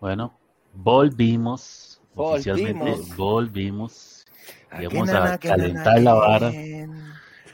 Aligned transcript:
Bueno, 0.00 0.38
volvimos. 0.74 2.00
Oficialmente 2.14 2.94
volvimos. 3.16 4.26
Y 4.78 4.86
vamos 4.86 5.08
a 5.10 5.38
calentar 5.38 6.00
la 6.00 6.14
vara 6.14 6.52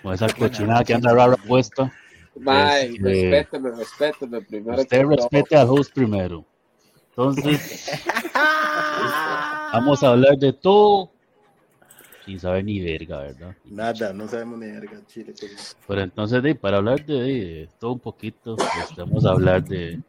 con 0.03 0.15
esa 0.15 0.27
cochinada 0.29 0.85
que 0.85 0.95
anda 0.95 1.13
rara 1.13 1.37
puesta. 1.37 1.93
Bye, 2.35 2.97
este, 2.97 2.99
respéteme, 2.99 3.71
respéteme 3.71 4.41
primero. 4.43 4.81
Usted 4.81 5.07
respete 5.07 5.57
al 5.57 5.69
host 5.71 5.95
primero. 5.95 6.45
Entonces, 7.11 7.93
vamos 9.73 10.03
a 10.03 10.09
hablar 10.09 10.37
de 10.37 10.53
todo 10.53 11.14
sin 12.25 12.41
saber 12.41 12.65
ni 12.65 12.81
verga, 12.81 13.19
¿verdad? 13.19 13.57
Nada, 13.65 14.13
no 14.13 14.27
sabemos 14.29 14.59
ni 14.59 14.67
verga, 14.67 15.01
Chile. 15.07 15.35
Pero 15.87 16.01
entonces, 16.01 16.57
para 16.57 16.79
hablar 16.79 17.05
de, 17.05 17.69
todo 17.79 17.93
un 17.93 18.01
poquito, 18.01 18.57
pues, 18.57 18.97
vamos 18.97 19.27
a 19.27 19.31
hablar 19.31 19.63
de, 19.65 20.01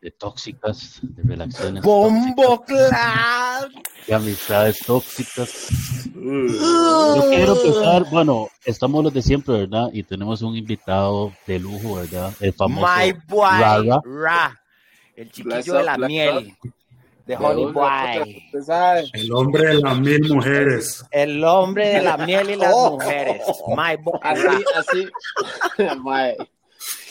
de 0.00 0.10
tóxicas, 0.10 1.00
de 1.02 1.22
relaciones. 1.22 1.82
¡Bombo 1.82 2.62
claro! 2.64 3.68
De 4.06 4.14
amistades 4.14 4.80
tóxicas. 4.80 5.68
Yo 6.14 7.28
quiero 7.28 7.56
empezar, 7.56 8.04
bueno, 8.10 8.48
estamos 8.64 9.04
los 9.04 9.14
de 9.14 9.22
siempre, 9.22 9.60
¿verdad? 9.60 9.88
Y 9.92 10.02
tenemos 10.02 10.42
un 10.42 10.56
invitado 10.56 11.32
de 11.46 11.58
lujo, 11.58 11.96
¿verdad? 11.96 12.32
El 12.40 12.52
famoso 12.52 12.86
My 12.96 13.12
boy, 13.28 13.90
Ra, 14.04 14.60
el 15.16 15.30
chiquillo 15.30 15.74
de 15.74 15.82
la 15.84 15.96
miel. 15.98 16.56
De 17.26 17.36
Honey 17.36 17.66
Boy. 17.72 18.50
El 19.12 19.32
hombre 19.32 19.68
de 19.68 19.74
las 19.74 19.98
mil 19.98 20.28
mujeres. 20.28 21.04
El 21.10 21.44
hombre 21.44 21.88
de 21.88 22.02
la 22.02 22.16
miel 22.16 22.50
y 22.50 22.56
las 22.56 22.72
oh. 22.74 22.92
mujeres. 22.92 23.42
My 23.68 23.96
boy. 24.02 24.18
Así, 24.22 24.64
así. 24.76 25.08
My. 26.02 26.36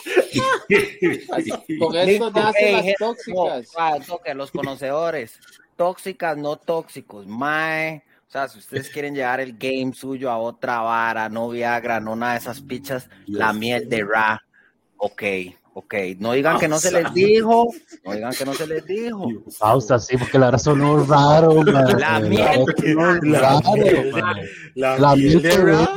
Con 1.80 1.96
eso 1.96 2.32
nacen 2.32 2.74
las 2.74 2.96
tóxicas. 2.98 3.68
No, 4.08 4.34
los 4.36 4.52
conocedores. 4.52 5.40
Tóxicas, 5.76 6.38
no 6.38 6.58
tóxicos. 6.58 7.26
Mae. 7.28 8.04
O 8.28 8.32
sea, 8.32 8.48
si 8.48 8.60
ustedes 8.60 8.90
quieren 8.90 9.14
llevar 9.14 9.42
el 9.42 9.58
game 9.58 9.94
suyo 9.94 10.32
a 10.32 10.38
otra 10.38 10.80
vara, 10.80 11.28
no 11.28 11.50
Viagra, 11.50 12.00
no 12.00 12.16
nada 12.16 12.34
de 12.34 12.40
esas 12.40 12.62
pichas, 12.62 13.10
la 13.28 13.52
miel 13.52 13.90
de 13.90 14.06
Ra. 14.06 14.42
Ok, 14.96 15.24
ok. 15.74 15.94
No 16.20 16.34
digan 16.34 16.60
que 16.60 16.68
no 16.68 16.78
se 16.80 16.92
les 16.92 17.14
dijo. 17.14 17.68
No 18.04 18.14
digan 18.14 18.34
que 18.34 18.46
no 18.46 18.54
se 18.54 18.68
les 18.68 18.86
dijo. 18.86 19.28
Pausa, 19.60 20.00
sí, 20.00 20.18
porque 20.18 20.40
la 20.40 20.52
razón 20.52 20.80
no 20.80 21.04
raro. 21.06 21.64
La 21.64 22.20
miel. 22.20 22.66
La 24.76 25.16
miel 25.16 25.42
de 25.42 25.58
Ra, 25.58 25.90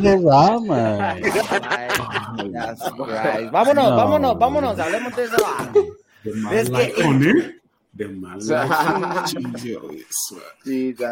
Vámonos, 3.50 3.96
vámonos, 3.96 4.38
vámonos. 4.38 4.78
Hablemos 4.78 5.16
de 5.16 5.24
eso. 5.24 5.36
Es 6.52 6.70
que 6.70 6.94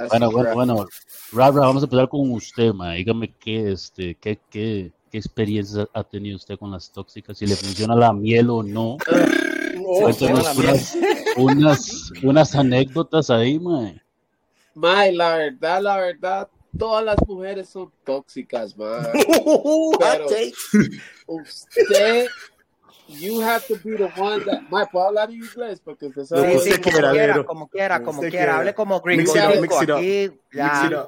bueno, 0.09 0.31
bueno, 0.31 0.55
bueno. 0.55 0.87
vamos 1.33 1.83
a 1.83 1.87
empezar 1.87 2.09
con 2.09 2.31
usted, 2.33 2.73
ma. 2.73 2.95
Dígame 2.95 3.33
qué, 3.39 3.73
este, 3.73 4.17
qué, 4.17 4.41
qué, 4.51 4.91
qué 5.13 5.19
experiencias 5.19 5.87
ha 5.93 6.03
tenido 6.03 6.37
usted 6.37 6.59
con 6.59 6.71
las 6.71 6.91
tóxicas, 6.91 7.37
si 7.37 7.47
le 7.47 7.55
funciona 7.55 7.95
la 7.95 8.15
miel 8.15 8.49
o 8.49 8.63
no. 8.63 8.97
unas, 11.37 12.11
unas, 12.23 12.55
anécdotas 12.55 13.29
ahí, 13.29 13.61
ma. 13.61 13.93
Ma, 14.75 15.05
la 15.11 15.37
verdad, 15.37 15.83
la 15.83 15.99
verdad, 15.99 16.49
todas 16.79 17.05
las 17.05 17.17
mujeres 17.29 17.69
son 17.69 17.93
tóxicas, 18.05 18.75
ma. 18.75 19.07
Pero 19.99 20.27
usted 21.29 22.29
you 23.09 23.43
have 23.43 23.67
to 23.67 23.75
be 23.85 23.99
the 23.99 24.09
one 24.19 24.43
that. 24.47 24.63
Mae, 24.71 24.87
¿puedo 24.91 25.09
hablar 25.09 25.29
en 25.29 25.43
inglés? 25.43 25.79
Porque 25.85 26.07
usted 26.07 26.25
sabe. 26.25 26.59
Sí, 26.59 26.73
sí, 26.73 26.81
como 26.81 27.11
quiera, 27.11 27.45
como 27.45 27.69
quiera, 27.69 28.03
como 28.03 28.23
quiera. 28.23 28.57
Hable 28.57 28.75
como 28.75 28.99
gringo. 29.03 29.31
Aquí, 29.31 30.31
ya. 30.55 31.07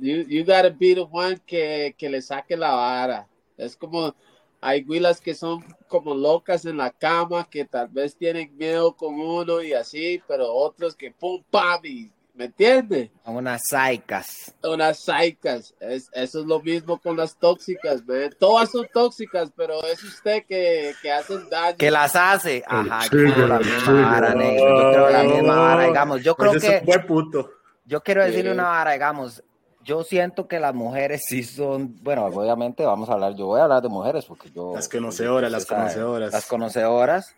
You, 0.00 0.24
you 0.26 0.44
gotta 0.44 0.70
be 0.70 0.94
the 0.94 1.02
one 1.02 1.38
que, 1.46 1.94
que 1.98 2.08
le 2.08 2.22
saque 2.22 2.56
la 2.56 2.72
vara. 2.72 3.28
Es 3.56 3.76
como. 3.76 4.14
Hay 4.60 4.82
huilas 4.88 5.20
que 5.20 5.34
son 5.34 5.62
como 5.88 6.14
locas 6.14 6.64
en 6.64 6.78
la 6.78 6.90
cama, 6.90 7.46
que 7.50 7.66
tal 7.66 7.88
vez 7.88 8.16
tienen 8.16 8.56
miedo 8.56 8.96
con 8.96 9.20
uno 9.20 9.60
y 9.60 9.74
así, 9.74 10.22
pero 10.26 10.54
otros 10.54 10.96
que 10.96 11.10
pum, 11.10 11.42
pam, 11.50 11.84
y 11.84 12.10
¿Me 12.34 12.46
entiende? 12.46 13.12
Unas 13.24 13.68
saicas. 13.68 14.52
Unas 14.60 15.04
saicas. 15.04 15.72
Es, 15.78 16.10
eso 16.12 16.40
es 16.40 16.46
lo 16.46 16.60
mismo 16.60 16.98
con 16.98 17.16
las 17.16 17.38
tóxicas, 17.38 18.04
¿ve? 18.04 18.28
Todas 18.30 18.72
son 18.72 18.88
tóxicas, 18.92 19.52
pero 19.56 19.80
es 19.84 20.02
usted 20.02 20.44
que, 20.44 20.94
que 21.00 21.12
hacen 21.12 21.48
daño. 21.48 21.76
Que 21.76 21.92
las 21.92 22.16
hace. 22.16 22.64
Ajá, 22.66 23.04
yo 23.04 23.10
creo 23.10 23.46
la 23.46 23.58
misma 23.60 24.10
vara. 24.10 24.32
Yo 24.32 24.90
creo 24.90 25.10
la 25.10 25.22
misma 25.22 25.60
vara, 25.60 25.86
digamos. 25.86 26.24
Yo 26.24 26.34
creo 26.34 26.54
que. 26.54 26.82
puto. 27.06 27.50
Yo 27.84 28.02
quiero 28.02 28.24
decirle 28.24 28.50
una 28.50 28.64
vara, 28.64 28.92
digamos. 28.94 29.40
Yo 29.84 30.02
siento 30.02 30.48
que 30.48 30.58
las 30.58 30.74
mujeres 30.74 31.22
sí 31.26 31.42
son, 31.42 31.96
bueno, 32.02 32.24
obviamente 32.26 32.84
vamos 32.84 33.08
a 33.10 33.12
hablar, 33.12 33.34
yo 33.34 33.46
voy 33.46 33.60
a 33.60 33.64
hablar 33.64 33.82
de 33.82 33.88
mujeres 33.88 34.24
porque 34.24 34.50
yo... 34.50 34.72
Las 34.74 34.88
conocedoras, 34.88 35.52
las 35.52 35.66
conocedoras. 35.66 36.32
Las 36.32 36.46
conocedoras. 36.46 37.36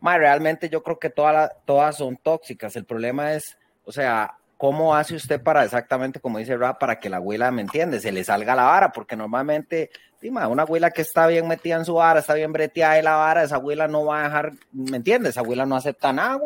Realmente 0.00 0.68
yo 0.68 0.82
creo 0.82 0.98
que 0.98 1.10
todas, 1.10 1.50
todas 1.64 1.96
son 1.96 2.16
tóxicas. 2.16 2.76
El 2.76 2.84
problema 2.84 3.32
es 3.32 3.56
o 3.86 3.92
sea, 3.92 4.36
¿cómo 4.58 4.94
hace 4.94 5.14
usted 5.14 5.40
para 5.40 5.64
exactamente, 5.64 6.20
como 6.20 6.38
dice 6.38 6.56
Rap, 6.56 6.78
para 6.78 6.98
que 6.98 7.08
la 7.08 7.18
abuela, 7.18 7.50
¿me 7.52 7.62
entiende? 7.62 8.00
Se 8.00 8.10
le 8.10 8.24
salga 8.24 8.56
la 8.56 8.64
vara, 8.64 8.92
porque 8.92 9.16
normalmente, 9.16 9.90
dime, 10.20 10.44
una 10.46 10.62
abuela 10.62 10.90
que 10.90 11.02
está 11.02 11.28
bien 11.28 11.46
metida 11.46 11.76
en 11.76 11.84
su 11.84 11.94
vara, 11.94 12.18
está 12.18 12.34
bien 12.34 12.52
breteada 12.52 12.94
de 12.94 13.04
la 13.04 13.14
vara, 13.14 13.44
esa 13.44 13.56
abuela 13.56 13.86
no 13.86 14.04
va 14.04 14.20
a 14.20 14.24
dejar, 14.24 14.52
¿me 14.72 14.96
entiendes? 14.96 15.30
Esa 15.30 15.40
abuela 15.40 15.64
no 15.64 15.76
acepta 15.76 16.12
nada, 16.12 16.38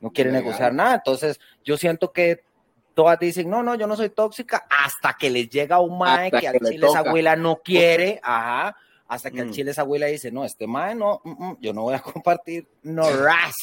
no 0.00 0.10
quiere 0.12 0.30
negociar 0.30 0.72
nada. 0.72 0.94
Entonces, 0.94 1.40
yo 1.64 1.76
siento 1.76 2.12
que 2.12 2.44
todas 2.96 3.18
dicen, 3.20 3.50
no, 3.50 3.62
no, 3.62 3.74
yo 3.74 3.86
no 3.86 3.94
soy 3.94 4.08
tóxica, 4.08 4.66
hasta 4.70 5.14
que 5.18 5.28
les 5.28 5.50
llega 5.50 5.80
un 5.80 5.98
mae 5.98 6.30
que, 6.30 6.48
al 6.48 6.58
chile 6.60 6.86
esa 6.86 7.00
abuela 7.00 7.36
no 7.36 7.56
quiere, 7.56 8.18
ajá, 8.22 8.74
hasta 9.06 9.30
que 9.30 9.42
al 9.42 9.48
mm. 9.48 9.50
chile 9.52 9.70
esa 9.72 9.82
abuela 9.82 10.06
dice, 10.06 10.32
no, 10.32 10.46
este 10.46 10.66
mae 10.66 10.94
no, 10.94 11.20
mm, 11.22 11.44
mm, 11.44 11.56
yo 11.60 11.74
no 11.74 11.82
voy 11.82 11.94
a 11.94 12.00
compartir, 12.02 12.66
no 12.82 13.08
ras 13.10 13.54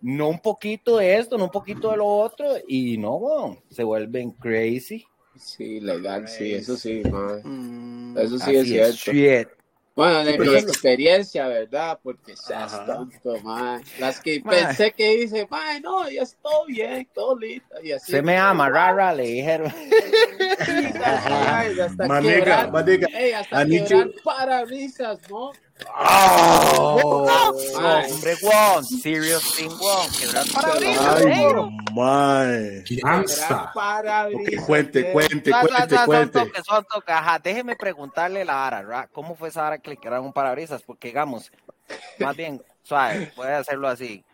no 0.00 0.28
un 0.28 0.38
poquito 0.38 0.98
de 0.98 1.18
esto, 1.18 1.36
no 1.36 1.44
un 1.44 1.50
poquito 1.50 1.90
de 1.90 1.96
lo 1.98 2.06
otro, 2.06 2.46
y 2.66 2.96
no, 2.96 3.58
se 3.70 3.82
vuelven 3.82 4.30
crazy. 4.30 5.04
Sí, 5.36 5.80
legal, 5.80 6.28
sí, 6.28 6.54
eso 6.54 6.76
sí, 6.76 7.02
mm, 7.04 8.16
Eso 8.16 8.38
sí 8.38 8.56
es 8.56 9.00
cierto. 9.00 9.52
Bueno, 9.96 10.24
de 10.24 10.38
mi 10.38 10.54
experiencia, 10.54 11.48
¿verdad? 11.48 11.98
Porque 12.02 12.36
seas 12.36 12.84
tonto, 12.84 13.40
man. 13.42 13.82
Las 13.98 14.20
que 14.20 14.42
pensé 14.42 14.92
que 14.92 15.22
hice, 15.22 15.46
man, 15.50 15.80
no, 15.80 16.06
ya 16.10 16.20
estoy 16.20 16.74
bien, 16.74 17.08
todo 17.14 17.38
listo. 17.38 17.74
Y 17.82 17.92
así, 17.92 18.12
Se 18.12 18.20
me 18.20 18.36
ama, 18.36 18.68
rara, 18.68 19.14
le 19.14 19.22
dijeron. 19.22 19.72
Ay, 21.24 21.80
hasta 21.80 22.06
maniga, 22.06 22.66
maniga. 22.66 23.08
Ey, 23.14 23.32
hasta 23.32 23.64
quebrar 23.64 24.10
parabrisas, 24.22 25.18
¿no? 25.30 25.52
Oh, 25.98 27.26
hombre, 28.10 28.36
Juan, 28.40 28.84
serious 28.84 29.54
thing, 29.54 29.68
Juan, 29.68 30.10
quebrar 30.18 30.44
parabrisas. 30.52 31.24
My. 31.92 32.82
Okay, 34.34 34.56
cuente, 34.66 35.12
cuente, 35.12 35.50
cuente, 35.50 35.96
cuente. 36.06 36.52
Ajá, 37.06 37.38
déjeme 37.38 37.76
preguntarle 37.76 38.44
la 38.44 38.66
Ara, 38.66 39.08
¿cómo 39.12 39.34
fue 39.36 39.48
esa 39.48 39.66
Ara 39.66 39.78
que 39.78 39.90
le 39.90 39.96
quebraron 39.96 40.26
un 40.26 40.32
parabrisas? 40.32 40.82
Porque, 40.82 41.08
digamos, 41.08 41.52
más 42.18 42.36
bien, 42.36 42.62
suave, 42.82 43.32
puede 43.36 43.52
hacerlo 43.54 43.88
así. 43.88 44.24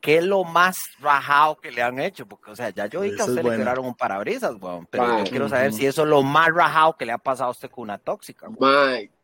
¿Qué 0.00 0.18
es 0.18 0.24
lo 0.24 0.44
más 0.44 0.78
rajado 0.98 1.56
que 1.60 1.70
le 1.70 1.82
han 1.82 1.98
hecho? 1.98 2.26
Porque, 2.26 2.50
o 2.50 2.56
sea, 2.56 2.70
ya 2.70 2.86
yo 2.86 3.00
vi 3.00 3.14
que 3.14 3.22
a 3.22 3.26
usted 3.26 3.42
le 3.42 3.50
quebraron 3.56 3.84
un 3.84 3.94
parabrisas, 3.94 4.54
weón, 4.58 4.86
pero 4.86 5.18
yo 5.18 5.24
quiero 5.24 5.48
saber 5.48 5.72
si 5.74 5.86
eso 5.86 6.02
es 6.02 6.08
lo 6.08 6.22
más 6.22 6.48
rajado 6.54 6.96
que 6.96 7.04
le 7.04 7.12
ha 7.12 7.18
pasado 7.18 7.48
a 7.48 7.52
usted 7.52 7.70
con 7.70 7.84
una 7.84 7.98
tóxica. 7.98 8.48
Mike. 8.48 9.19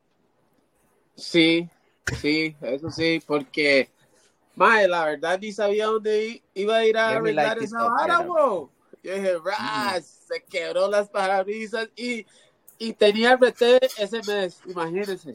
Sí, 1.17 1.69
sí, 2.21 2.55
eso 2.61 2.91
sí, 2.91 3.23
porque, 3.27 3.89
mae, 4.55 4.87
la 4.87 5.07
verdad 5.07 5.39
ni 5.41 5.51
sabía 5.51 5.87
dónde 5.87 6.43
iba 6.55 6.77
a 6.77 6.87
ir 6.87 6.97
a 6.97 7.17
arreglar 7.17 7.59
esa 7.59 7.83
vara. 7.85 8.25
Yo 8.27 8.71
dije, 9.03 9.35
ras, 9.45 10.05
se 10.29 10.43
quebró 10.45 10.89
las 10.89 11.09
parabrisas 11.09 11.89
y, 11.97 12.27
y 12.79 12.93
tenía 12.93 13.33
el 13.33 13.39
ese 13.99 14.21
mes, 14.27 14.61
imagínense. 14.67 15.35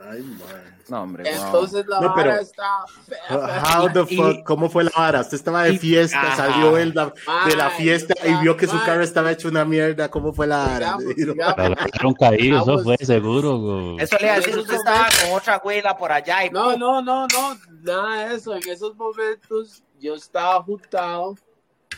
Ay, 0.00 0.22
man. 0.22 0.76
No, 0.88 1.02
hombre. 1.02 1.28
Entonces 1.28 1.86
la 1.86 2.00
vara 2.00 2.40
está 2.40 2.84
How 3.30 3.92
the 3.92 4.06
fuck, 4.06 4.44
¿cómo 4.44 4.68
fue 4.68 4.84
la 4.84 4.92
vara? 4.96 5.20
Usted 5.20 5.36
estaba 5.36 5.64
de 5.64 5.78
fiesta, 5.78 6.36
salió 6.36 6.76
él 6.76 6.92
de 6.92 7.56
la 7.56 7.70
fiesta 7.70 8.14
y 8.24 8.34
vio 8.42 8.56
que 8.56 8.66
su 8.66 8.78
carro 8.84 9.02
estaba 9.02 9.32
hecho 9.32 9.48
una 9.48 9.64
mierda. 9.64 10.10
¿Cómo 10.10 10.32
fue 10.32 10.46
la 10.46 10.58
vara? 10.58 10.96
Pero 11.92 12.14
caído, 12.14 12.62
eso 12.62 12.78
fue 12.84 12.96
seguro. 12.98 13.96
Eso 13.98 14.16
le 14.18 14.26
iba 14.26 14.34
a 14.34 14.36
decir, 14.36 14.58
usted 14.58 14.74
estaba 14.74 15.08
con 15.22 15.36
otra 15.36 15.54
abuela 15.54 15.96
por 15.96 16.12
allá. 16.12 16.44
Y 16.44 16.50
no, 16.50 16.76
no, 16.76 17.02
no, 17.02 17.26
no, 17.26 17.58
nada 17.82 18.28
de 18.28 18.34
eso. 18.36 18.54
En 18.54 18.68
esos 18.68 18.94
momentos 18.96 19.82
yo 19.98 20.14
estaba 20.14 20.62
juntado 20.62 21.36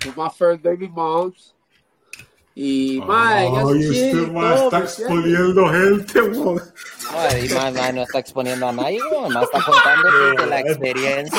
con 0.02 0.24
my 0.24 0.30
first 0.30 0.62
baby 0.62 0.88
moms 0.88 1.54
Y, 2.60 3.00
mae, 3.06 3.46
Ay, 3.46 3.84
este 3.84 4.32
mae 4.32 4.56
está 4.56 4.80
exponiendo 4.80 5.68
gente, 5.68 6.20
weón. 6.22 6.60
Ay, 7.14 7.48
mae, 7.50 7.92
no 7.92 8.02
está 8.02 8.18
exponiendo 8.18 8.66
a 8.66 8.72
nadie, 8.72 8.98
weón. 9.12 9.32
No 9.32 9.42
está 9.44 9.62
contando 9.62 10.08
de 10.42 10.46
la 10.48 10.60
experiencia 10.62 11.38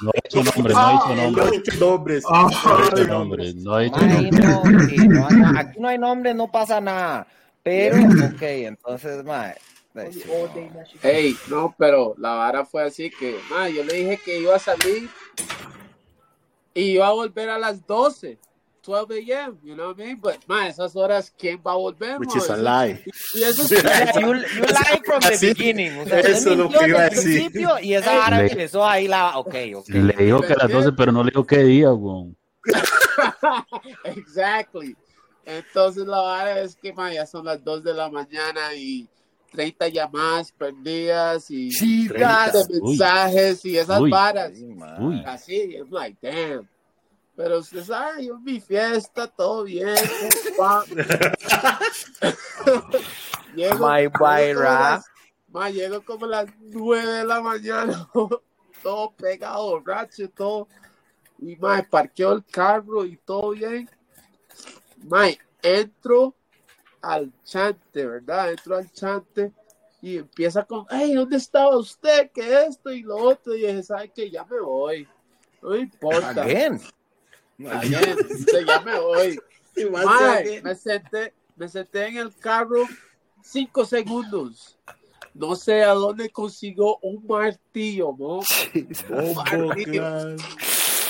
No 0.00 0.10
ha 0.10 0.20
dicho 0.22 0.44
nombre, 0.44 0.72
no 0.72 0.78
ha 0.78 0.92
dicho 0.92 1.14
nombre. 1.16 1.42
No 1.42 1.48
ha 1.48 1.50
dicho 1.50 1.76
nombres. 1.80 2.24
No 2.24 2.36
ha 2.36 2.48
dicho 2.48 3.06
nombre, 3.08 3.54
no 3.54 3.74
ha 3.74 3.80
dicho 3.80 4.00
nombre. 4.00 5.58
Aquí 5.58 5.80
no 5.80 5.88
hay 5.88 5.98
nombre, 5.98 6.32
no 6.32 6.48
pasa 6.48 6.80
nada. 6.80 7.26
Pero, 7.64 7.96
ok, 7.98 8.42
entonces, 8.42 9.24
mae. 9.24 9.56
Hey, 11.02 11.36
no, 11.48 11.74
pero 11.76 12.14
la 12.18 12.34
vara 12.34 12.64
fue 12.64 12.84
así 12.84 13.10
que, 13.10 13.36
mae, 13.50 13.74
yo 13.74 13.82
le 13.82 13.94
dije 13.94 14.20
que 14.24 14.38
iba 14.38 14.54
a 14.54 14.60
salir 14.60 15.10
y 16.72 16.82
iba 16.82 17.08
a 17.08 17.12
volver 17.12 17.50
a 17.50 17.58
las 17.58 17.84
12. 17.84 18.38
12 18.88 19.30
a.m., 19.30 19.58
you 19.62 19.74
know 19.74 19.88
what 19.88 20.00
I 20.00 20.06
mean? 20.06 20.16
But, 20.18 20.38
man, 20.48 20.68
esas 20.68 20.96
horas, 20.96 21.30
¿quién 21.38 21.60
va 21.64 21.72
a 21.72 21.76
volver? 21.76 22.18
Which 22.18 22.34
is 22.34 22.48
a 22.48 22.56
lie. 22.56 23.02
Y, 23.34 23.38
y 23.38 23.42
eso 23.42 23.62
es 23.62 23.70
you, 24.14 24.20
you 24.20 24.62
lie 24.62 25.02
from 25.04 25.20
the 25.20 25.38
beginning. 25.40 25.98
O 25.98 26.06
sea, 26.06 26.20
eso 26.20 26.52
es 26.52 26.58
lo 26.58 26.70
que 26.70 26.88
iba 26.88 27.00
a 27.02 27.08
decir. 27.10 27.52
Y 27.82 27.92
esa 27.92 28.26
hora 28.26 28.46
empezó 28.46 28.86
ahí 28.86 29.06
la. 29.06 29.36
Ok, 29.36 29.54
ok. 29.76 29.88
Le 29.90 30.24
dijo 30.24 30.40
que 30.40 30.54
a 30.54 30.56
las 30.56 30.72
12, 30.72 30.92
pero 30.92 31.12
no 31.12 31.22
le 31.22 31.30
dijo 31.30 31.44
qué 31.44 31.58
día, 31.64 31.92
weón. 31.92 32.34
exactly. 34.04 34.96
Entonces, 35.44 36.06
la 36.06 36.20
vara 36.20 36.60
es 36.60 36.74
que, 36.74 36.90
man, 36.94 37.12
ya 37.12 37.26
son 37.26 37.44
las 37.44 37.62
2 37.62 37.84
de 37.84 37.92
la 37.92 38.08
mañana 38.08 38.74
y 38.74 39.06
30 39.52 39.88
llamadas 39.88 40.50
perdidas 40.52 41.50
y 41.50 41.70
Sí, 41.72 42.08
30 42.08 42.52
mensajes 42.82 43.64
y 43.66 43.76
esas 43.76 44.00
Uy. 44.00 44.10
varas. 44.10 44.52
Uy. 44.98 45.22
Así, 45.26 45.76
es 45.76 45.90
like, 45.90 46.16
damn. 46.22 46.66
Pero 47.38 47.60
usted 47.60 47.84
sabe, 47.84 48.26
yo 48.26 48.36
mi 48.40 48.58
fiesta, 48.60 49.28
todo 49.28 49.62
bien. 49.62 49.94
llego, 53.54 53.86
My 53.86 54.00
llego 54.02 54.18
boy, 54.18 54.52
como 54.54 54.60
Ra. 54.60 54.90
las- 54.90 55.06
ma, 55.46 55.70
llego 55.70 56.04
como 56.04 56.24
a 56.24 56.28
las 56.28 56.46
9 56.58 57.06
de 57.06 57.24
la 57.24 57.40
mañana, 57.40 58.08
todo 58.82 59.12
pegado, 59.12 59.70
borracho, 59.70 60.28
todo. 60.30 60.66
Y 61.38 61.54
ma, 61.54 61.86
parqueo 61.88 62.32
el 62.32 62.44
carro 62.44 63.04
y 63.04 63.16
todo 63.18 63.50
bien. 63.50 63.88
Ma, 65.04 65.28
entro 65.62 66.34
al 67.00 67.32
chante, 67.44 68.04
¿verdad? 68.04 68.50
Entro 68.50 68.74
al 68.78 68.90
chante 68.90 69.52
y 70.02 70.18
empieza 70.18 70.64
con, 70.64 70.86
hey, 70.90 71.14
¿dónde 71.14 71.36
estaba 71.36 71.76
usted? 71.78 72.32
¿Qué 72.34 72.62
esto 72.64 72.90
y 72.90 73.02
lo 73.02 73.16
otro? 73.16 73.54
Y 73.54 73.60
dije, 73.60 73.84
¿sabe 73.84 74.10
qué? 74.12 74.28
Ya 74.28 74.44
me 74.44 74.58
voy. 74.58 75.06
No 75.62 75.70
me 75.70 75.78
importa. 75.78 76.42
Again. 76.42 76.80
Ya 77.58 78.80
me 78.84 79.00
voy. 79.00 79.40
Me 80.62 80.74
senté, 80.74 81.34
me 81.56 81.68
senté 81.68 82.06
en 82.06 82.16
el 82.18 82.34
carro 82.36 82.84
cinco 83.42 83.84
segundos. 83.84 84.78
No 85.34 85.54
sé 85.54 85.84
a 85.84 85.92
dónde 85.92 86.30
consiguió 86.30 86.98
un 86.98 87.24
martillo, 87.26 88.12
mo. 88.12 88.38
Un 88.38 89.34
Bombo, 89.34 89.44
martillo. 89.44 90.36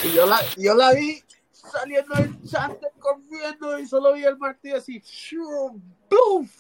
Y 0.05 0.13
yo 0.13 0.27
la, 0.27 0.41
yo 0.57 0.75
la 0.75 0.93
vi 0.93 1.23
saliendo 1.51 2.15
del 2.15 2.43
chante 2.45 2.89
corriendo 2.99 3.79
y 3.79 3.87
solo 3.87 4.15
vi 4.15 4.25
el 4.25 4.39
martillo 4.39 4.77
así. 4.77 5.03
¡Buf! 6.11 6.51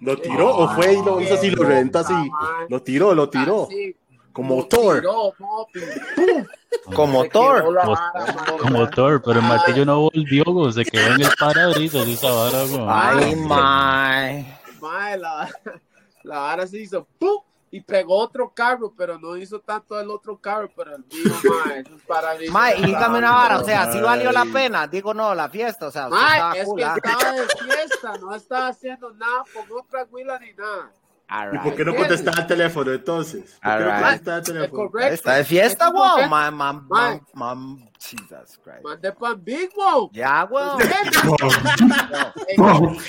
¿Lo 0.00 0.16
tiró 0.16 0.56
o 0.56 0.68
fue 0.74 0.94
y 0.94 1.02
lo 1.02 1.20
hizo 1.20 1.34
así, 1.34 1.50
lo 1.50 1.64
reventó 1.64 1.98
así? 2.00 2.14
Lo 2.68 2.82
tiró, 2.82 3.14
lo 3.14 3.28
tiró. 3.28 3.64
Así, 3.64 3.96
Como. 4.38 4.68
¡Pum! 4.68 6.44
Como 6.94 7.22
Se 7.22 7.28
quedó 7.30 7.40
Thor. 7.42 7.72
la 7.74 7.80
Como, 7.82 7.94
vara, 7.94 8.26
mae. 8.34 8.58
como 8.58 8.90
Thor, 8.90 9.22
pero 9.22 9.40
el 9.40 9.46
martillo 9.46 9.84
no 9.84 10.00
volvió. 10.02 10.72
Se 10.72 10.84
quedó 10.84 11.14
en 11.14 11.22
el 11.22 11.28
parabrisas 11.36 12.06
de 12.06 12.12
esa 12.12 12.30
vara. 12.30 12.58
Ay, 12.86 13.34
my. 13.34 14.46
Mae, 14.80 15.18
la, 15.18 15.50
la 16.22 16.38
vara 16.38 16.66
se 16.68 16.78
hizo 16.78 17.04
¡pum! 17.18 17.42
y 17.72 17.80
pegó 17.80 18.16
otro 18.16 18.52
carro, 18.54 18.94
pero 18.96 19.18
no 19.18 19.36
hizo 19.36 19.58
tanto 19.60 19.98
el 19.98 20.08
otro 20.08 20.38
carro, 20.38 20.70
pero 20.74 20.94
el 20.94 21.04
mío, 21.04 21.34
mae, 21.66 21.80
eso 21.80 21.96
es 21.96 22.02
para 22.02 22.34
mí. 22.36 22.46
Mae, 22.48 22.78
y 22.78 22.84
dígame 22.84 23.18
una 23.18 23.32
vara, 23.32 23.58
o 23.58 23.64
sea, 23.64 23.92
¿sí 23.92 24.00
valió 24.00 24.30
la 24.30 24.46
pena? 24.46 24.86
Digo, 24.86 25.12
no, 25.12 25.34
la 25.34 25.48
fiesta, 25.48 25.88
o 25.88 25.90
sea, 25.90 26.08
Mae, 26.08 26.60
es 26.60 26.64
cool, 26.64 26.78
que 26.78 26.84
¿ah? 26.84 26.94
estaba 26.96 27.32
de 27.32 27.46
fiesta, 27.48 28.12
no 28.20 28.34
estaba 28.34 28.68
haciendo 28.68 29.10
nada 29.14 29.42
con 29.52 29.78
otra 29.78 30.06
huila 30.10 30.38
ni 30.38 30.52
nada. 30.54 30.92
All 31.30 31.54
¿Y 31.54 31.58
por 31.58 31.74
qué 31.74 31.84
right. 31.84 31.86
no 31.86 31.94
contestaba 31.94 32.38
el 32.40 32.46
teléfono 32.46 32.92
entonces? 32.92 33.58
¿Por 33.62 33.76
qué 33.76 33.84
no 33.84 33.94
contestaba 33.94 34.36
el 34.38 34.42
Es 34.42 34.46
teléfono? 34.46 34.90
correcto. 34.90 35.14
Está 35.14 35.34
de 35.36 35.44
fiesta, 35.44 35.90
correcto. 35.92 36.26
Man, 36.28 36.54
man, 36.54 36.86
man, 37.34 37.90
Jesus 37.98 38.58
Christ. 38.62 38.82
Mandé 38.84 39.12
pan 39.12 39.42
Big 39.44 39.70
Wow. 39.76 40.10
Ya, 40.12 40.44
weón. 40.50 40.78
Hey, 42.46 42.56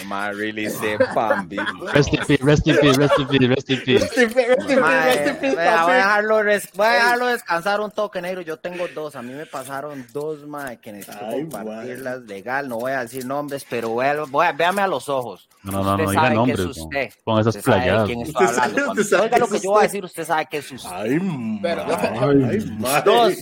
Man, 0.06 0.36
really 0.36 0.70
say 0.70 0.98
Bambi. 1.16 1.58
Rest 1.94 2.14
in 2.14 2.20
peace, 2.26 2.42
rest 2.44 2.68
in 2.68 2.78
peace, 2.78 2.98
rest 2.98 3.20
in 3.20 3.28
peace, 3.28 3.50
rest 3.50 3.70
in 3.70 3.80
peace. 3.82 4.80
Mae, 4.80 5.38
vea, 5.56 5.84
voy 5.84 5.94
a 5.94 5.96
dejarlo, 5.96 6.44
res- 6.44 6.70
voy 6.74 6.88
a 6.88 6.92
dejarlo 6.94 7.28
descansar 7.28 7.80
un 7.82 7.92
toque, 7.92 8.22
negro. 8.22 8.42
Yo 8.42 8.58
tengo 8.58 8.88
dos. 8.94 9.16
A 9.16 9.22
mí 9.22 9.34
me 9.34 9.46
pasaron 9.46 10.06
dos, 10.14 10.46
mae, 10.48 10.80
que 10.80 10.92
necesito 10.92 11.26
Ay, 11.26 11.42
compartirlas 11.48 12.22
legal. 12.24 12.68
No 12.70 12.78
voy 12.80 12.92
a 12.92 13.02
decir 13.02 13.26
nombres, 13.26 13.66
pero 13.70 13.90
voy 13.90 14.06
a- 14.06 14.24
voy 14.24 14.46
a- 14.48 14.52
véame 14.52 14.82
a 14.82 14.88
los 14.88 15.08
ojos. 15.10 15.48
No, 15.64 15.72
no, 15.72 15.84
no, 15.84 15.92
Usted 15.92 16.04
no 16.06 16.10
diga 16.12 16.22
sabe 16.22 16.30
que 16.30 16.36
nombres, 16.36 16.60
es 16.60 16.66
no. 16.78 16.84
usted. 16.84 17.14
Con 17.26 17.40
esas 17.40 17.56
Usted 17.56 17.62
sabe 17.72 17.80
de 17.80 17.86
playadas. 17.92 18.10
Usted 18.10 18.46
sabe- 18.56 18.88
usted 18.90 19.04
sabe 19.04 19.24
oiga 19.24 19.38
lo 19.38 19.48
que 19.48 19.60
yo 19.60 19.70
voy 19.72 19.80
a 19.80 19.84
decir, 19.84 20.06
usted 20.06 20.26
sabe 20.26 20.46
que 20.50 20.58
es 20.58 20.72
usted. 20.72 20.90
Ay, 20.92 21.60
Pero-. 21.62 21.86
Ay. 21.86 22.60
Dos. 23.06 23.34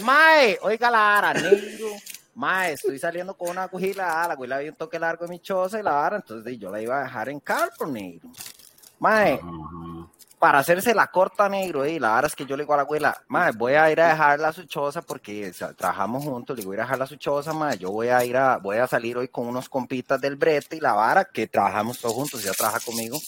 Mae, 0.00 0.58
oiga 0.62 0.90
la 0.90 0.98
vara, 0.98 1.34
negro. 1.34 1.88
Mae, 2.34 2.72
estoy 2.72 2.98
saliendo 2.98 3.34
con 3.34 3.50
una 3.50 3.68
guila, 3.68 4.26
la 4.26 4.36
guila 4.36 4.56
había 4.56 4.70
un 4.70 4.76
toque 4.76 4.98
largo 4.98 5.26
de 5.26 5.30
mi 5.30 5.40
choza 5.40 5.78
y 5.78 5.82
la 5.82 5.92
vara, 5.92 6.16
entonces 6.16 6.58
yo 6.58 6.70
la 6.70 6.80
iba 6.80 6.98
a 6.98 7.04
dejar 7.04 7.28
en 7.28 7.40
carro, 7.40 7.86
negro. 7.86 8.30
Mae, 8.98 9.38
para 10.38 10.60
hacerse 10.60 10.94
la 10.94 11.08
corta, 11.08 11.48
negro, 11.48 11.84
y 11.84 11.98
la 11.98 12.10
vara 12.10 12.26
es 12.26 12.34
que 12.34 12.46
yo 12.46 12.56
le 12.56 12.62
digo 12.62 12.72
a 12.72 12.78
la 12.78 12.82
abuela, 12.84 13.22
mae, 13.28 13.52
voy 13.52 13.74
a 13.74 13.90
ir 13.92 14.00
a 14.00 14.08
dejarla 14.08 14.48
a 14.48 14.52
su 14.52 14.64
choza 14.64 15.02
porque 15.02 15.50
o 15.50 15.52
sea, 15.52 15.74
trabajamos 15.74 16.24
juntos, 16.24 16.56
le 16.56 16.62
digo, 16.62 16.70
voy 16.70 16.76
a 16.76 16.78
ir 16.78 16.80
a 16.80 16.84
dejarla 16.84 17.04
a 17.04 17.08
su 17.08 17.16
choza, 17.16 17.52
mae, 17.52 17.76
yo 17.76 17.90
voy 17.90 18.08
a 18.08 18.24
ir 18.24 18.36
a, 18.38 18.56
voy 18.56 18.78
a 18.78 18.86
salir 18.86 19.18
hoy 19.18 19.28
con 19.28 19.46
unos 19.46 19.68
compitas 19.68 20.18
del 20.20 20.36
brete 20.36 20.76
y 20.76 20.80
la 20.80 20.94
vara, 20.94 21.26
que 21.26 21.46
trabajamos 21.48 22.00
todos 22.00 22.14
juntos, 22.14 22.42
ya 22.42 22.52
trabaja 22.52 22.80
conmigo. 22.80 23.18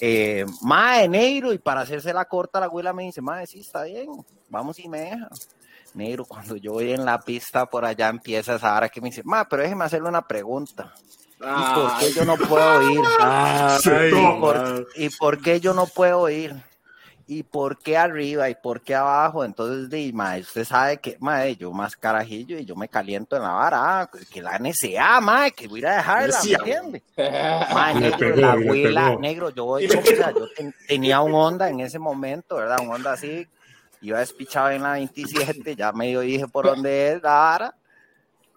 Eh, 0.00 0.46
mae, 0.62 1.08
negro, 1.08 1.52
y 1.52 1.58
para 1.58 1.80
hacerse 1.80 2.12
la 2.12 2.24
corta, 2.24 2.60
la 2.60 2.66
abuela 2.66 2.92
me 2.92 3.04
dice, 3.04 3.20
mae, 3.20 3.46
sí, 3.46 3.60
está 3.60 3.82
bien, 3.84 4.08
vamos 4.48 4.78
y 4.78 4.88
me 4.88 5.00
deja. 5.00 5.28
Negro, 5.94 6.24
cuando 6.28 6.56
yo 6.56 6.72
voy 6.72 6.92
en 6.92 7.04
la 7.04 7.20
pista 7.20 7.66
por 7.66 7.84
allá 7.84 8.08
empieza 8.08 8.56
esa 8.56 8.76
hora 8.76 8.88
que 8.88 9.00
me 9.00 9.08
dice, 9.08 9.22
ma, 9.24 9.48
pero 9.48 9.62
déjeme 9.62 9.84
hacerle 9.84 10.08
una 10.08 10.26
pregunta. 10.26 10.92
¿Y 11.40 11.74
por 11.74 11.98
qué 11.98 12.12
yo 12.12 12.24
no 12.24 12.36
puedo 12.36 12.90
ir? 12.90 13.00
Ay, 13.20 13.78
¿Y 14.08 14.40
por, 14.40 14.56
mae. 14.58 14.86
y 14.96 15.08
por 15.10 15.40
qué 15.40 15.60
yo 15.60 15.72
no 15.72 15.86
puedo 15.86 16.28
ir? 16.28 16.54
¿Y 17.30 17.42
por 17.42 17.78
qué 17.78 17.98
arriba? 17.98 18.48
¿Y 18.48 18.54
por 18.54 18.80
qué 18.80 18.94
abajo? 18.94 19.44
Entonces, 19.44 19.90
di, 19.90 20.14
ma, 20.14 20.36
usted 20.38 20.64
sabe 20.64 20.96
que, 20.96 21.18
ma, 21.20 21.46
yo 21.48 21.70
más 21.72 21.94
carajillo 21.94 22.58
y 22.58 22.64
yo 22.64 22.74
me 22.74 22.88
caliento 22.88 23.36
en 23.36 23.42
la 23.42 23.50
vara, 23.50 24.00
ah, 24.00 24.10
que 24.32 24.40
la 24.40 24.58
NSA, 24.58 25.20
ma, 25.20 25.50
que 25.50 25.68
voy 25.68 25.80
a 25.80 25.82
ir 25.82 25.86
a 25.88 25.96
dejarla, 25.96 26.38
¿me 26.42 26.54
entiende? 26.56 27.02
Negro, 28.00 28.18
pegó, 28.18 28.36
la 28.40 28.52
abuela, 28.52 29.10
negro, 29.20 29.50
yo 29.50 29.64
voy, 29.66 29.86
yo, 29.86 29.98
o 30.00 30.02
sea, 30.04 30.30
yo 30.32 30.48
ten- 30.56 30.74
tenía 30.86 31.20
un 31.20 31.34
Honda 31.34 31.68
en 31.68 31.80
ese 31.80 31.98
momento, 31.98 32.56
¿verdad? 32.56 32.78
Un 32.80 32.94
Honda 32.94 33.12
así, 33.12 33.46
iba 34.00 34.20
despichado 34.20 34.70
en 34.70 34.82
la 34.82 34.92
27, 34.92 35.76
ya 35.76 35.92
medio 35.92 36.20
dije 36.20 36.48
por 36.48 36.64
dónde 36.64 37.12
es 37.12 37.22
la 37.22 37.30
vara, 37.34 37.74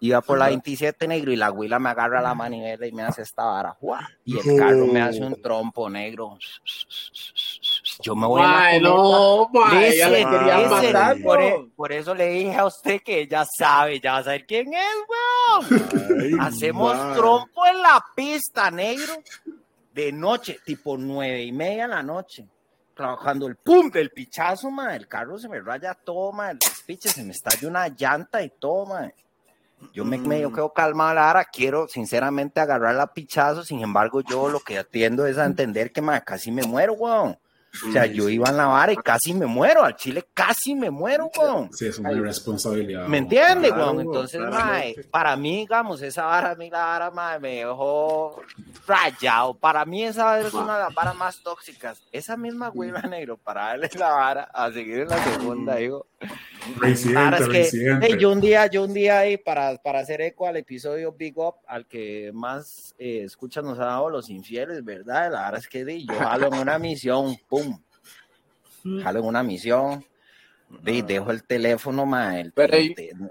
iba 0.00 0.20
por 0.22 0.38
la 0.38 0.46
27 0.46 1.06
negro 1.06 1.30
y 1.30 1.36
la 1.36 1.46
abuela 1.46 1.78
me 1.78 1.90
agarra 1.90 2.22
la 2.22 2.34
manivela 2.34 2.86
y 2.86 2.92
me 2.92 3.02
hace 3.02 3.20
esta 3.22 3.44
vara, 3.44 3.76
¡guau! 3.80 4.00
y 4.24 4.38
el 4.38 4.56
carro 4.58 4.86
me 4.86 5.00
hace 5.02 5.22
un 5.22 5.40
trompo 5.42 5.90
negro. 5.90 6.38
Yo 8.02 8.16
me 8.16 8.26
voy 8.26 8.42
a 8.42 8.46
la 8.46 8.78
no, 8.80 9.48
mae, 9.52 9.96
ya 9.96 10.08
le 10.08 10.18
Listen, 10.18 10.30
quería 10.30 10.58
listen, 10.58 10.92
matar, 10.92 11.16
por, 11.22 11.40
e- 11.40 11.68
por 11.76 11.92
eso 11.92 12.14
le 12.14 12.28
dije 12.28 12.54
a 12.56 12.66
usted 12.66 13.00
que 13.02 13.26
ya 13.26 13.44
sabe, 13.44 14.00
ya 14.00 14.12
va 14.12 14.18
a 14.18 14.24
saber 14.24 14.44
quién 14.46 14.72
es, 14.74 14.80
weón. 15.08 15.82
Ay, 16.20 16.32
Hacemos 16.40 17.14
trompo 17.14 17.64
en 17.66 17.80
la 17.80 18.04
pista, 18.14 18.70
negro, 18.70 19.14
de 19.92 20.12
noche, 20.12 20.58
tipo 20.64 20.96
nueve 20.96 21.42
y 21.42 21.52
media 21.52 21.84
de 21.84 21.94
la 21.94 22.02
noche. 22.02 22.46
Cuando 22.94 23.46
el 23.46 23.56
pum 23.56 23.90
del 23.90 24.10
pichazo, 24.10 24.70
ma, 24.70 24.94
el 24.94 25.08
carro 25.08 25.38
se 25.38 25.48
me 25.48 25.60
raya 25.60 25.94
todo, 25.94 26.32
ma, 26.32 26.50
el 26.50 26.58
piche 26.86 27.08
se 27.08 27.22
me 27.24 27.32
estalla 27.32 27.66
una 27.68 27.88
llanta 27.88 28.42
y 28.42 28.50
todo, 28.50 28.86
ma. 28.86 29.10
Yo 29.92 30.04
me 30.04 30.16
medio 30.16 30.52
quedo 30.52 30.72
calmado, 30.72 31.14
Lara, 31.14 31.44
quiero 31.44 31.88
sinceramente 31.88 32.60
agarrar 32.60 32.94
la 32.94 33.08
pichazo, 33.08 33.64
sin 33.64 33.80
embargo, 33.80 34.20
yo 34.20 34.48
lo 34.48 34.60
que 34.60 34.78
atiendo 34.78 35.26
es 35.26 35.38
a 35.38 35.44
entender 35.44 35.90
que 35.90 36.00
ma, 36.00 36.20
casi 36.20 36.52
me 36.52 36.62
muero, 36.62 36.92
weón. 36.92 37.36
O 37.88 37.90
sea, 37.90 38.04
yo 38.06 38.28
iba 38.28 38.50
en 38.50 38.56
la 38.58 38.66
vara 38.66 38.92
y 38.92 38.96
casi 38.96 39.32
me 39.32 39.46
muero, 39.46 39.82
al 39.82 39.96
chile 39.96 40.26
casi 40.34 40.74
me 40.74 40.90
muero, 40.90 41.30
weón. 41.38 41.72
Sí, 41.72 41.86
es 41.86 41.98
una 41.98 42.10
responsabilidad. 42.10 43.06
¿Me 43.06 43.18
entiendes, 43.18 43.72
Claro, 43.72 43.92
weón? 43.92 44.00
Entonces, 44.02 44.40
mae, 44.40 44.94
para 45.10 45.34
mí, 45.36 45.60
digamos, 45.60 46.02
esa 46.02 46.24
vara, 46.26 46.50
a 46.50 46.54
mí 46.54 46.68
la 46.68 46.84
vara, 46.84 47.10
mae, 47.10 47.40
me 47.40 47.56
dejó 47.56 48.42
rayado. 48.86 49.54
Para 49.54 49.84
mí 49.86 50.04
esa 50.04 50.38
es 50.40 50.52
una 50.52 50.74
de 50.76 50.84
las 50.84 50.94
varas 50.94 51.16
más 51.16 51.42
tóxicas. 51.42 52.02
Esa 52.12 52.36
misma 52.36 52.68
güera 52.68 53.00
negro, 53.02 53.38
para 53.38 53.68
darle 53.68 53.88
la 53.98 54.10
vara 54.10 54.42
a 54.52 54.70
seguir 54.70 55.00
en 55.00 55.08
la 55.08 55.24
segunda, 55.24 55.76
digo, 55.76 56.06
que, 57.50 58.16
yo 58.18 58.32
un 58.32 58.40
día, 58.40 58.66
yo 58.66 58.84
un 58.84 58.94
día 58.94 59.20
ahí 59.20 59.36
para, 59.36 59.76
para 59.78 60.00
hacer 60.00 60.20
eco 60.20 60.46
al 60.46 60.56
episodio 60.56 61.12
Big 61.12 61.38
Up, 61.38 61.56
al 61.66 61.86
que 61.86 62.30
más 62.32 62.94
eh, 62.98 63.22
escuchas 63.24 63.64
nos 63.64 63.78
ha 63.78 63.86
dado 63.86 64.10
los 64.10 64.30
infieles, 64.30 64.84
¿verdad? 64.84 65.32
La 65.32 65.44
verdad 65.44 65.58
es 65.58 65.68
que 65.68 66.04
yo 66.04 66.14
jalo 66.14 66.48
en 66.48 66.54
una 66.54 66.78
misión, 66.78 67.36
pum, 67.48 67.80
jalo 69.02 69.20
en 69.20 69.26
una 69.26 69.42
misión, 69.42 70.04
dejo 70.80 71.30
el 71.30 71.44
teléfono, 71.44 72.06
ma, 72.06 72.32
Pero, 72.54 72.76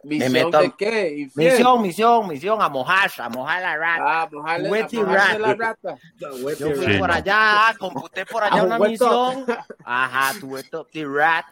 me 0.04 0.30
meto 0.30 0.60
de 0.60 0.74
qué? 0.78 1.30
Misión, 1.36 1.82
misión, 1.82 2.28
misión, 2.28 2.62
a 2.62 2.70
mojar, 2.70 3.10
a 3.18 3.30
mojar 3.30 3.62
la 3.62 3.78
rata. 3.78 4.22
Ah, 4.22 4.30
mojarle, 4.32 4.82
a 4.82 5.40
la 5.40 5.54
rata. 5.54 5.98
Yo 6.18 6.76
fui 6.76 6.98
por 6.98 7.12
allá, 7.12 7.74
computé 7.80 8.26
por 8.26 8.44
allá 8.44 8.64
una 8.64 8.80
misión. 8.80 9.46
Ajá, 9.84 10.40
tuve 10.40 10.64
the 10.92 11.06
rat 11.06 11.46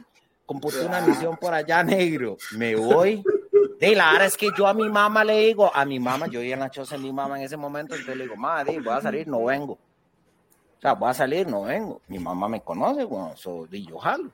computé 0.49 0.83
una 0.83 1.01
misión 1.01 1.37
por 1.37 1.53
allá, 1.53 1.83
negro. 1.83 2.35
Me 2.57 2.75
voy. 2.75 3.23
De 3.79 3.95
la 3.95 4.13
verdad 4.13 4.27
es 4.27 4.35
que 4.35 4.49
yo 4.57 4.65
a 4.65 4.73
mi 4.73 4.89
mamá 4.89 5.23
le 5.23 5.37
digo, 5.45 5.71
a 5.73 5.85
mi 5.85 5.99
mamá, 5.99 6.25
yo 6.25 6.41
iba 6.41 6.55
en 6.55 6.61
la 6.61 6.71
choza 6.71 6.97
de 6.97 7.03
mi 7.03 7.13
mamá 7.13 7.37
en 7.37 7.45
ese 7.45 7.55
momento, 7.55 7.93
entonces 7.93 8.17
le 8.17 8.23
digo, 8.23 8.35
madre, 8.35 8.79
voy 8.79 8.93
a 8.93 8.99
salir, 8.99 9.27
no 9.27 9.43
vengo. 9.45 9.73
O 9.73 10.81
sea, 10.81 10.93
voy 10.93 11.11
a 11.11 11.13
salir, 11.13 11.47
no 11.47 11.63
vengo. 11.63 12.01
Mi 12.07 12.17
mamá 12.17 12.49
me 12.49 12.61
conoce, 12.61 13.03
bueno, 13.03 13.33
so, 13.37 13.67
y 13.71 13.85
yo 13.85 13.99
jalo. 13.99 14.31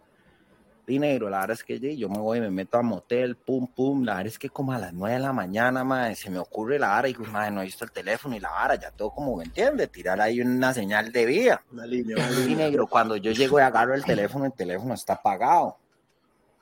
Dinero, 0.88 1.30
la 1.30 1.40
verdad 1.42 1.58
es 1.58 1.64
que 1.64 1.98
yo 1.98 2.08
me 2.08 2.20
voy, 2.20 2.40
me 2.40 2.50
meto 2.50 2.78
a 2.78 2.82
motel, 2.82 3.36
pum, 3.36 3.68
pum. 3.68 4.06
La 4.06 4.14
verdad 4.14 4.28
es 4.28 4.40
que 4.40 4.50
como 4.50 4.72
a 4.72 4.80
las 4.80 4.94
nueve 4.94 5.16
de 5.16 5.22
la 5.22 5.34
mañana, 5.34 5.84
madre, 5.84 6.16
se 6.16 6.30
me 6.30 6.40
ocurre 6.40 6.80
la 6.80 6.90
vara 6.90 7.10
y 7.10 7.14
digo, 7.14 7.26
madre, 7.26 7.52
no 7.52 7.62
he 7.62 7.66
visto 7.66 7.84
el 7.84 7.92
teléfono 7.92 8.38
y 8.38 8.40
la 8.40 8.52
vara, 8.52 8.76
ya 8.76 8.92
todo 8.92 9.10
como, 9.10 9.36
¿me 9.36 9.44
entiende? 9.44 9.88
Tirar 9.88 10.22
ahí 10.22 10.40
una 10.40 10.74
señal 10.74 11.12
de 11.12 11.26
vía. 11.26 11.62
Una 11.74 11.86
línea, 11.86 12.16
Y 12.48 12.56
negro, 12.56 12.88
cuando 12.88 13.18
yo 13.18 13.32
llego 13.32 13.60
y 13.60 13.64
agarro 13.64 13.96
el 13.96 14.06
teléfono, 14.06 14.46
el 14.46 14.54
teléfono 14.54 14.94
está 14.94 15.14
apagado. 15.14 15.78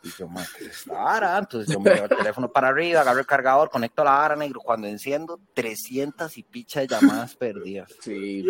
Y 0.04 0.10
yo, 0.10 0.30
esta 0.60 0.94
vara. 0.94 1.38
Entonces 1.38 1.74
yo 1.74 1.80
me 1.80 1.94
llevo 1.94 2.06
el 2.06 2.18
teléfono 2.18 2.52
para 2.52 2.68
arriba, 2.68 3.02
agarro 3.02 3.20
el 3.20 3.26
cargador, 3.26 3.70
conecto 3.70 4.04
la 4.04 4.12
vara 4.12 4.36
negro. 4.36 4.60
Cuando 4.60 4.88
enciendo, 4.88 5.40
300 5.54 6.38
y 6.38 6.44
picha 6.44 6.82
de 6.82 6.88
llamadas 6.88 7.36
perdidas. 7.38 7.90
Sí, 8.02 8.44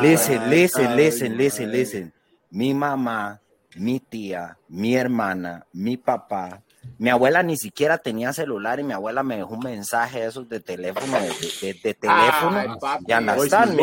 Listen, 0.00 0.48
listen, 0.48 0.96
listen, 0.96 1.36
listen, 1.36 1.72
listen. 1.72 2.14
Mi 2.50 2.72
mamá, 2.72 3.40
mi 3.76 3.98
tía, 3.98 4.56
mi 4.68 4.94
hermana, 4.94 5.66
mi 5.72 5.96
papá, 5.96 6.62
mi 6.98 7.10
abuela 7.10 7.42
ni 7.42 7.56
siquiera 7.56 7.98
tenía 7.98 8.32
celular 8.32 8.78
y 8.78 8.84
mi 8.84 8.92
abuela 8.92 9.22
me 9.22 9.36
dejó 9.36 9.54
un 9.54 9.64
mensaje 9.64 10.20
de 10.20 10.26
esos 10.26 10.48
de 10.48 10.60
teléfono, 10.60 11.18
de, 11.18 11.94
teléfono. 11.94 12.78
ya 13.06 13.20
no 13.20 13.34
están. 13.42 13.76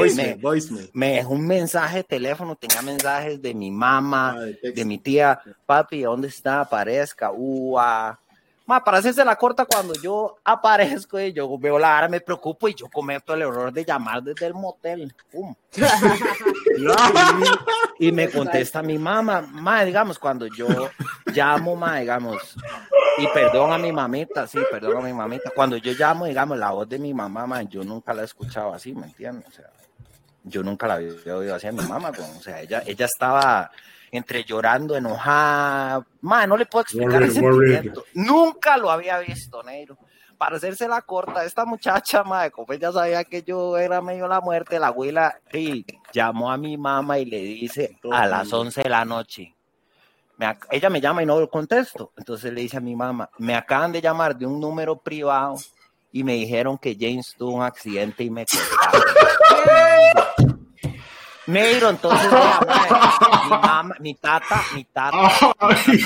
Me, 0.94 1.12
dejó 1.16 1.34
un 1.34 1.46
mensaje 1.46 1.98
de 1.98 2.04
teléfono, 2.04 2.56
tenía 2.56 2.82
mensajes 2.82 3.42
de 3.42 3.54
mi 3.54 3.72
mamá, 3.72 4.38
de 4.62 4.86
mi 4.86 4.98
tía, 4.98 5.42
papi, 5.66 6.04
¿dónde 6.04 6.30
está? 6.30 6.62
Aparezca, 6.62 7.32
ua. 7.32 8.20
Ma, 8.70 8.84
para 8.84 9.00
hacerse 9.00 9.26
la 9.26 9.36
corta, 9.36 9.66
cuando 9.66 9.96
yo 9.96 10.38
aparezco 10.44 11.20
y 11.20 11.34
yo 11.34 11.58
veo 11.58 11.80
la 11.80 11.98
hora, 11.98 12.08
me 12.08 12.22
preocupo 12.22 12.68
y 12.68 12.76
yo 12.76 12.88
cometo 12.88 13.34
el 13.34 13.42
error 13.42 13.74
de 13.74 13.84
llamar 13.84 14.22
desde 14.22 14.46
el 14.46 14.54
motel. 14.54 15.12
Pum. 15.32 15.56
y, 18.00 18.12
me 18.12 18.30
contesta 18.30 18.84
mi 18.84 19.00
mamá, 19.00 19.42
ma, 19.42 19.84
digamos, 19.84 20.20
cuando 20.20 20.46
yo 20.46 20.68
llamo, 21.34 21.76
ma, 21.76 21.98
digamos, 21.98 22.56
y 23.18 23.26
perdón 23.30 23.74
a 23.74 23.80
mi 23.80 23.92
mamita, 23.92 24.46
sí, 24.46 24.60
perdón 24.70 24.98
a 24.98 25.02
mi 25.02 25.14
mamita. 25.14 25.50
Cuando 25.50 25.76
yo 25.78 25.94
llamo, 25.94 26.28
digamos, 26.28 26.56
la 26.56 26.70
voz 26.70 26.88
de 26.88 27.00
mi 27.00 27.12
mamá, 27.12 27.48
ma, 27.48 27.64
yo 27.64 27.84
nunca 27.84 28.14
la 28.14 28.22
he 28.22 28.26
escuchado 28.26 28.72
así, 28.72 28.94
¿me 28.94 29.08
entiendes? 29.08 29.48
O 29.48 29.52
sea, 29.52 29.72
yo 30.44 30.62
nunca 30.62 30.86
la 30.86 30.94
había 30.94 31.36
oído 31.36 31.56
así 31.56 31.66
a 31.66 31.72
mi 31.72 31.84
mamá, 31.88 32.12
o 32.12 32.44
sea, 32.44 32.62
ella, 32.62 32.84
ella 32.86 33.08
estaba 33.08 33.72
entre 34.12 34.44
llorando, 34.44 34.96
enojada. 34.96 36.06
Ma, 36.22 36.48
no 36.48 36.58
le 36.58 36.66
puedo 36.66 36.84
explicar 36.84 37.24
ese 37.24 37.40
sentimiento. 37.40 38.04
Nunca 38.14 38.78
lo 38.78 38.90
había 38.92 39.20
visto, 39.20 39.64
negro. 39.64 39.98
Para 40.38 40.56
hacerse 40.56 40.88
la 40.88 41.02
corta, 41.02 41.44
esta 41.44 41.66
muchacha, 41.66 42.24
madre, 42.24 42.52
como 42.52 42.72
ella 42.72 42.92
sabía 42.92 43.24
que 43.24 43.44
yo 43.44 43.78
era 43.78 44.02
medio 44.02 44.28
la 44.28 44.40
muerte, 44.40 44.80
la 44.80 44.88
abuela 44.88 45.40
y 45.52 45.86
llamó 46.14 46.52
a 46.52 46.58
mi 46.58 46.78
mamá 46.78 47.20
y 47.20 47.26
le 47.26 47.40
dice 47.40 47.98
a 48.12 48.26
las 48.26 48.52
11 48.52 48.84
de 48.84 48.90
la 48.90 49.04
noche. 49.04 49.54
ella 50.72 50.90
me 50.90 51.02
llama 51.02 51.24
y 51.24 51.26
no 51.26 51.48
contesto. 51.50 52.14
Entonces 52.16 52.54
le 52.54 52.62
dice 52.62 52.78
a 52.78 52.82
mi 52.82 52.96
mamá, 52.96 53.30
me 53.38 53.56
acaban 53.56 53.92
de 53.92 54.02
llamar 54.02 54.36
de 54.38 54.46
un 54.46 54.60
número 54.60 54.98
privado 54.98 55.56
y 56.12 56.24
me 56.24 56.34
dijeron 56.34 56.78
que 56.78 56.98
James 57.00 57.36
tuvo 57.38 57.58
un 57.58 57.64
accidente 57.64 58.24
y 58.24 58.30
me 58.30 58.46
cortaron. 59.60 60.40
Negro, 61.50 61.90
entonces 61.90 62.32
mi 63.44 63.50
mamá, 63.50 63.96
mi 64.00 64.14
tata, 64.14 64.64
mi 64.76 64.84
tata, 64.86 65.32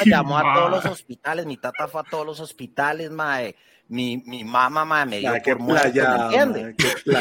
llamó 0.06 0.38
a 0.38 0.54
todos 0.54 0.72
los 0.72 0.86
hospitales, 0.86 1.46
mi 1.46 1.58
tata 1.58 1.88
fue 1.88 2.02
a 2.02 2.04
todos 2.06 2.26
los 2.26 2.40
hospitales, 2.40 3.12
mae. 3.12 3.56
Mi, 3.90 4.24
mi 4.26 4.46
mamá 4.46 4.86
mae, 4.86 5.06
me 5.06 5.20
dio 5.20 5.34
por 5.44 5.60
muerte, 5.60 6.02
¿me 6.02 6.24
entiendes? 6.24 6.76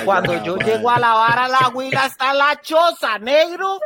Cuando 0.04 0.42
yo 0.44 0.56
llego 0.56 0.88
a 0.88 0.98
la 1.00 1.14
vara, 1.14 1.48
la 1.48 1.68
huila 1.74 2.06
está 2.06 2.32
la 2.32 2.60
choza, 2.60 3.18
negro. 3.18 3.80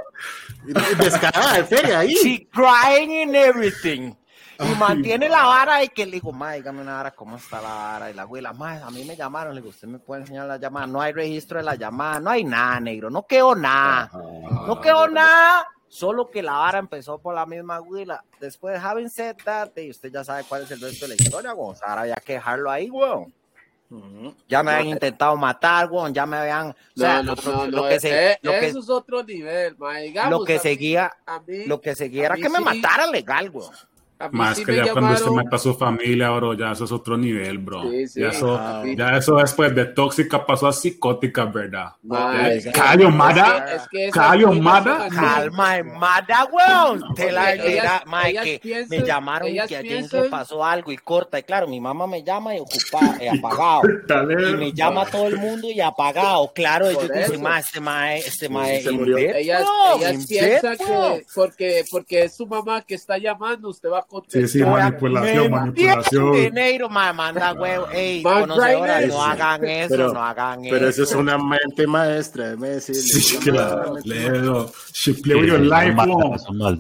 Descarada 0.99 1.55
de 1.55 1.65
feria 1.65 2.01
ahí. 2.01 2.15
She 2.15 2.47
crying 2.53 3.23
and 3.23 3.35
everything. 3.35 4.15
Y 4.59 4.79
mantiene 4.79 5.29
la 5.29 5.45
vara 5.45 5.85
y 5.85 5.89
que 5.89 6.07
le 6.07 6.13
digo, 6.13 6.33
ma, 6.33 6.53
dígame 6.53 6.81
una 6.81 6.95
vara, 6.95 7.11
¿cómo 7.11 7.37
está 7.37 7.61
la 7.61 7.69
vara? 7.69 8.11
Y 8.11 8.15
la 8.15 8.23
abuela, 8.23 8.53
ma, 8.53 8.85
a 8.85 8.91
mí 8.91 9.05
me 9.05 9.17
llamaron, 9.17 9.55
le 9.55 9.61
digo, 9.61 9.71
¿usted 9.71 9.89
me 9.89 9.99
puede 9.99 10.23
enseñar 10.23 10.47
la 10.47 10.57
llamada? 10.57 10.87
No 10.87 11.01
hay 11.01 11.13
registro 11.13 11.59
de 11.59 11.65
la 11.65 11.75
llamada, 11.75 12.21
no 12.21 12.31
hay 12.31 12.45
nada, 12.45 12.81
negro, 12.81 13.11
no 13.11 13.27
quedó 13.27 13.55
nada, 13.55 14.11
no 14.67 14.81
quedó 14.81 15.09
nada, 15.09 15.67
solo 15.89 16.31
que 16.31 16.43
la 16.43 16.53
vara 16.53 16.79
empezó 16.79 17.19
por 17.19 17.35
la 17.35 17.45
misma 17.45 17.77
abuela. 17.77 18.25
Después 18.41 18.75
de 18.75 18.87
having 18.87 19.11
said 19.11 19.37
that, 19.45 19.77
y 19.77 19.91
usted 19.91 20.11
ya 20.11 20.25
sabe 20.25 20.45
cuál 20.49 20.63
es 20.63 20.71
el 20.71 20.81
resto 20.81 21.07
de 21.07 21.17
la 21.17 21.23
historia, 21.23 21.53
güey, 21.53 21.77
ahora 21.83 22.03
había 22.03 22.17
que 22.17 22.35
dejarlo 22.35 22.71
ahí, 22.71 22.89
güey. 22.89 23.27
Ya 24.49 24.65
me 24.65 24.73
habían 24.73 24.89
intentado 24.89 25.37
matar, 25.37 25.87
güey, 25.89 26.13
ya 26.13 26.27
me 26.27 26.37
habían. 26.39 26.75
Sea, 26.97 27.23
lo, 27.23 27.37
que 27.89 28.01
se, 28.01 28.33
eso 28.43 28.79
es 28.81 28.89
otro 28.89 29.23
nivel, 29.23 29.77
ma, 29.79 29.99
digamos, 29.99 30.41
lo 30.41 30.45
que 30.45 30.59
seguía, 30.59 31.13
lo 31.67 31.81
que 31.81 31.95
seguía 31.95 32.27
era 32.27 32.35
que 32.37 32.49
me 32.49 32.59
matara 32.59 33.07
legal, 33.07 33.51
güey. 33.51 33.69
Más 34.31 34.59
que 34.61 34.77
ya 34.77 34.93
cuando 34.93 35.17
se 35.17 35.31
mata 35.31 35.57
a 35.57 35.59
su 35.59 35.75
familia, 35.75 36.31
bro, 36.31 36.55
ya 36.55 36.73
eso 36.73 36.85
es 36.85 36.93
otro 36.93 37.19
nivel, 37.19 37.59
bro. 37.59 37.83
ya, 38.15 38.29
eso, 38.29 38.85
ya 38.97 39.17
eso 39.17 39.37
después 39.37 39.75
de 39.75 39.85
tóxica 39.87 40.45
pasó 40.47 40.69
a 40.69 40.73
psicótica, 40.73 41.45
¿verdad? 41.45 41.93
Callo, 42.73 43.11
Mada. 43.11 43.67
Callo, 44.13 44.53
Mada. 44.53 45.09
Calma, 45.11 45.83
Mada, 45.83 46.49
weón. 46.51 47.15
Te 47.15 47.31
la 47.31 47.53
que 48.43 48.87
me 48.89 49.03
llamaron 49.03 49.49
y 49.49 49.61
que 49.67 49.77
a 49.77 49.83
James 49.83 50.13
le 50.13 50.25
pasó 50.31 50.65
algo 50.65 50.91
y 50.93 50.97
corta. 50.97 51.39
Y 51.39 51.43
claro, 51.43 51.69
mi 51.69 51.81
mamá 51.81 52.07
me 52.07 52.23
llama 52.23 52.57
y 52.57 52.61
ocupa, 52.61 53.19
y 53.21 53.27
apagado. 53.39 53.83
y 54.31 54.57
me 54.57 54.73
llama 54.73 55.05
todo 55.07 55.27
el 55.27 55.37
mundo 55.37 55.71
y 55.71 55.81
apagado. 55.81 56.51
Claro, 56.55 56.89
ellos 56.89 57.11
dicen, 57.13 57.43
más 57.43 57.67
este 57.67 57.81
mae, 57.81 58.19
este 58.19 58.49
mae. 58.49 58.83
Ellas, 59.37 59.63
piensan 60.27 60.79
que 60.79 61.27
porque, 61.35 61.85
porque 61.91 62.23
es 62.25 62.37
su 62.37 62.47
mamá 62.47 62.83
que 62.83 62.95
está 62.95 63.19
llamando, 63.19 63.69
usted 63.69 63.91
va 63.91 64.06
Sí, 64.29 64.47
sí, 64.49 64.63
manipulación, 64.63 65.51
manipulación. 65.51 66.33
Dinero, 66.33 66.89
manda 66.89 67.53
huevo. 67.53 67.89
Ey, 67.93 68.23
conocedora, 68.23 69.01
no 69.07 69.23
hagan 69.23 69.65
eso, 69.65 69.89
pero, 69.91 70.13
no 70.13 70.23
hagan 70.23 70.65
eso. 70.65 70.75
Pero 70.75 70.89
eso 70.89 71.03
es 71.03 71.13
una 71.13 71.39
mente 71.39 71.87
maestra, 71.87 72.45
déjeme 72.51 72.69
decirle. 72.69 73.03
Sí, 73.03 73.37
claro. 73.39 73.97
Leo, 74.05 74.73
she 74.93 75.15
played 75.15 75.41
with 75.41 75.49
your 75.49 75.61
life, 75.61 75.97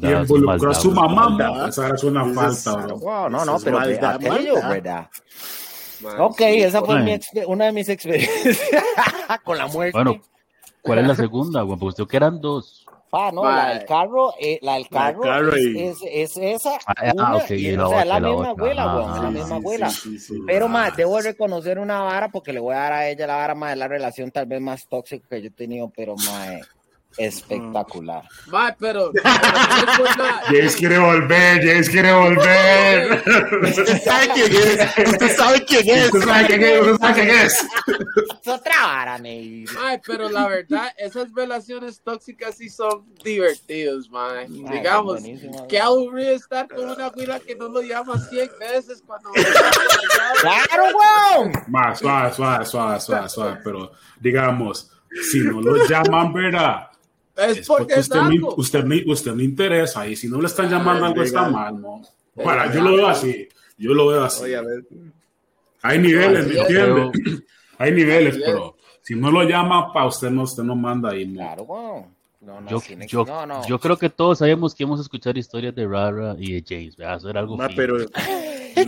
Y 0.02 0.12
involucró 0.12 0.71
a 0.71 0.75
su 0.75 0.90
mamá. 0.90 1.68
Esa 1.68 1.88
era 1.88 1.97
una 2.04 2.25
falta, 2.33 2.75
bro. 2.76 3.28
no, 3.28 3.45
no, 3.45 3.59
pero 3.59 3.78
aquello, 3.80 4.54
¿verdad? 4.68 5.09
Ok, 6.18 6.40
esa 6.40 6.83
fue 6.83 7.21
una 7.47 7.64
de 7.66 7.73
mis 7.73 7.88
experiencias 7.88 8.61
con 9.45 9.59
la 9.59 9.66
muerte. 9.66 9.92
Bueno, 9.92 10.21
¿cuál 10.83 11.00
es 11.00 11.06
la 11.06 11.14
segunda? 11.14 11.62
Bueno, 11.62 11.80
pues 11.80 11.97
yo 11.97 12.06
que 12.06 12.16
eran 12.16 12.40
dos. 12.40 12.85
Ah, 13.12 13.30
no, 13.32 13.44
la 13.44 13.68
del 13.70 13.84
carro, 13.84 14.34
eh, 14.38 14.58
la 14.62 14.75
del 14.75 14.88
carro, 14.88 15.54
es, 15.54 15.98
es, 16.04 16.36
esa. 16.36 16.78
Ah, 16.86 16.94
ah 17.18 17.44
y, 17.48 17.75
o 17.76 17.88
sea, 17.88 18.04
la, 18.04 18.20
misma 18.20 18.50
abuela, 18.50 18.96
weón, 18.96 19.22
la 19.22 19.30
misma 19.30 19.56
abuela. 19.56 19.90
Pero 20.46 20.68
más, 20.68 20.96
debo 20.96 21.20
reconocer 21.20 21.78
una 21.78 22.00
vara 22.02 22.28
porque 22.30 22.52
le 22.52 22.60
voy 22.60 22.75
a 22.75 22.78
dar 22.78 22.92
a 22.92 23.08
ella 23.08 23.26
la 23.26 23.36
vara 23.36 23.54
más 23.54 23.70
de 23.70 23.76
la 23.76 23.88
relación 23.88 24.30
tal 24.30 24.46
vez 24.46 24.60
más 24.60 24.86
tóxica 24.88 25.26
que 25.28 25.42
yo 25.42 25.48
he 25.48 25.52
tenido, 25.52 25.90
pero 25.94 26.14
más 26.16 26.60
espectacular. 27.16 28.23
Va, 28.54 28.76
pero. 28.78 29.12
James 30.46 30.76
quiere 30.76 30.99
volver, 30.99 31.62
James 31.64 31.88
quiere 31.88 32.12
volver. 32.12 33.23
Usted 33.62 34.02
sabe 34.02 34.28
quién 34.35 34.52
es. 34.52 35.11
Usted 35.11 35.37
sabe 35.37 35.64
quién 35.64 35.88
es. 35.88 36.06
Usted 36.06 36.26
sabe 36.26 36.46
quién 36.46 36.62
es. 36.62 36.80
Usted 36.80 36.99
sabe 36.99 37.14
quién 37.14 37.30
es. 37.30 37.66
Es 38.42 38.49
otra 38.49 38.87
vara, 38.87 39.14
Ay, 39.14 40.00
pero 40.06 40.28
la 40.28 40.46
verdad, 40.46 40.92
esas 40.96 41.32
relaciones 41.35 42.00
tóxicas 42.00 42.56
sí 42.56 42.68
son 42.68 43.04
divertidas, 43.25 44.08
man. 44.08 44.46
Digamos, 44.49 45.23
qué 45.68 45.80
aburrido 45.80 46.32
estar 46.32 46.68
con 46.68 46.90
una 46.90 47.08
güira 47.08 47.40
que 47.40 47.56
no 47.56 47.68
lo 47.68 47.82
llama 47.82 48.18
100 48.18 48.50
veces 48.61 49.02
cuando. 49.06 49.30
¡Claro, 50.40 50.85
weón! 50.85 51.52
Más, 51.68 51.99
suave, 51.99 52.32
suave, 52.32 52.64
suave, 52.64 53.00
suave, 53.00 53.28
suave. 53.28 53.61
Pero 53.64 53.92
digamos, 54.20 54.90
si 55.30 55.40
no 55.40 55.61
lo 55.61 55.87
llaman, 55.87 56.32
¿verdad? 56.32 56.88
Es, 57.36 57.66
porque, 57.66 58.00
usted, 58.00 58.20
me, 58.22 58.40
usted, 58.56 58.84
me, 58.84 59.04
usted 59.06 59.32
me 59.32 59.44
interesa 59.44 60.06
y 60.06 60.16
si 60.16 60.28
no 60.28 60.40
le 60.40 60.46
están 60.46 60.70
llamando 60.70 61.04
algo 61.04 61.22
está 61.22 61.48
mal, 61.48 61.80
¿no? 61.80 62.00
Para, 62.34 62.72
yo 62.72 62.82
lo 62.82 62.96
veo 62.96 63.08
así. 63.08 63.48
Yo 63.76 63.92
lo 63.92 64.08
veo 64.08 64.24
así. 64.24 64.52
Hay 65.82 65.98
niveles, 65.98 66.46
¿me 66.46 66.58
entiendes? 66.60 67.42
Hay 67.78 67.92
niveles, 67.92 68.38
pero 68.42 68.76
si 69.02 69.14
no 69.14 69.30
lo 69.30 69.42
llama, 69.42 69.92
para 69.92 70.06
usted 70.06 70.30
no, 70.30 70.42
usted 70.42 70.62
no 70.62 70.74
manda 70.74 71.10
ahí. 71.10 71.30
Claro, 71.32 71.66
no, 72.40 72.60
no, 72.60 72.70
yo, 72.70 72.80
yo, 73.06 73.26
yo, 73.68 73.78
creo 73.78 73.96
que 73.98 74.08
todos 74.08 74.38
sabemos 74.38 74.74
que 74.74 74.84
vamos 74.84 75.00
a 75.00 75.02
escuchar 75.02 75.36
historias 75.36 75.74
de 75.74 75.86
Rara 75.86 76.36
y 76.38 76.52
de 76.52 76.64
James, 76.66 76.96
¿verdad? 76.96 77.16
Eso 77.18 77.30
era 77.30 77.40
algo 77.40 77.58
pero, 77.74 77.98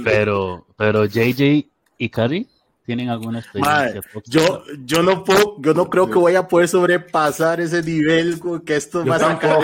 pero, 0.05 0.67
pero 0.77 1.05
JJ 1.05 1.69
y 1.99 2.09
Carrie 2.09 2.47
tienen 2.89 3.11
alguna 3.11 3.41
experiencia. 3.41 4.01
yo, 4.25 4.65
yo 4.87 5.03
no 5.03 5.23
puedo, 5.23 5.57
yo 5.59 5.75
no 5.75 5.91
creo 5.91 6.09
que 6.09 6.19
voy 6.19 6.37
a 6.37 6.49
poder 6.49 6.69
sobrepasar 6.69 7.61
ese 7.61 7.83
nivel 7.83 8.41
que 8.65 8.77
esto 8.77 9.05
va 9.05 9.17
a 9.17 9.19
sacar. 9.19 9.59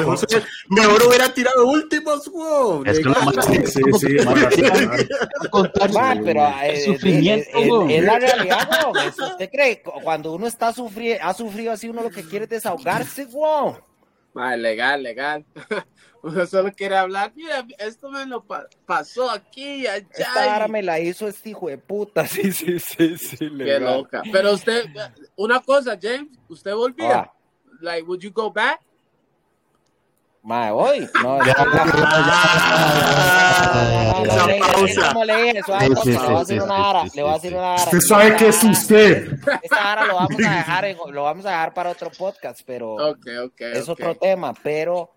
Mejor, 0.69 1.03
hubiera 1.09 1.33
tirado 1.33 1.67
últimos, 1.67 2.31
wow. 2.31 2.85
Es 2.85 2.99
que 2.99 3.09
sí, 3.41 3.81
sí, 3.81 3.83
sí, 3.99 4.17
pero 6.23 6.53
eh, 6.65 6.83
sufrimiento, 6.85 7.89
es, 7.89 8.05
la 8.05 8.19
realidad, 8.19 8.69
¿Usted 9.07 9.49
cree 9.51 9.83
cuando 9.83 10.35
uno 10.35 10.47
está 10.47 10.75
sufriendo, 10.75 11.25
ha 11.25 11.33
sufrido 11.33 11.73
así, 11.73 11.89
uno 11.89 12.03
lo 12.03 12.11
que 12.11 12.25
quiere 12.25 12.45
es 12.45 12.51
desahogarse, 12.51 13.25
wow? 13.25 13.75
Legal, 14.35 15.03
legal. 15.03 15.45
Uno 16.23 16.47
solo 16.47 16.73
quiere 16.73 16.97
hablar, 16.97 17.33
mira, 17.35 17.67
esto 17.79 18.11
me 18.11 18.25
lo 18.25 18.45
pasó 18.87 19.31
aquí, 19.31 19.87
allá. 19.87 20.07
Esta 20.11 20.69
me 20.69 20.83
la 20.83 20.99
hizo 20.99 21.29
este 21.29 21.51
hijo 21.51 21.69
de 21.69 21.77
puta, 21.77 22.27
sí, 22.27 22.51
sí, 22.51 22.79
sí, 22.79 23.19
sí. 23.19 23.51
Qué 23.59 23.79
loca. 23.79 24.23
Pero 24.33 24.53
usted, 24.53 24.87
una 25.37 25.61
cosa, 25.61 25.99
James, 26.01 26.29
¿usted 26.49 26.75
volvía? 26.75 27.21
Ah. 27.21 27.35
Like, 27.81 28.07
would 28.07 28.21
you 28.23 28.33
go 28.33 28.51
back? 28.51 28.81
Mae, 30.45 30.71
hoy. 30.71 31.09
No, 31.23 31.43
ya, 31.43 31.55
¿Cómo 35.09 35.25
le 35.25 35.37
dije? 35.37 35.59
Eso 35.61 35.79
le 35.79 36.19
voy 36.19 36.37
a 36.37 36.39
decir 36.41 36.63
una 36.63 36.91
ara. 36.91 37.05
Le 37.15 37.23
voy 37.23 37.31
a 37.31 37.35
decir 37.35 37.55
una 37.55 37.75
ara. 37.75 37.85
Usted 37.85 38.01
sabe 38.01 38.37
que 38.37 38.49
es 38.49 38.63
usted. 38.63 39.39
Esta 39.63 39.93
ara 39.93 40.05
lo 40.05 40.17
vamos 40.17 40.45
a 40.47 40.51
dejar, 40.57 40.97
lo 41.11 41.23
vamos 41.23 41.47
a 41.47 41.51
dejar 41.51 41.73
para 41.73 41.89
otro 41.89 42.11
podcast, 42.11 42.61
pero 42.67 42.93
okay, 42.93 43.39
okay, 43.39 43.73
es 43.73 43.89
otro 43.89 44.15
tema. 44.17 44.53
Pero 44.63 45.11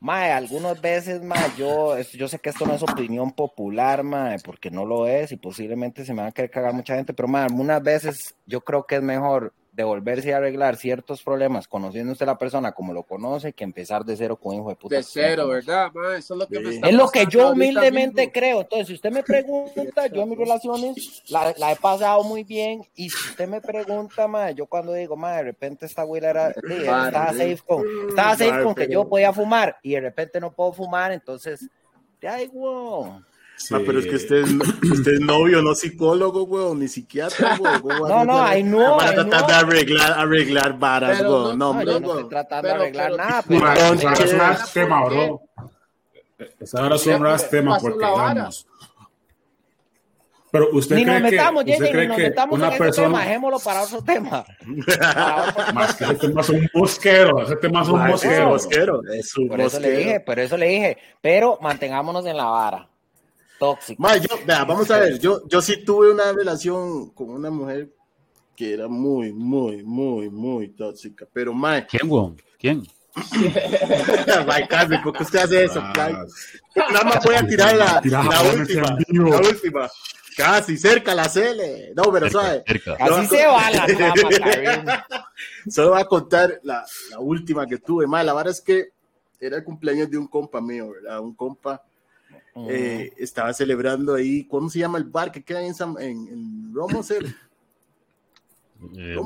Mae, 0.00 0.30
algunas 0.30 0.80
veces, 0.80 1.22
mae, 1.22 1.50
yo, 1.56 1.98
yo 1.98 2.28
sé 2.28 2.38
que 2.38 2.50
esto 2.50 2.66
no 2.66 2.74
es 2.74 2.82
opinión 2.82 3.32
popular, 3.32 4.02
mae, 4.02 4.38
porque 4.38 4.70
no 4.70 4.84
lo 4.84 5.06
es 5.06 5.32
y 5.32 5.36
posiblemente 5.36 6.04
se 6.04 6.12
me 6.14 6.22
va 6.22 6.28
a 6.28 6.32
querer 6.32 6.50
cagar 6.50 6.74
mucha 6.74 6.94
gente, 6.94 7.14
pero 7.14 7.28
mae, 7.28 7.44
algunas 7.44 7.82
veces 7.82 8.34
yo 8.46 8.60
creo 8.60 8.86
que 8.86 8.96
es 8.96 9.02
mejor 9.02 9.54
devolverse 9.76 10.32
a 10.32 10.38
arreglar 10.38 10.76
ciertos 10.76 11.22
problemas 11.22 11.68
conociendo 11.68 12.12
usted 12.12 12.24
la 12.24 12.38
persona 12.38 12.72
como 12.72 12.94
lo 12.94 13.02
conoce 13.02 13.52
que 13.52 13.62
empezar 13.62 14.06
de 14.06 14.16
cero 14.16 14.36
con 14.36 14.54
hijo 14.54 14.70
de 14.70 14.74
puta. 14.76 14.96
De 14.96 15.02
cero, 15.02 15.48
¿verdad? 15.48 15.92
eso 16.16 16.32
es 16.32 16.40
lo 16.40 16.46
que, 16.46 16.60
me 16.60 16.76
es 16.76 16.94
lo 16.94 17.08
que 17.10 17.26
yo 17.26 17.50
humildemente 17.50 18.32
creo. 18.32 18.62
Entonces, 18.62 18.88
si 18.88 18.94
usted 18.94 19.12
me 19.12 19.22
pregunta, 19.22 20.06
yo 20.06 20.22
en 20.22 20.30
mis 20.30 20.38
relaciones 20.38 21.22
la, 21.28 21.54
la, 21.58 21.72
he 21.72 21.76
pasado 21.76 22.24
muy 22.24 22.42
bien 22.42 22.86
y 22.94 23.10
si 23.10 23.28
usted 23.28 23.46
me 23.46 23.60
pregunta, 23.60 24.26
ma, 24.26 24.50
yo 24.50 24.64
cuando 24.64 24.94
digo, 24.94 25.14
ma, 25.14 25.36
de 25.36 25.42
repente 25.42 25.84
esta 25.84 26.02
abuela 26.02 26.30
era, 26.30 26.48
estaba 26.48 27.32
safe 27.32 27.58
con, 27.66 27.84
estaba 28.08 28.34
safe 28.34 28.62
con 28.62 28.74
que 28.74 28.88
yo 28.88 29.06
podía 29.06 29.34
fumar 29.34 29.76
y 29.82 29.92
de 29.92 30.00
repente 30.00 30.40
no 30.40 30.52
puedo 30.52 30.72
fumar, 30.72 31.12
entonces, 31.12 31.68
da 32.18 32.38
igual. 33.64 33.82
Ah, 33.82 33.84
pero 33.86 33.98
es 33.98 34.06
que 34.06 34.16
usted 34.16 34.36
es, 34.36 34.50
usted 34.90 35.12
es 35.12 35.20
novio, 35.20 35.62
no 35.62 35.74
psicólogo, 35.74 36.44
weón, 36.44 36.80
ni 36.80 36.88
psiquiatra, 36.88 37.58
weón. 37.82 38.08
No, 38.08 38.24
no, 38.24 38.42
ahí 38.42 38.62
no. 38.62 38.96
Van 38.96 39.08
a 39.08 39.14
tratar 39.14 39.46
de 39.46 39.52
arreglar, 39.52 40.12
arreglar 40.12 40.78
varas, 40.78 41.20
weón. 41.20 41.58
No, 41.58 41.74
no, 41.74 41.82
yo 41.82 42.00
no 42.00 42.10
estoy 42.10 42.28
tratando 42.28 42.68
de 42.68 42.74
arreglar 42.74 43.16
nada. 43.16 43.44
Pero, 43.46 43.72
es 43.72 44.32
un 44.32 44.72
tema, 44.72 45.04
bro. 45.04 45.42
Ahora 46.74 46.98
son 46.98 47.22
más 47.22 47.48
temas 47.48 47.82
porque 47.82 48.04
vamos. 48.04 48.66
Pero 50.50 50.70
usted 50.72 50.96
ni 50.96 51.04
cree 51.04 51.20
nos 51.20 51.30
metamos, 51.30 51.64
que, 51.64 51.72
usted 51.72 51.90
cree 51.90 52.02
ni 52.02 52.08
nos 52.08 52.18
metamos 52.18 52.58
una 52.58 52.72
en 52.72 52.78
persona... 52.78 53.08
tema, 53.08 53.20
dejémoslo 53.20 53.58
para 53.58 53.82
otro 53.82 54.02
tema. 54.02 54.44
Más 55.74 55.94
que 55.94 56.04
ese 56.04 56.14
tema 56.14 56.40
es 56.40 56.48
un 56.48 56.68
bosquero, 56.72 57.42
ese 57.42 57.56
tema 57.56 57.82
es 57.82 57.88
un 57.88 58.08
bosquero. 58.08 58.48
bosquero. 58.50 59.00
Es 59.12 59.36
un 59.36 59.48
por 59.48 59.60
eso 59.60 59.80
le 59.80 59.90
dije, 59.90 60.20
por 60.20 60.38
eso 60.38 60.56
le 60.56 60.68
dije, 60.68 60.98
pero 61.20 61.58
mantengámonos 61.60 62.24
en 62.26 62.36
la 62.36 62.44
vara. 62.44 62.88
Tóxico. 63.58 64.02
yo, 64.16 64.38
vamos 64.46 64.90
a 64.90 64.98
ver, 64.98 65.18
yo, 65.18 65.46
yo 65.48 65.62
sí 65.62 65.84
tuve 65.84 66.12
una 66.12 66.32
relación 66.32 67.10
con 67.10 67.30
una 67.30 67.50
mujer 67.50 67.90
que 68.56 68.72
era 68.72 68.88
muy, 68.88 69.32
muy, 69.32 69.82
muy, 69.82 70.30
muy 70.30 70.68
tóxica, 70.68 71.26
pero 71.32 71.52
mae. 71.52 71.86
¿Quién, 71.86 72.10
weón? 72.10 72.36
¿Quién? 72.58 72.86
Mae, 74.46 74.68
Carmen, 74.68 75.00
¿por 75.02 75.16
qué 75.16 75.22
usted 75.22 75.38
hace 75.38 75.64
eso? 75.64 75.80
Ah. 75.80 76.26
Nada 76.74 77.04
más 77.04 77.24
voy 77.24 77.34
a 77.34 77.46
tirar 77.46 77.74
la, 77.74 78.02
la 78.04 78.42
última, 78.42 78.98
la 79.08 79.38
última. 79.38 79.90
Casi, 80.36 80.76
cerca 80.76 81.14
la 81.14 81.26
Cele. 81.26 81.92
No, 81.94 82.12
pero 82.12 82.28
suave. 82.28 82.62
Así 82.66 83.26
se 83.26 83.46
va 83.46 83.70
la 83.70 85.06
Solo 85.70 85.90
voy 85.90 86.00
a 86.02 86.04
contar 86.04 86.60
la, 86.62 86.84
la 87.10 87.18
última 87.20 87.66
que 87.66 87.78
tuve. 87.78 88.06
Mae, 88.06 88.22
la 88.22 88.34
verdad 88.34 88.52
es 88.52 88.60
que 88.60 88.90
era 89.40 89.56
el 89.56 89.64
cumpleaños 89.64 90.10
de 90.10 90.18
un 90.18 90.28
compa 90.28 90.60
mío, 90.60 90.90
¿verdad? 90.90 91.20
Un 91.20 91.34
compa 91.34 91.82
eh, 92.56 93.12
estaba 93.18 93.52
celebrando 93.52 94.14
ahí, 94.14 94.44
¿cómo 94.44 94.70
se 94.70 94.78
llama 94.78 94.98
el 94.98 95.04
bar 95.04 95.30
que 95.30 95.44
queda 95.44 95.62
en, 95.62 95.74
San, 95.74 95.94
en, 96.00 96.28
en 96.28 96.74
Romoser? 96.74 97.26
Eh, 98.94 99.16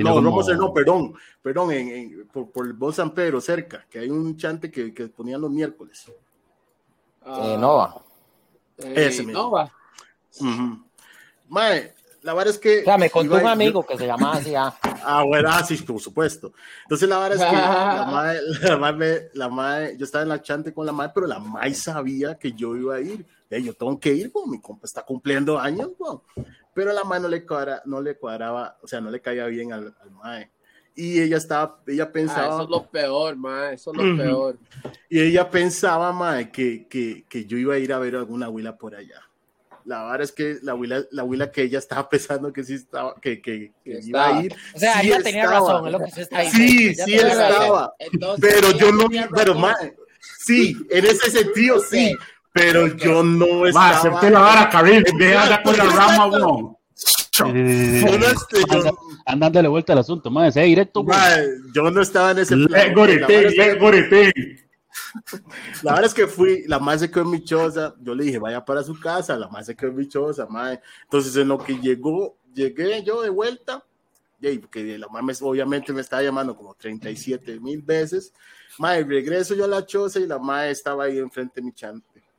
no, 0.00 0.20
Romoser 0.20 0.56
no, 0.56 0.72
perdón, 0.72 1.14
perdón, 1.42 1.72
en, 1.72 2.28
por, 2.32 2.50
por, 2.50 2.66
el 2.66 2.72
Bon 2.72 2.92
San 2.92 3.12
Pedro, 3.12 3.40
cerca, 3.40 3.86
que 3.90 4.00
hay 4.00 4.10
un 4.10 4.36
chante 4.36 4.70
que, 4.70 4.92
que 4.94 5.08
ponían 5.08 5.40
los 5.40 5.50
miércoles. 5.50 6.10
Uh, 7.24 7.58
Nova. 7.58 8.02
Ese 8.78 9.24
Nova. 9.24 9.72
Mae, 11.48 11.94
la 12.26 12.34
verdad 12.34 12.54
es 12.54 12.58
que. 12.58 12.80
O 12.80 12.84
sea, 12.84 12.98
me 12.98 13.08
contó 13.08 13.36
un 13.36 13.46
amigo 13.46 13.86
que 13.86 13.96
se 13.96 14.04
llamaba 14.04 14.34
así. 14.34 14.52
Ah, 14.54 14.76
ah 15.04 15.22
bueno, 15.22 15.48
ah, 15.50 15.62
sí, 15.62 15.76
por 15.76 16.00
supuesto. 16.00 16.52
Entonces, 16.82 17.08
la 17.08 17.20
verdad 17.20 17.38
es 17.38 17.50
que 17.50 17.56
la 17.56 18.06
madre, 18.10 18.40
la 18.62 18.76
madre, 18.76 19.30
la 19.34 19.48
madre, 19.48 19.96
yo 19.96 20.04
estaba 20.04 20.22
en 20.22 20.30
la 20.30 20.42
chante 20.42 20.74
con 20.74 20.84
la 20.84 20.92
madre, 20.92 21.12
pero 21.14 21.28
la 21.28 21.38
madre 21.38 21.72
sabía 21.74 22.36
que 22.36 22.52
yo 22.52 22.76
iba 22.76 22.96
a 22.96 23.00
ir. 23.00 23.24
Y 23.48 23.62
yo 23.62 23.74
tengo 23.74 23.98
que 24.00 24.12
ir, 24.12 24.32
mi 24.48 24.60
compa 24.60 24.86
está 24.86 25.02
cumpliendo 25.02 25.56
años, 25.56 25.90
pero 26.74 26.92
la 26.92 27.04
madre 27.04 27.22
no 27.22 27.28
le, 27.28 27.46
cuadra, 27.46 27.80
no 27.84 28.02
le 28.02 28.16
cuadraba, 28.16 28.76
o 28.82 28.88
sea, 28.88 29.00
no 29.00 29.08
le 29.08 29.20
caía 29.20 29.46
bien 29.46 29.72
al, 29.72 29.94
al 30.00 30.10
madre. 30.10 30.50
Y 30.96 31.20
ella 31.20 31.36
estaba, 31.36 31.78
ella 31.86 32.10
pensaba. 32.10 32.46
Ah, 32.46 32.54
eso 32.54 32.62
es 32.64 32.68
lo 32.70 32.86
peor, 32.90 33.36
mae, 33.36 33.74
eso 33.74 33.92
es 33.92 33.98
lo 33.98 34.16
peor. 34.16 34.58
Y 35.08 35.20
ella 35.20 35.48
pensaba, 35.48 36.12
mae, 36.12 36.50
que, 36.50 36.88
que, 36.88 37.24
que 37.28 37.44
yo 37.44 37.56
iba 37.56 37.74
a 37.74 37.78
ir 37.78 37.92
a 37.92 38.00
ver 38.00 38.16
alguna 38.16 38.48
huila 38.48 38.76
por 38.76 38.96
allá. 38.96 39.22
La 39.86 40.02
verdad 40.02 40.22
es 40.22 40.32
que 40.32 40.58
la 40.62 40.74
huila, 40.74 41.04
la 41.12 41.22
huila 41.22 41.52
que 41.52 41.62
ella 41.62 41.78
estaba 41.78 42.08
pensando 42.08 42.52
que 42.52 42.64
sí 42.64 42.74
estaba, 42.74 43.14
que, 43.20 43.40
que, 43.40 43.72
que 43.84 44.00
iba 44.02 44.26
a 44.26 44.42
ir. 44.42 44.54
O 44.74 44.78
sea, 44.78 45.00
sí 45.00 45.06
ella 45.06 45.22
tenía 45.22 45.46
razón, 45.46 45.86
es 45.86 45.92
lo 45.92 46.00
que 46.00 46.10
se 46.10 46.22
está 46.22 46.40
diciendo. 46.40 47.04
Sí, 47.04 47.04
sí 47.04 47.14
estaba. 47.14 47.94
pero 48.40 48.72
yo 48.72 48.90
no, 48.90 49.06
pero 49.34 49.54
más, 49.54 49.76
sí, 50.38 50.76
en 50.90 51.06
ese 51.06 51.30
sentido 51.30 51.78
sí, 51.80 52.16
pero 52.52 52.88
yo 52.96 53.22
no 53.22 53.66
estaba. 53.66 53.92
Va, 53.92 53.98
acepté 53.98 54.30
la 54.30 54.40
vara, 54.40 54.68
Karim, 54.70 55.04
deja 55.18 55.62
con 55.62 55.76
la 55.76 55.84
rama, 55.84 56.26
weón. 56.26 56.76
Andan 59.26 59.40
dándole 59.52 59.68
vuelta 59.68 59.92
al 59.92 60.00
asunto, 60.00 60.30
más, 60.30 60.54
sea 60.54 60.64
directo. 60.64 61.04
yo 61.72 61.90
no 61.90 62.02
estaba 62.02 62.32
en 62.32 62.38
ese 62.38 62.56
plan. 62.56 62.92
Gorete, 62.92 63.74
gorete. 63.78 64.65
La 65.82 65.92
verdad 65.92 66.06
es 66.06 66.14
que 66.14 66.26
fui, 66.26 66.64
la 66.66 66.78
madre 66.78 67.00
se 67.00 67.10
quedó 67.10 67.24
en 67.24 67.30
mi 67.30 67.44
choza, 67.44 67.94
yo 68.00 68.14
le 68.14 68.24
dije, 68.24 68.38
vaya 68.38 68.64
para 68.64 68.82
su 68.82 68.98
casa, 68.98 69.36
la 69.36 69.48
madre 69.48 69.66
se 69.66 69.76
quedó 69.76 69.90
en 69.90 69.96
mi 69.96 70.08
choza, 70.08 70.46
madre. 70.46 70.80
Entonces, 71.04 71.36
en 71.36 71.48
lo 71.48 71.58
que 71.58 71.78
llegó, 71.78 72.36
llegué 72.54 73.02
yo 73.02 73.22
de 73.22 73.30
vuelta, 73.30 73.84
y 74.40 74.58
porque 74.58 74.98
la 74.98 75.08
madre 75.08 75.34
obviamente 75.40 75.92
me 75.92 76.00
estaba 76.00 76.22
llamando 76.22 76.54
como 76.56 76.74
37 76.74 77.58
mil 77.60 77.82
veces, 77.82 78.32
madre, 78.78 79.04
regreso 79.04 79.54
yo 79.54 79.64
a 79.64 79.68
la 79.68 79.84
choza 79.84 80.20
y 80.20 80.26
la 80.26 80.38
madre 80.38 80.70
estaba 80.70 81.04
ahí 81.04 81.18
enfrente 81.18 81.60
de 81.60 81.66
mi 81.66 81.72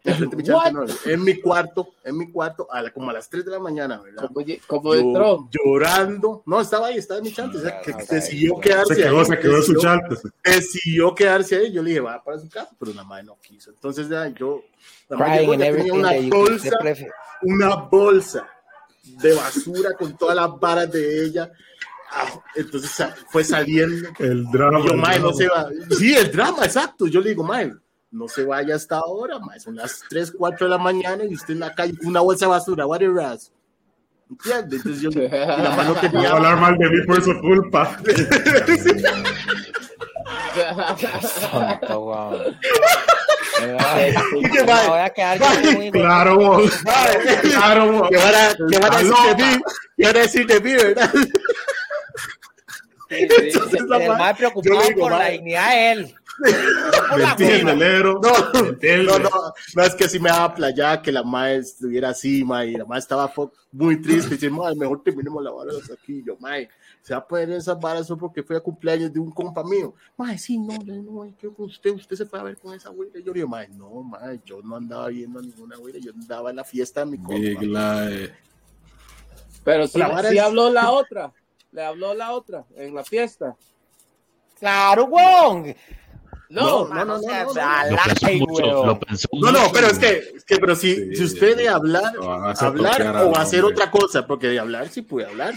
en 0.07 1.23
mi 1.23 1.39
cuarto, 1.41 1.95
en 2.03 2.17
mi 2.17 2.31
cuarto, 2.31 2.67
a 2.71 2.89
como 2.91 3.09
a 3.09 3.13
las 3.13 3.29
3 3.29 3.45
de 3.45 3.51
la 3.51 3.59
mañana, 3.59 4.01
¿verdad? 4.01 4.29
¿Cómo, 4.67 4.93
entró? 4.93 5.49
Llorando. 5.51 6.43
No, 6.45 6.61
estaba 6.61 6.87
ahí, 6.87 6.97
estaba 6.97 7.19
en 7.19 7.25
mi 7.25 7.33
chante. 7.33 7.57
que 7.83 7.93
decidió 8.15 8.59
quedarse 8.59 8.95
se 8.95 9.01
quedó, 9.01 9.19
ahí. 9.19 9.25
Se 9.25 9.39
quedó 9.39 9.61
su 9.61 9.75
chante. 9.75 10.15
Decidió 10.43 11.13
quedarse 11.13 11.57
ahí. 11.57 11.73
Yo 11.73 11.83
le 11.83 11.89
dije, 11.89 12.01
va 12.01 12.23
para 12.23 12.39
su 12.39 12.49
casa, 12.49 12.69
pero 12.79 12.93
la 12.93 13.03
madre 13.03 13.25
no 13.25 13.37
quiso. 13.41 13.71
Entonces, 13.71 14.07
ya, 14.07 14.27
yo, 14.29 14.63
la 15.09 15.17
madre 15.17 15.45
llegó, 15.45 15.57
tenía 15.57 15.93
una 15.93 16.11
bolsa, 16.29 16.77
una 17.41 17.75
bolsa 17.75 18.47
de 19.03 19.33
basura 19.33 19.93
con 19.93 20.17
todas 20.17 20.35
las 20.35 20.59
varas 20.59 20.91
de 20.91 21.25
ella. 21.25 21.51
Ah, 22.11 22.41
entonces 22.55 23.05
fue 23.29 23.43
saliendo. 23.43 24.09
El 24.19 24.45
drama. 24.45 24.79
yo, 24.85 24.95
madre, 24.95 25.19
no 25.19 25.33
se 25.33 25.47
va. 25.47 25.69
Sí, 25.97 26.15
el 26.15 26.31
drama, 26.31 26.63
exacto. 26.63 27.07
Yo 27.07 27.19
le 27.19 27.29
digo, 27.29 27.43
madre 27.43 27.73
no 28.11 28.27
se 28.27 28.45
vaya 28.45 28.75
hasta 28.75 28.97
ahora, 28.97 29.39
ma. 29.39 29.59
son 29.59 29.75
las 29.75 30.03
3, 30.09 30.33
4 30.37 30.67
de 30.67 30.69
la 30.71 30.77
mañana 30.77 31.23
y 31.25 31.33
usted 31.33 31.53
en 31.53 31.59
la 31.61 31.73
calle 31.73 31.97
con 31.97 32.07
una 32.07 32.21
bolsa 32.21 32.45
de 32.45 32.51
basura, 32.51 32.85
what 32.85 33.01
is 33.01 33.51
¿Entiendes? 34.29 34.85
Entonces 34.85 35.01
yo, 35.01 35.09
la 35.11 35.69
mano 35.71 35.95
tenía... 35.95 36.21
No 36.29 36.35
hablar 36.35 36.59
mal 36.59 36.77
de 36.77 36.89
mí 36.89 37.05
por 37.05 37.21
su 37.23 37.39
culpa. 37.39 37.97
voy 44.87 44.99
a 44.99 45.09
quedar 45.09 45.39
Claro, 45.91 46.37
vos. 46.37 46.71
Claro, 47.41 47.91
vos. 47.91 48.09
¿Qué 48.09 48.17
van 48.17 48.35
a, 48.35 48.55
qué 48.69 48.79
van 48.79 48.93
a 48.93 48.97
decir 48.97 49.15
de 49.25 49.35
mí? 49.43 49.61
¿Qué 49.97 50.05
van 50.05 50.15
a 50.15 50.19
decir 50.19 50.47
de 50.47 50.59
mí, 50.59 50.73
verdad? 50.73 51.11
Sí, 53.09 53.27
sí, 53.29 53.77
el 53.77 54.09
más 54.09 54.37
preocupado 54.37 54.81
por 54.99 55.11
la 55.11 55.29
dignidad 55.29 55.69
de 55.69 55.91
él. 55.91 56.15
No, 57.17 57.75
no, 58.15 59.19
no, 59.19 59.29
no, 59.75 59.83
es 59.83 59.95
que 59.95 60.09
si 60.09 60.19
me 60.19 60.29
daba 60.29 60.53
playa 60.53 61.01
que 61.01 61.11
la 61.11 61.23
madre 61.23 61.57
estuviera 61.57 62.09
así, 62.09 62.43
ma, 62.43 62.65
y 62.65 62.73
la 62.73 62.85
madre 62.85 62.99
estaba 62.99 63.31
muy 63.71 64.01
triste, 64.01 64.33
y 64.33 64.37
dice, 64.37 64.49
madre, 64.49 64.75
mejor 64.75 65.01
terminemos 65.03 65.43
la 65.43 65.51
vara 65.51 65.71
aquí, 65.91 66.23
yo, 66.25 66.37
madre, 66.39 66.69
se 67.01 67.13
va 67.13 67.19
a 67.19 67.27
poner 67.27 67.51
esas 67.51 67.79
varas 67.79 68.07
solo 68.07 68.19
porque 68.19 68.43
fue 68.43 68.57
a 68.57 68.59
cumpleaños 68.59 69.11
de 69.11 69.19
un 69.19 69.31
compa 69.31 69.63
mío, 69.63 69.93
madre, 70.15 70.37
sí, 70.37 70.57
no, 70.57 70.77
no, 70.85 71.25
no, 71.25 71.37
que 71.37 71.47
usted, 71.47 71.91
usted 71.91 72.15
se 72.15 72.25
fue 72.25 72.39
a 72.39 72.43
ver 72.43 72.57
con 72.57 72.73
esa 72.73 72.89
güera, 72.89 73.13
yo 73.19 73.33
le 73.33 73.39
digo, 73.39 73.47
madre, 73.47 73.69
no, 73.69 74.03
madre, 74.03 74.39
yo 74.45 74.61
no 74.61 74.75
andaba 74.75 75.07
viendo 75.07 75.39
a 75.39 75.41
ninguna 75.41 75.77
güera, 75.77 75.99
yo 75.99 76.11
andaba 76.11 76.49
en 76.49 76.57
la 76.57 76.63
fiesta 76.63 77.01
de 77.01 77.05
mi 77.11 77.17
compa. 77.17 78.07
Pero 79.63 79.87
si, 79.87 79.99
si 80.29 80.37
habló 80.39 80.69
la 80.69 80.91
otra, 80.91 81.33
le 81.71 81.83
habló 81.83 82.13
la 82.13 82.31
otra 82.31 82.65
en 82.75 82.93
la 82.93 83.03
fiesta. 83.03 83.55
Claro, 84.57 85.07
Wong. 85.07 85.75
No, 86.49 86.87
no, 86.87 87.03
no, 87.03 87.05
no, 87.05 87.19
no, 87.19 87.53
no, 89.33 89.51
no, 89.51 89.71
pero 89.73 89.87
es 89.87 89.99
que, 89.99 90.31
es 90.35 90.45
que, 90.45 90.57
pero 90.57 90.75
si, 90.77 91.13
si 91.15 91.23
usted 91.25 91.57
de 91.57 91.67
hablar, 91.67 92.13
hablar 92.59 93.17
o 93.25 93.37
hacer 93.37 93.65
otra 93.65 93.91
cosa, 93.91 94.25
porque 94.25 94.47
de 94.47 94.59
hablar 94.59 94.87
sí 94.87 95.01
puede 95.01 95.27
hablar. 95.27 95.55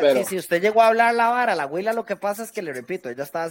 pero... 0.00 0.24
si 0.24 0.38
usted 0.38 0.62
llegó 0.62 0.82
a 0.82 0.88
hablar 0.88 1.14
la 1.14 1.30
vara, 1.30 1.56
la 1.56 1.64
abuela 1.64 1.92
lo 1.92 2.04
que 2.04 2.14
pasa 2.14 2.44
es 2.44 2.52
que 2.52 2.62
le 2.62 2.72
repito, 2.72 3.08
ella 3.08 3.24
estaba 3.24 3.48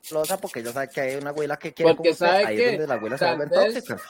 celosa 0.00 0.38
porque 0.38 0.60
ella 0.60 0.72
sabe 0.72 0.88
que 0.88 1.00
hay 1.00 1.16
una 1.16 1.30
abuela 1.30 1.56
que 1.58 1.72
quiere 1.74 1.94
porque 1.94 2.14
sabe 2.14 2.46
ahí 2.46 2.56
que 2.56 2.86
la 2.86 2.94
abuela 2.94 3.18
se 3.18 3.46
tóxica. 3.46 4.00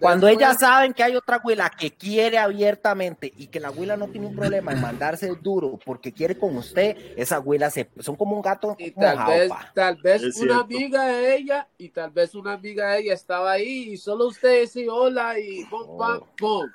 Cuando 0.00 0.28
ellas 0.28 0.58
saben 0.58 0.92
que 0.92 1.02
hay 1.02 1.16
otra 1.16 1.36
abuela 1.36 1.70
que 1.70 1.92
quiere 1.92 2.38
abiertamente 2.38 3.32
y 3.36 3.48
que 3.48 3.60
la 3.60 3.68
abuela 3.68 3.96
no 3.96 4.08
tiene 4.08 4.26
un 4.26 4.36
problema 4.36 4.72
en 4.72 4.80
mandarse 4.80 5.28
duro 5.40 5.78
porque 5.84 6.12
quiere 6.12 6.38
con 6.38 6.56
usted, 6.56 6.96
esa 7.16 7.36
abuela 7.36 7.70
se 7.70 7.88
son 8.00 8.16
como 8.16 8.36
un 8.36 8.42
gato 8.42 8.76
y 8.78 8.90
tal 8.92 9.26
vez, 9.26 9.52
tal 9.74 9.96
vez 9.96 10.36
una 10.36 10.60
amiga 10.60 11.06
de 11.06 11.36
ella 11.36 11.68
y 11.76 11.88
tal 11.90 12.10
vez 12.10 12.34
una 12.34 12.52
amiga 12.52 12.92
de 12.92 13.00
ella 13.00 13.14
estaba 13.14 13.52
ahí 13.52 13.92
y 13.92 13.96
solo 13.96 14.28
usted 14.28 14.62
dice 14.62 14.88
hola 14.88 15.38
y 15.38 15.64
pum 15.64 15.98
pam 15.98 16.22
pum. 16.36 16.70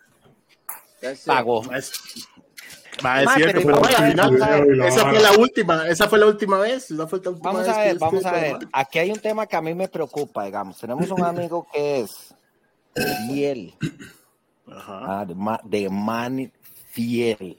Pagó 1.26 1.64
esa 4.86 5.10
fue 5.10 5.20
la 5.20 5.32
última, 5.38 5.88
esa 5.88 6.10
fue 6.10 6.20
la 6.20 6.26
última 6.28 6.60
vez. 6.60 6.88
vamos 7.42 7.68
a 7.68 7.80
ver, 7.80 7.98
vamos 8.00 8.26
a 8.26 8.32
ver. 8.32 8.58
Aquí 8.72 9.00
hay 9.00 9.12
un 9.12 9.20
tema 9.20 9.46
que 9.46 9.56
a 9.56 9.62
mí 9.62 9.74
me 9.74 9.88
preocupa, 9.88 10.46
digamos. 10.46 10.78
Tenemos 10.78 11.10
un 11.12 11.24
amigo 11.24 11.68
que 11.72 12.02
es 12.02 12.36
fiel. 13.28 13.74
Ajá. 14.68 15.22
Ah, 15.22 15.26
de, 15.26 15.36
de, 15.64 15.90
man, 15.90 16.52
fiel. 16.94 17.58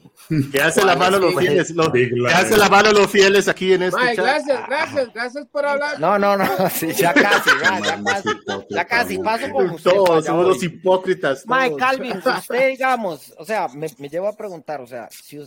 Que 0.52 0.62
hace 0.62 0.84
la 0.84 0.94
mano 0.94 1.18
los 1.18 1.34
fieles, 1.34 1.70
los, 1.70 1.90
que 1.90 2.08
hace 2.32 2.56
la 2.56 2.68
mano 2.68 2.92
los 2.92 3.10
fieles 3.10 3.48
aquí 3.48 3.72
en 3.72 3.82
este 3.82 4.00
chat. 4.14 4.24
Gracias, 4.24 4.66
gracias, 4.68 5.12
gracias 5.12 5.46
por 5.48 5.66
hablar. 5.66 5.98
No, 5.98 6.18
no, 6.18 6.36
no, 6.36 6.46
sí, 6.70 6.92
ya 6.92 7.12
casi, 7.12 7.50
ya, 7.60 7.80
ya 7.80 8.02
casi, 8.04 8.28
ya 8.70 8.84
casi, 8.84 9.18
paso 9.18 9.50
con 9.50 9.70
usted. 9.70 9.90
Todos 9.90 10.24
somos 10.24 10.46
los 10.46 10.62
hipócritas. 10.62 11.44
Mike 11.46 11.76
Calvin, 11.76 12.16
usted, 12.38 12.68
digamos, 12.68 13.34
o 13.36 13.44
sea, 13.44 13.66
me, 13.68 13.88
me 13.98 14.08
llevo 14.08 14.28
a 14.28 14.36
preguntar, 14.36 14.80
o 14.80 14.86
sea, 14.86 15.08
si, 15.10 15.40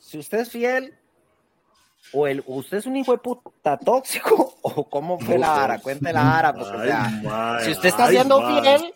si 0.00 0.18
usted 0.18 0.38
es 0.38 0.50
fiel, 0.50 0.94
o 2.12 2.28
el, 2.28 2.44
usted 2.46 2.78
es 2.78 2.86
un 2.86 2.96
hijo 2.96 3.12
de 3.12 3.18
puta 3.18 3.76
tóxico, 3.78 4.58
o 4.62 4.88
cómo 4.88 5.18
fue 5.18 5.38
la 5.38 5.50
vara, 5.50 5.80
cuente 5.80 6.12
la 6.12 6.22
vara, 6.22 6.52
porque, 6.54 6.76
o 6.76 6.84
sea, 6.84 7.58
si 7.64 7.72
usted 7.72 7.88
está 7.88 8.08
siendo 8.08 8.46
fiel, 8.46 8.94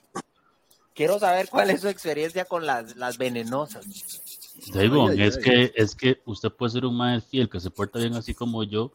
quiero 0.94 1.18
saber 1.18 1.48
cuál 1.48 1.70
es 1.70 1.80
su 1.80 1.88
experiencia 1.88 2.44
con 2.44 2.64
las, 2.64 2.96
las 2.96 3.18
venenosas. 3.18 3.84
Digo, 4.72 5.10
es 5.10 5.36
que 5.36 5.72
es 5.74 5.94
que 5.94 6.20
usted 6.24 6.50
puede 6.50 6.72
ser 6.72 6.86
un 6.86 6.96
madre 6.96 7.20
fiel 7.20 7.48
que 7.48 7.60
se 7.60 7.70
porta 7.70 7.98
bien 7.98 8.14
así 8.14 8.34
como 8.34 8.62
yo. 8.62 8.92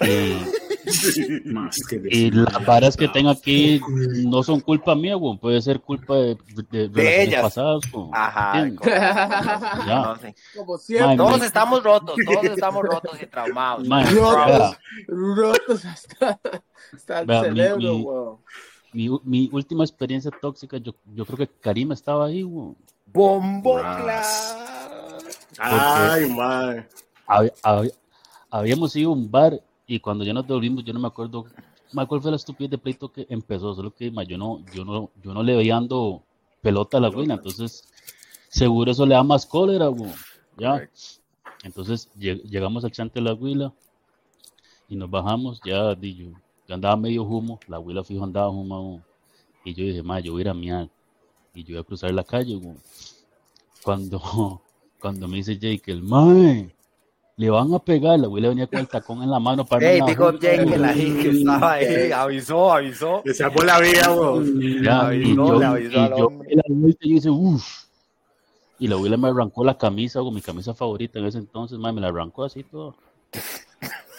Y, 0.00 0.38
las 2.30 2.64
varas 2.64 2.96
que 2.96 3.08
tengo 3.08 3.30
aquí 3.30 3.80
no 4.24 4.42
son 4.42 4.60
culpa 4.60 4.94
mía, 4.94 5.14
güey. 5.14 5.38
puede 5.38 5.60
ser 5.60 5.80
culpa 5.80 6.16
de, 6.16 6.38
de, 6.70 6.88
de, 6.88 7.22
ellas 7.22 7.42
pasadas. 7.42 7.82
Ajá. 8.12 8.68
ya. 9.86 10.18
Como 10.56 10.78
siempre. 10.78 11.16
todos 11.16 11.42
estamos 11.42 11.82
rotos, 11.82 12.16
todos 12.24 12.44
estamos 12.44 12.82
rotos 12.82 13.18
y 13.20 13.26
traumados. 13.26 13.86
rotos, 13.88 14.78
rotos 15.06 15.84
hasta, 15.84 16.40
hasta 16.94 17.20
el 17.20 17.28
cerebro, 17.28 17.76
mi, 17.76 17.98
mi, 17.98 18.04
última 19.52 19.84
experiencia 19.84 20.30
tóxica, 20.30 20.78
yo, 20.78 20.94
yo 21.14 21.24
creo 21.24 21.38
que 21.38 21.48
Karim 21.48 21.92
estaba 21.92 22.26
ahí, 22.26 22.42
güey. 22.42 22.74
Bombo 23.06 23.76
claro. 23.76 25.18
Ay, 25.58 26.30
man. 26.30 26.86
habíamos 28.50 28.94
ido 28.96 29.10
a 29.10 29.12
un 29.12 29.30
bar 29.30 29.60
y 29.86 29.98
cuando 30.00 30.24
ya 30.24 30.32
nos 30.32 30.46
devolvimos, 30.46 30.84
yo 30.84 30.92
no 30.92 31.00
me 31.00 31.08
acuerdo 31.08 31.46
cuál 32.06 32.22
fue 32.22 32.30
la 32.30 32.36
estupidez 32.36 32.70
de 32.70 32.78
pleito 32.78 33.12
que 33.12 33.26
empezó, 33.28 33.74
solo 33.74 33.92
que 33.92 34.10
yo 34.28 34.38
no, 34.38 34.64
yo 34.72 34.84
no, 34.84 35.10
yo 35.22 35.34
no 35.34 35.42
le 35.42 35.56
veía 35.56 35.74
dando 35.74 36.22
pelota 36.62 36.98
a 36.98 37.00
la 37.00 37.08
güey, 37.08 37.30
entonces 37.30 37.88
seguro 38.48 38.92
eso 38.92 39.06
le 39.06 39.14
da 39.14 39.22
más 39.22 39.46
cólera, 39.46 39.88
güey. 39.88 40.12
Ya. 40.56 40.88
Entonces 41.64 42.08
llegamos 42.14 42.84
al 42.84 42.92
chante 42.92 43.20
de 43.20 43.24
la 43.24 43.34
huila 43.34 43.72
y 44.88 44.96
nos 44.96 45.10
bajamos, 45.10 45.60
ya 45.64 45.94
di 45.94 46.14
yo, 46.14 46.26
andaba 46.74 46.96
medio 46.96 47.22
humo, 47.24 47.58
la 47.66 47.76
abuela 47.76 48.04
fijo 48.04 48.24
andaba 48.24 48.48
humo, 48.48 49.02
y 49.64 49.74
yo 49.74 49.84
dije, 49.84 50.02
ma, 50.02 50.20
yo 50.20 50.32
voy 50.32 50.40
a 50.40 50.42
ir 50.42 50.48
a 50.48 50.54
miar, 50.54 50.88
y 51.54 51.64
yo 51.64 51.74
voy 51.74 51.80
a 51.80 51.84
cruzar 51.84 52.12
la 52.12 52.24
calle, 52.24 52.54
güey. 52.56 52.76
Cuando, 53.82 54.20
cuando 55.00 55.28
me 55.28 55.38
dice 55.38 55.58
Jake, 55.58 55.90
el 55.90 56.02
mae, 56.02 56.74
le 57.36 57.50
van 57.50 57.72
a 57.72 57.78
pegar, 57.78 58.18
la 58.18 58.26
abuela 58.26 58.50
venía 58.50 58.66
con 58.66 58.80
el 58.80 58.88
tacón 58.88 59.22
en 59.22 59.30
la 59.30 59.40
mano 59.40 59.64
para 59.64 59.90
Hey, 59.90 60.00
dijo 60.06 60.32
Jake 60.38 60.66
que 60.66 60.78
la 60.78 60.92
que 60.92 61.30
estaba 61.30 61.72
ahí, 61.72 62.12
avisó, 62.12 62.72
avisó. 62.72 63.22
Le 63.24 63.32
sacó 63.32 63.64
la 63.64 63.80
vida, 63.80 64.08
güey. 64.08 64.82
Ya, 64.82 65.14
y 65.14 65.34
yo, 65.34 65.58
le 65.58 65.64
avisó 65.64 65.88
y 65.88 66.18
yo, 66.18 66.88
y 67.00 67.14
dice, 67.14 67.30
uff. 67.30 67.84
Y 68.78 68.88
la 68.88 68.96
abuela 68.96 69.16
me 69.16 69.28
arrancó 69.28 69.64
la 69.64 69.76
camisa, 69.76 70.20
o 70.22 70.30
mi 70.30 70.40
camisa 70.40 70.74
favorita 70.74 71.18
en 71.18 71.26
ese 71.26 71.38
entonces, 71.38 71.78
mae, 71.78 71.92
me 71.92 72.00
la 72.00 72.08
arrancó 72.08 72.44
así 72.44 72.62
todo. 72.62 72.94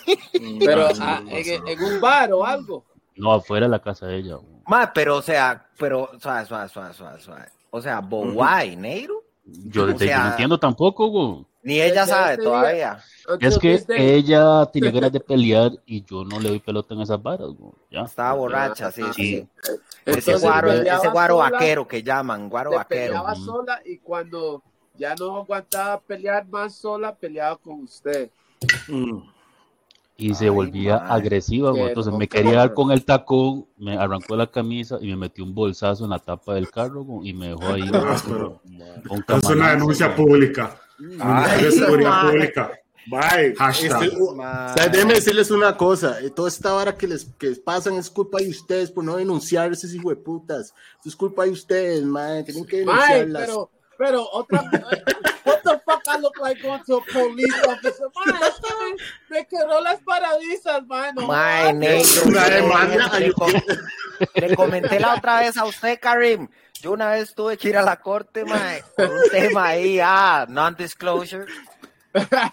Pero 0.60 0.88
ah, 1.00 1.22
en, 1.28 1.84
un 1.84 2.02
bar 2.02 2.32
o 2.34 2.46
algo. 2.46 2.86
No, 3.16 3.34
afuera 3.34 3.66
de 3.66 3.72
la 3.72 3.80
casa 3.80 4.08
de 4.08 4.18
ella. 4.18 4.38
Más, 4.68 4.92
pero 4.94 5.18
o 5.18 5.22
sea, 5.22 5.68
pero 5.78 6.10
suave, 6.20 6.46
suave, 6.46 6.70
suave, 6.70 7.20
suave, 7.20 7.46
O 7.72 7.82
sea, 7.82 8.00
Bowai, 8.00 8.76
Neiro. 8.76 9.24
Yo, 9.44 9.86
no 9.86 9.92
entiendo 9.92 10.60
tampoco, 10.60 11.08
güey. 11.08 11.46
Ni 11.64 11.80
ella 11.80 12.08
sabe 12.08 12.38
todavía. 12.38 13.00
Es 13.40 13.58
que 13.60 13.84
ella 13.90 14.66
tiene 14.68 14.92
ganas 14.92 15.12
de 15.12 15.20
pelear 15.20 15.72
y 15.86 16.04
yo 16.04 16.24
no 16.24 16.40
le 16.40 16.50
doy 16.50 16.60
pelota 16.60 16.94
en 16.94 17.02
esas 17.02 17.22
varas, 17.22 17.50
güey. 17.50 17.74
¿Ya? 17.92 18.02
Estaba 18.02 18.34
borracha, 18.34 18.92
sí, 18.92 19.04
sí. 19.14 19.48
ese 20.06 20.38
guaro, 20.38 20.72
ese 20.72 21.10
guaro 21.10 21.38
vaquero 21.38 21.88
que 21.88 22.02
llaman, 22.02 22.50
guaro 22.50 22.72
vaquero. 22.72 23.14
Peleaba 23.14 23.36
sola 23.36 23.82
y 23.86 23.98
cuando 23.98 24.64
ya 24.96 25.16
no 25.16 25.38
aguantaba 25.38 26.00
pelear 26.00 26.48
más 26.48 26.76
sola, 26.76 27.14
peleaba 27.14 27.58
con 27.58 27.84
usted. 27.84 28.32
Mm 28.88 29.20
y 30.22 30.36
se 30.36 30.52
volvía 30.52 30.98
agresiva, 30.98 31.72
entonces 31.76 32.14
me 32.14 32.28
quería 32.28 32.58
dar 32.58 32.74
con 32.76 32.92
el 32.92 33.04
tacón, 33.04 33.66
me 33.78 33.98
arrancó 33.98 34.36
la 34.36 34.46
camisa 34.46 35.00
y 35.02 35.08
me 35.08 35.16
metió 35.16 35.44
un 35.44 35.56
bolsazo 35.56 36.04
en 36.04 36.12
la 36.12 36.20
tapa 36.20 36.54
del 36.54 36.70
carro 36.70 37.06
y 37.24 37.34
me 37.34 37.48
dejó 37.48 37.74
ahí. 37.74 37.82
es 39.28 39.50
una 39.50 39.72
denuncia 39.72 40.16
pública. 40.16 40.80
Ay, 41.20 41.72
seguridad 41.72 42.30
pública. 42.30 42.72
Bye. 43.08 43.56
Hashtag. 43.58 44.04
Este, 44.04 44.90
déjenme 44.92 45.16
decirles 45.16 45.50
una 45.50 45.76
cosa, 45.76 46.22
eh, 46.22 46.30
toda 46.30 46.50
esta 46.50 46.72
vara 46.72 46.96
que 46.96 47.08
les 47.08 47.26
que 47.26 47.50
pasan 47.56 47.96
es 47.96 48.08
culpa 48.12 48.38
de 48.38 48.50
ustedes 48.50 48.92
por 48.92 49.04
no 49.04 49.18
denunciar 49.18 49.72
esos 49.72 49.92
hijos 49.96 50.12
de 50.12 50.18
putas. 50.18 50.76
Es 51.04 51.16
culpa 51.16 51.46
de 51.46 51.50
ustedes, 51.50 52.04
man. 52.04 52.46
Tienen 52.46 52.66
que 52.66 52.78
denunciarlas. 52.78 53.48
pero, 53.48 53.72
pero 53.98 54.30
otra 54.32 54.70
the 55.72 55.82
fuck 55.86 56.04
I 56.08 56.18
look 56.18 56.40
like 56.40 56.62
going 56.62 56.84
to 56.86 56.96
a 56.98 57.02
police 57.02 57.60
officer? 57.68 58.10
Man, 58.26 58.96
me 59.30 59.46
quebró 59.46 59.82
las 59.82 60.00
paradisas, 60.02 60.86
mano. 60.86 61.28
Man, 61.28 61.80
le 64.36 64.56
comenté 64.56 65.00
la 65.00 65.16
otra 65.16 65.40
vez 65.40 65.58
a 65.58 65.66
usted, 65.66 66.00
Karim. 66.00 66.48
Yo 66.82 66.92
una 66.92 67.10
vez 67.12 67.34
tuve 67.36 67.58
que 67.58 67.70
ir 67.70 67.78
a 67.78 67.84
la 67.84 67.98
corte, 67.98 68.44
man, 68.44 68.80
por 68.98 69.08
un 69.08 69.30
tema 69.30 69.68
ahí, 69.68 70.00
ah, 70.02 70.48
non-disclosure. 70.50 71.46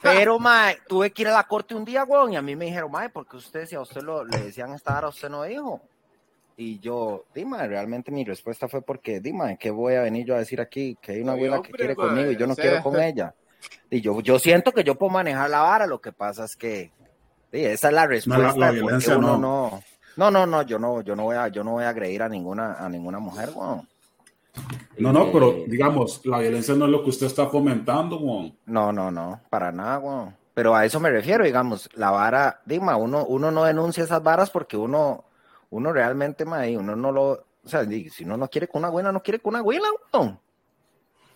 Pero, 0.03 0.39
mae, 0.39 0.79
tuve 0.87 1.11
que 1.11 1.23
ir 1.23 1.29
a 1.29 1.33
la 1.33 1.45
corte 1.45 1.75
un 1.75 1.85
día, 1.85 2.05
weón, 2.05 2.35
y 2.35 2.37
a 2.37 2.43
mí 2.43 2.55
me 2.55 2.67
dijeron, 2.67 2.91
mae, 2.91 3.09
porque 3.09 3.39
usted, 3.39 3.67
si 3.67 3.75
a 3.75 3.81
usted 3.81 4.03
lo, 4.03 4.25
le 4.25 4.39
decían 4.39 4.75
estar, 4.75 5.05
a 5.05 5.09
usted 5.09 5.31
no 5.31 5.45
dijo. 5.45 5.81
Y 6.61 6.81
yo, 6.81 7.27
Dima, 7.33 7.65
realmente 7.69 8.11
mi 8.11 8.25
respuesta 8.25 8.67
fue 8.67 8.83
porque, 8.83 9.21
Dima, 9.21 9.55
¿qué 9.55 9.71
voy 9.71 9.95
a 9.95 10.03
venir 10.03 10.27
yo 10.27 10.35
a 10.35 10.39
decir 10.39 10.61
aquí? 10.61 10.99
Que 11.01 11.13
hay 11.13 11.21
una 11.21 11.33
abuela 11.33 11.63
que 11.63 11.71
quiere 11.71 11.95
conmigo 11.95 12.33
y 12.33 12.37
yo 12.37 12.49
no 12.49 12.57
quiero 12.57 12.83
con 12.83 13.01
ella. 13.01 13.33
Y 13.89 14.01
yo, 14.01 14.21
yo 14.21 14.41
siento 14.41 14.73
que 14.73 14.83
yo 14.83 14.97
puedo 14.97 15.13
manejar 15.13 15.49
la 15.51 15.61
vara, 15.61 15.87
lo 15.87 16.01
que 16.01 16.11
pasa 16.11 16.45
es 16.45 16.57
que 16.57 16.91
esa 17.53 17.89
es 17.89 17.95
la 17.95 18.09
respuesta. 18.09 18.57
la, 18.57 18.71
violencia 18.73 19.17
uno 19.17 19.39
no. 19.39 19.83
No, 20.17 20.33
no, 20.33 20.47
no, 20.47 20.63
yo 20.63 20.81
no, 20.81 21.01
yo 21.03 21.15
no 21.15 21.23
voy 21.23 21.37
a, 21.37 21.47
yo 21.47 21.63
no 21.63 21.73
voy 21.73 21.85
a 21.85 21.91
agredir 21.91 22.25
a 22.25 22.29
ninguna, 22.29 22.75
a 22.75 22.89
ninguna 22.89 23.21
mujer, 23.21 23.51
weón. 23.55 23.87
No, 24.99 25.13
no, 25.13 25.31
pero 25.31 25.53
eh, 25.53 25.65
digamos, 25.69 26.27
la 26.27 26.41
violencia 26.41 26.75
no 26.75 26.87
es 26.87 26.91
lo 26.91 27.05
que 27.05 27.11
usted 27.11 27.27
está 27.27 27.47
fomentando, 27.47 28.19
weón. 28.19 28.53
No, 28.67 28.91
no, 28.91 29.13
no, 29.13 29.41
para 29.49 29.71
nada, 29.71 30.01
weón. 30.01 30.37
Pero 30.55 30.75
a 30.75 30.85
eso 30.85 30.99
me 30.99 31.09
refiero, 31.09 31.45
digamos, 31.45 31.89
la 31.95 32.11
vara, 32.11 32.63
Dima, 32.67 32.97
uno, 32.97 33.25
uno 33.27 33.53
no 33.53 33.63
denuncia 33.63 34.03
esas 34.03 34.25
varas 34.25 34.51
porque 34.51 34.77
uno, 34.77 35.23
uno 35.71 35.93
realmente, 35.93 36.45
mae, 36.45 36.77
uno 36.77 36.97
no 36.97 37.13
lo, 37.13 37.31
o 37.31 37.69
sea, 37.69 37.85
si 37.85 38.25
uno 38.25 38.37
no 38.37 38.49
quiere 38.49 38.69
con 38.69 38.81
una 38.81 38.89
abuela, 38.89 39.13
no 39.13 39.23
quiere 39.23 39.41
con 39.41 39.51
una 39.51 39.61
abuela, 39.61 39.89
weón. 40.13 40.41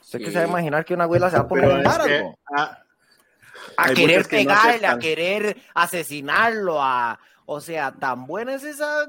Usted 0.01 0.19
que 0.19 0.31
se 0.31 0.39
va 0.39 0.45
a 0.45 0.49
imaginar 0.49 0.85
que 0.85 0.95
una 0.95 1.05
abuela 1.05 1.31
se 1.31 1.37
va 1.37 1.43
a 1.43 1.49
poner 1.49 1.71
en 1.71 1.83
varas, 1.83 2.09
a 3.77 3.95
querer 3.95 4.27
pegarle, 4.27 4.87
a 4.87 4.99
querer 4.99 5.57
asesinarlo, 5.75 6.83
a, 6.83 7.19
o 7.47 7.61
sea, 7.61 7.93
tan 7.93 8.27
buena 8.27 8.55
es 8.55 8.65
esa 8.65 9.07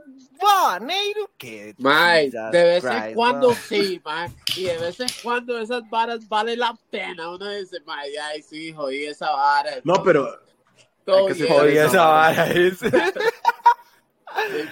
Neiro 0.82 1.32
que. 1.38 1.76
Mae, 1.78 2.30
de 2.30 2.64
vez 2.64 2.84
en 2.84 3.14
cuando 3.14 3.54
sí, 3.54 4.02
mae. 4.04 4.30
Y 4.56 4.64
de 4.64 4.78
vez 4.78 5.00
en 5.00 5.08
cuando 5.22 5.58
esas 5.60 5.88
varas 5.90 6.28
valen 6.28 6.60
la 6.60 6.76
pena. 6.90 7.30
Uno 7.30 7.50
dice, 7.50 7.80
mae, 7.86 8.18
ay, 8.20 8.42
sí, 8.42 8.74
jodí 8.74 9.06
esa 9.06 9.32
vara. 9.32 9.72
No, 9.84 10.04
pero. 10.04 10.28
Todo 11.06 11.28
que 11.28 11.48
jodí 11.48 11.78
esa 11.78 12.06
vara. 12.06 12.48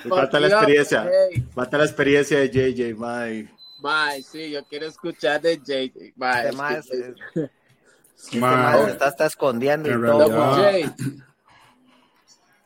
Falta 0.08 0.40
la 0.40 0.48
experiencia. 0.48 1.10
Falta 1.54 1.78
la 1.78 1.86
experiencia 1.86 2.40
de 2.40 2.50
JJ, 2.50 2.96
mae. 2.96 3.50
Mae, 3.82 4.22
sí, 4.22 4.52
yo 4.52 4.64
quiero 4.66 4.86
escuchar 4.88 5.42
de 5.42 5.58
JJ. 5.58 6.14
Mae, 6.16 6.50
este 6.50 8.40
mae, 8.40 8.92
está, 8.92 9.08
está 9.08 9.26
escondiendo 9.26 9.90
y 9.90 9.94
todo. 9.94 10.30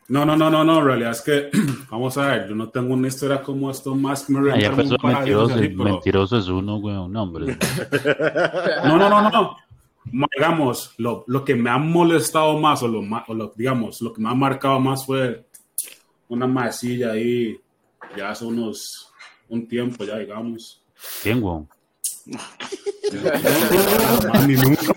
No, 0.08 0.24
no, 0.24 0.38
no, 0.38 0.52
no, 0.52 0.64
no, 0.64 0.80
en 0.80 0.86
realidad 0.86 1.12
es 1.12 1.22
que, 1.22 1.50
vamos 1.90 2.16
a 2.18 2.28
ver, 2.28 2.50
yo 2.50 2.56
no 2.56 2.70
tengo 2.70 2.94
una 2.94 3.08
historia 3.08 3.42
como 3.42 3.72
esto 3.72 3.96
más 3.96 4.26
que 4.26 4.34
me 4.34 4.52
Ay, 4.52 4.70
mentiroso, 4.70 5.56
mentiroso 5.56 6.38
es 6.38 6.48
uno, 6.48 6.80
güey, 6.80 6.96
un 6.96 7.16
hombre. 7.16 7.58
no, 8.86 8.98
no, 8.98 9.10
no, 9.10 9.30
no. 9.30 9.58
Digamos, 10.36 10.94
lo, 11.00 11.24
lo 11.26 11.44
que 11.44 11.56
me 11.56 11.72
ha 11.72 11.80
molestado 11.80 12.60
más, 12.60 12.84
o 12.84 12.88
lo, 12.88 13.00
o 13.00 13.34
lo, 13.34 13.52
digamos, 13.56 14.02
lo 14.02 14.14
que 14.14 14.22
me 14.22 14.30
ha 14.30 14.36
marcado 14.36 14.80
más 14.80 15.04
fue 15.04 15.45
una 16.28 16.48
maecilla 16.48 17.12
ahí, 17.12 17.58
ya 18.16 18.32
hace 18.32 18.46
unos, 18.46 19.12
un 19.50 19.68
tiempo 19.68 20.04
ya, 20.04 20.18
digamos. 20.18 20.84
¿Quién, 21.22 21.42
güey? 21.42 21.64
ni 24.48 24.56
nunca. 24.56 24.94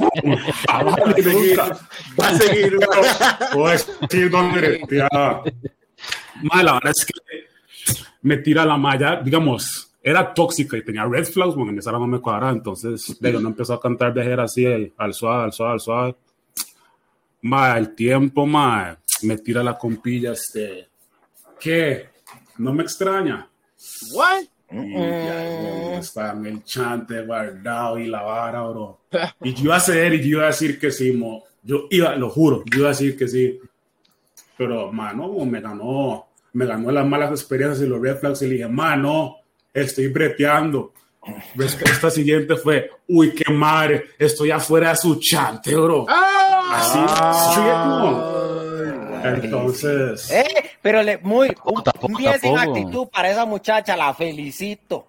Va 2.18 2.28
a 2.28 2.34
seguir. 2.38 2.78
Pues, 3.52 3.90
sí, 4.10 4.28
donde 4.28 4.78
la 4.98 6.72
verdad 6.74 6.92
es 6.96 7.04
que 7.04 7.12
me 8.22 8.38
tira 8.38 8.64
la 8.64 8.76
malla, 8.76 9.20
digamos, 9.22 9.90
era 10.02 10.32
tóxica 10.32 10.76
y 10.76 10.84
tenía 10.84 11.04
red 11.04 11.24
flags, 11.24 11.54
bueno, 11.54 11.72
en 11.72 11.78
esa 11.78 11.92
no 11.92 12.06
me 12.06 12.20
cuadraba, 12.20 12.52
entonces 12.52 13.16
de 13.20 13.32
no 13.32 13.48
empezó 13.48 13.74
a 13.74 13.80
cantar 13.80 14.14
de 14.14 14.32
así, 14.34 14.64
al 14.96 15.14
suave, 15.14 15.44
al 15.44 15.52
suave, 15.52 15.72
al 15.72 15.80
suave. 15.80 16.16
Ma, 17.42 17.76
el 17.78 17.94
tiempo, 17.94 18.46
ma, 18.46 18.98
me 19.22 19.38
tira 19.38 19.62
la 19.62 19.76
compilla, 19.76 20.32
este, 20.32 20.87
¿qué? 21.60 22.08
No 22.58 22.72
me 22.72 22.82
extraña. 22.82 23.48
What? 24.12 24.42
Y 24.70 24.92
ya 24.92 25.98
está 25.98 26.32
en 26.32 26.46
el 26.46 26.64
chante 26.64 27.22
guardado 27.22 27.98
y 27.98 28.06
la 28.06 28.22
vara, 28.22 28.62
bro. 28.62 29.00
Y 29.42 29.54
yo 29.54 29.64
iba 29.64 29.74
a 29.74 29.78
hacer 29.78 30.14
y 30.14 30.20
yo 30.20 30.38
iba 30.38 30.44
a 30.44 30.48
decir 30.48 30.78
que 30.78 30.90
sí, 30.90 31.12
mo. 31.12 31.44
Yo 31.62 31.86
iba, 31.90 32.14
lo 32.16 32.30
juro, 32.30 32.62
yo 32.66 32.80
iba 32.80 32.88
a 32.88 32.92
decir 32.92 33.16
que 33.16 33.28
sí. 33.28 33.58
Pero, 34.56 34.92
mano, 34.92 35.32
me 35.44 35.60
ganó, 35.60 36.28
me 36.52 36.66
ganó 36.66 36.90
las 36.90 37.06
malas 37.06 37.30
experiencias 37.30 37.86
y 37.86 37.88
los 37.88 38.00
red 38.00 38.18
flags 38.18 38.42
y 38.42 38.46
le 38.46 38.54
dije, 38.54 38.68
mano, 38.68 39.36
estoy 39.72 40.08
breteando. 40.08 40.92
Esta 41.58 42.10
siguiente 42.10 42.56
fue, 42.56 42.90
uy, 43.08 43.32
qué 43.32 43.52
madre, 43.52 44.10
estoy 44.18 44.50
afuera 44.50 44.90
de 44.90 44.96
su 44.96 45.18
chante, 45.20 45.74
bro. 45.74 46.06
¡Ah! 46.08 46.38
Así, 46.70 46.98
entonces. 49.24 50.30
Eh, 50.30 50.70
pero 50.82 51.02
le, 51.02 51.18
muy. 51.18 51.54
Un, 51.64 51.82
sin 52.40 52.58
actitud 52.58 53.08
para 53.08 53.30
esa 53.30 53.44
muchacha, 53.44 53.96
la 53.96 54.14
felicito. 54.14 55.06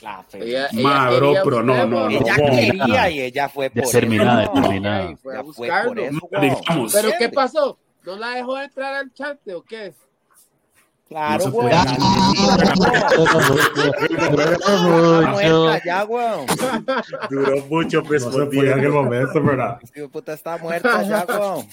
La 0.00 0.22
felicito. 0.28 0.82
Madro, 0.82 1.34
pero 1.44 1.62
no, 1.62 1.86
no, 1.86 2.08
no. 2.08 2.10
Ella 2.10 2.36
quería 2.36 3.10
y 3.10 3.20
ella 3.22 3.48
fue 3.48 3.70
por 3.70 3.84
determinada, 3.84 4.44
eso. 4.44 4.52
Determinada, 4.54 5.16
Fue 5.16 5.36
a 5.36 5.42
buscarlo. 5.42 6.02
Pero 6.92 7.10
¿qué 7.18 7.28
pasó? 7.28 7.78
¿No 8.04 8.16
la 8.16 8.30
dejó 8.30 8.58
entrar 8.58 8.94
al 8.94 9.12
chat 9.12 9.38
o 9.48 9.62
qué? 9.62 9.92
Claro, 11.08 11.52
güey. 11.52 11.72
Duró 17.30 17.66
mucho, 17.70 18.02
pues. 18.02 18.24
No 18.24 18.32
se 18.32 18.46
podía 18.46 18.72
en 18.72 18.80
el 18.80 18.90
momento, 18.90 19.40
¿verdad? 19.40 19.78
Puta 20.10 20.32
está 20.32 20.58
muerta 20.58 21.02
ya, 21.04 21.24
güey. 21.24 21.68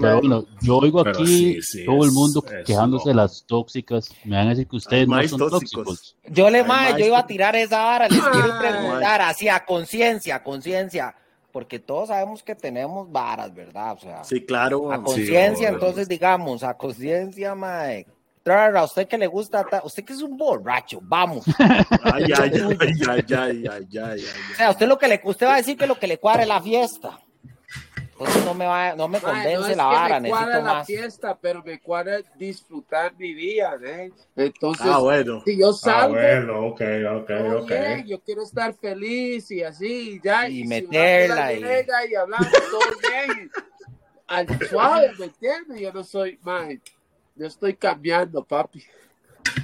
Pero 0.00 0.20
bueno, 0.20 0.44
yo 0.60 0.76
oigo 0.76 1.00
aquí 1.00 1.58
todo 1.86 2.04
el 2.04 2.12
mundo 2.12 2.44
quejándose 2.66 3.08
de 3.10 3.14
las 3.14 3.44
tóxicas. 3.46 4.10
Me 4.24 4.36
van 4.36 4.48
a 4.48 4.50
decir 4.50 4.68
que 4.68 4.76
ustedes 4.76 5.08
no 5.08 5.26
son 5.26 5.50
tóxicos. 5.50 6.16
Yo 6.26 6.50
le 6.50 6.64
más, 6.64 6.96
yo 6.98 7.06
iba 7.06 7.18
a 7.20 7.26
tirar 7.26 7.56
esa 7.56 7.82
vara. 7.82 8.08
Les 8.08 8.20
quiero 8.20 8.58
preguntar 8.58 9.22
así 9.22 9.48
a 9.48 9.64
conciencia, 9.64 10.42
conciencia 10.42 11.14
porque 11.52 11.78
todos 11.78 12.08
sabemos 12.08 12.42
que 12.42 12.54
tenemos 12.54 13.10
varas, 13.10 13.54
¿verdad? 13.54 13.94
O 13.94 13.98
sea, 13.98 14.24
sí, 14.24 14.44
claro. 14.44 14.92
A 14.92 15.02
conciencia, 15.02 15.68
entonces 15.68 16.08
digamos, 16.08 16.62
a 16.62 16.74
conciencia, 16.74 17.54
Mike. 17.54 18.10
A 18.50 18.84
usted 18.84 19.06
que 19.06 19.18
le 19.18 19.26
gusta, 19.26 19.66
usted 19.84 20.04
que 20.04 20.14
es 20.14 20.22
un 20.22 20.36
borracho, 20.36 21.00
vamos. 21.02 21.44
Ay, 21.58 22.24
ay, 22.38 22.50
ay, 22.54 22.78
ay, 23.06 23.24
ay, 23.36 23.64
ay, 23.68 23.98
ay, 23.98 24.24
O 24.52 24.56
sea, 24.56 24.70
usted 24.70 24.88
lo 24.88 24.98
que 24.98 25.08
le, 25.08 25.20
usted 25.22 25.46
va 25.46 25.54
a 25.54 25.58
decir 25.58 25.76
que 25.76 25.86
lo 25.86 25.98
que 25.98 26.06
le 26.06 26.18
cuadra 26.18 26.42
es 26.42 26.48
la 26.48 26.62
fiesta. 26.62 27.18
Entonces 28.18 28.44
no 28.44 28.54
me 28.54 28.66
va, 28.66 28.96
no 28.96 29.06
me 29.06 29.20
convence 29.20 29.76
la 29.76 29.84
vara, 29.84 30.18
me 30.18 30.28
cuadra 30.28 30.60
la 30.60 30.84
fiesta, 30.84 31.38
pero 31.40 31.62
me 31.62 31.78
cuadra 31.78 32.18
disfrutar 32.34 33.14
mi 33.16 33.32
día, 33.32 33.78
¿eh? 33.80 34.10
Entonces, 34.34 34.86
ah, 34.90 34.98
bueno. 34.98 35.40
si 35.44 35.56
yo 35.56 35.70
ah, 35.70 35.74
salgo, 35.74 36.16
ah, 36.16 36.18
bueno, 36.18 36.66
ok, 36.66 36.80
ok, 37.22 37.30
ok. 37.60 37.72
yo 38.06 38.20
quiero 38.20 38.42
estar 38.42 38.74
feliz 38.74 39.48
y 39.52 39.62
así, 39.62 40.14
y 40.16 40.20
ya. 40.20 40.48
Y, 40.48 40.62
y 40.62 40.64
meterla. 40.64 41.52
y... 41.52 41.60
y 41.60 42.14
hablando 42.16 42.48
todo 42.72 42.80
bien. 43.08 43.50
Al 44.26 44.68
suave, 44.68 45.12
¿me 45.16 45.26
entiendes? 45.26 45.80
Yo 45.80 45.92
no 45.92 46.02
soy, 46.02 46.40
man, 46.42 46.82
yo 47.36 47.46
estoy 47.46 47.74
cambiando, 47.74 48.42
papi. 48.42 48.80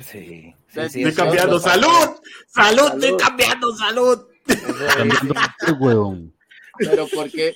Sí. 0.04 0.54
sí, 0.68 0.88
sí 0.90 1.02
estoy 1.02 1.12
cambiando. 1.12 1.58
¡Salud! 1.58 2.20
¡Salud! 2.46 2.92
Estoy 2.94 3.16
cambiando, 3.16 3.74
salud. 3.74 4.28
Pero 6.78 7.06
porque 7.14 7.52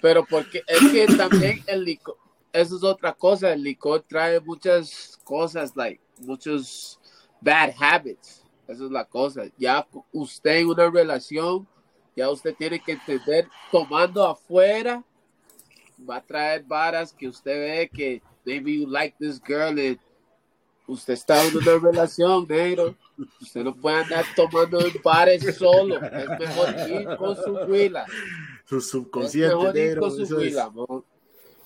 pero 0.00 0.24
porque 0.24 0.62
es 0.66 0.92
que 0.92 1.06
también 1.16 1.62
el 1.66 1.84
licor, 1.84 2.16
eso 2.52 2.76
es 2.76 2.82
otra 2.82 3.12
cosa, 3.12 3.52
el 3.52 3.62
licor 3.62 4.04
trae 4.08 4.40
muchas 4.40 5.18
cosas, 5.24 5.76
like, 5.76 6.00
muchos 6.18 6.98
bad 7.40 7.72
habits. 7.78 8.44
Esa 8.66 8.84
es 8.84 8.90
la 8.90 9.04
cosa. 9.04 9.44
Ya 9.58 9.86
usted 10.12 10.58
en 10.58 10.68
una 10.68 10.88
relación, 10.88 11.66
ya 12.16 12.30
usted 12.30 12.54
tiene 12.54 12.80
que 12.80 12.92
entender, 12.92 13.48
tomando 13.70 14.26
afuera, 14.26 15.02
va 16.08 16.16
a 16.16 16.22
traer 16.22 16.62
varas 16.64 17.12
que 17.12 17.28
usted 17.28 17.52
ve 17.52 17.90
que 17.92 18.22
maybe 18.44 18.78
you 18.78 18.86
like 18.86 19.16
this 19.18 19.40
girl 19.44 19.78
and 19.78 19.98
usted 20.86 21.14
está 21.14 21.44
en 21.44 21.56
una 21.56 21.78
relación, 21.78 22.46
negro. 22.48 22.96
Usted 23.40 23.64
no 23.64 23.74
puede 23.74 24.02
andar 24.02 24.24
tomando 24.34 24.80
en 24.80 24.92
bares 25.04 25.56
solo. 25.56 25.96
Es 25.96 26.28
mejor 26.38 26.74
ir 26.88 27.16
con 27.16 27.36
su 27.36 27.52
huila 27.68 28.06
su 28.70 28.80
subconsciente 28.80 29.72
negro. 29.72 31.04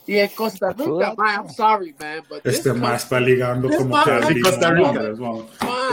Y 0.07 0.19
en 0.19 0.29
Costa 0.31 0.73
Rica, 0.73 1.15
I'm 1.19 1.49
sorry, 1.51 1.95
man, 1.99 2.23
but 2.29 2.47
este 2.47 2.73
más 2.73 3.05
está 3.05 3.21
ligando 3.21 3.69
como 3.69 4.03
que 4.05 4.11
en 4.11 4.41
Costa 4.43 4.71
Rica. 4.71 5.13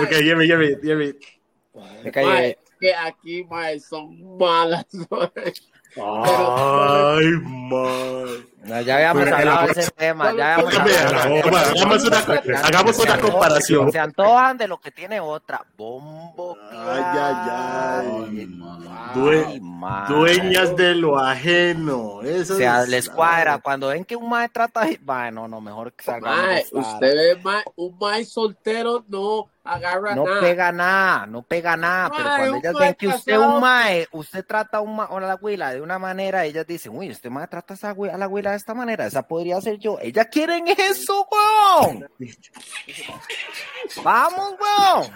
Ok, 0.01 0.11
lleve, 0.21 0.47
lleve, 0.47 0.79
lleve. 0.81 1.19
Que 2.79 2.93
aquí, 2.95 3.43
man, 3.43 3.79
son 3.79 4.37
malas. 4.37 4.85
Ay, 5.97 7.25
man. 7.43 8.45
Ya 8.65 8.95
habíamos 8.95 9.27
hablado 9.27 9.67
de 9.67 9.81
ese 9.81 9.91
tema. 9.91 10.33
Ya 10.35 10.55
habíamos 10.55 10.75
hagamos, 10.75 12.03
una, 12.05 12.17
hagamos 12.63 12.99
una 12.99 13.17
comparación. 13.19 13.91
Se 13.91 13.99
antojan 13.99 14.57
de 14.57 14.67
lo 14.67 14.79
que 14.79 14.91
tiene 14.91 15.19
otra. 15.19 15.65
Bombo. 15.75 16.57
Ay, 16.71 17.03
ay, 17.19 18.47
ay. 19.15 19.61
dueñas 20.09 20.75
de 20.75 20.95
lo 20.95 21.17
ajeno. 21.19 22.21
Eso 22.21 22.53
o 22.53 22.57
sea, 22.57 22.85
les 22.85 23.09
cuadra. 23.09 23.59
Cuando 23.59 23.87
ven 23.87 24.05
que 24.05 24.15
un 24.15 24.29
maestro 24.29 24.67
trata. 24.67 24.87
Bueno, 25.01 25.47
no, 25.47 25.61
mejor 25.61 25.93
que 25.93 26.03
salga. 26.03 26.61
usted 26.71 27.15
ve 27.15 27.63
un 27.75 27.97
maestro 27.97 28.43
soltero, 28.43 29.03
no 29.07 29.49
agarra 29.63 30.15
no 30.15 30.25
pega 30.39 30.71
nada, 30.71 31.25
no 31.27 31.43
pega 31.43 31.77
nada, 31.77 32.09
pero 32.15 32.29
cuando 32.29 32.57
ellas 32.57 32.73
ven 32.79 32.95
que 32.95 33.07
usted 33.07 33.37
un 33.37 33.59
mae, 33.59 34.07
usted 34.11 34.45
trata 34.45 34.77
a, 34.77 34.81
un 34.81 34.99
a 34.99 35.19
la 35.19 35.33
abuela 35.33 35.71
de 35.71 35.81
una 35.81 35.99
manera, 35.99 36.45
ellas 36.45 36.65
dicen, 36.65 36.95
uy, 36.95 37.11
usted 37.11 37.29
mae 37.29 37.47
trata 37.47 37.75
a, 37.81 38.17
la 38.17 38.25
abuela 38.25 38.50
de 38.51 38.57
esta 38.57 38.73
manera, 38.73 39.05
esa 39.05 39.27
podría 39.27 39.59
ser 39.61 39.77
yo. 39.79 39.99
Ellas 39.99 40.27
quieren 40.31 40.67
eso, 40.67 41.27
weón. 41.29 42.07
Vamos, 44.03 44.55
weón. 44.59 45.11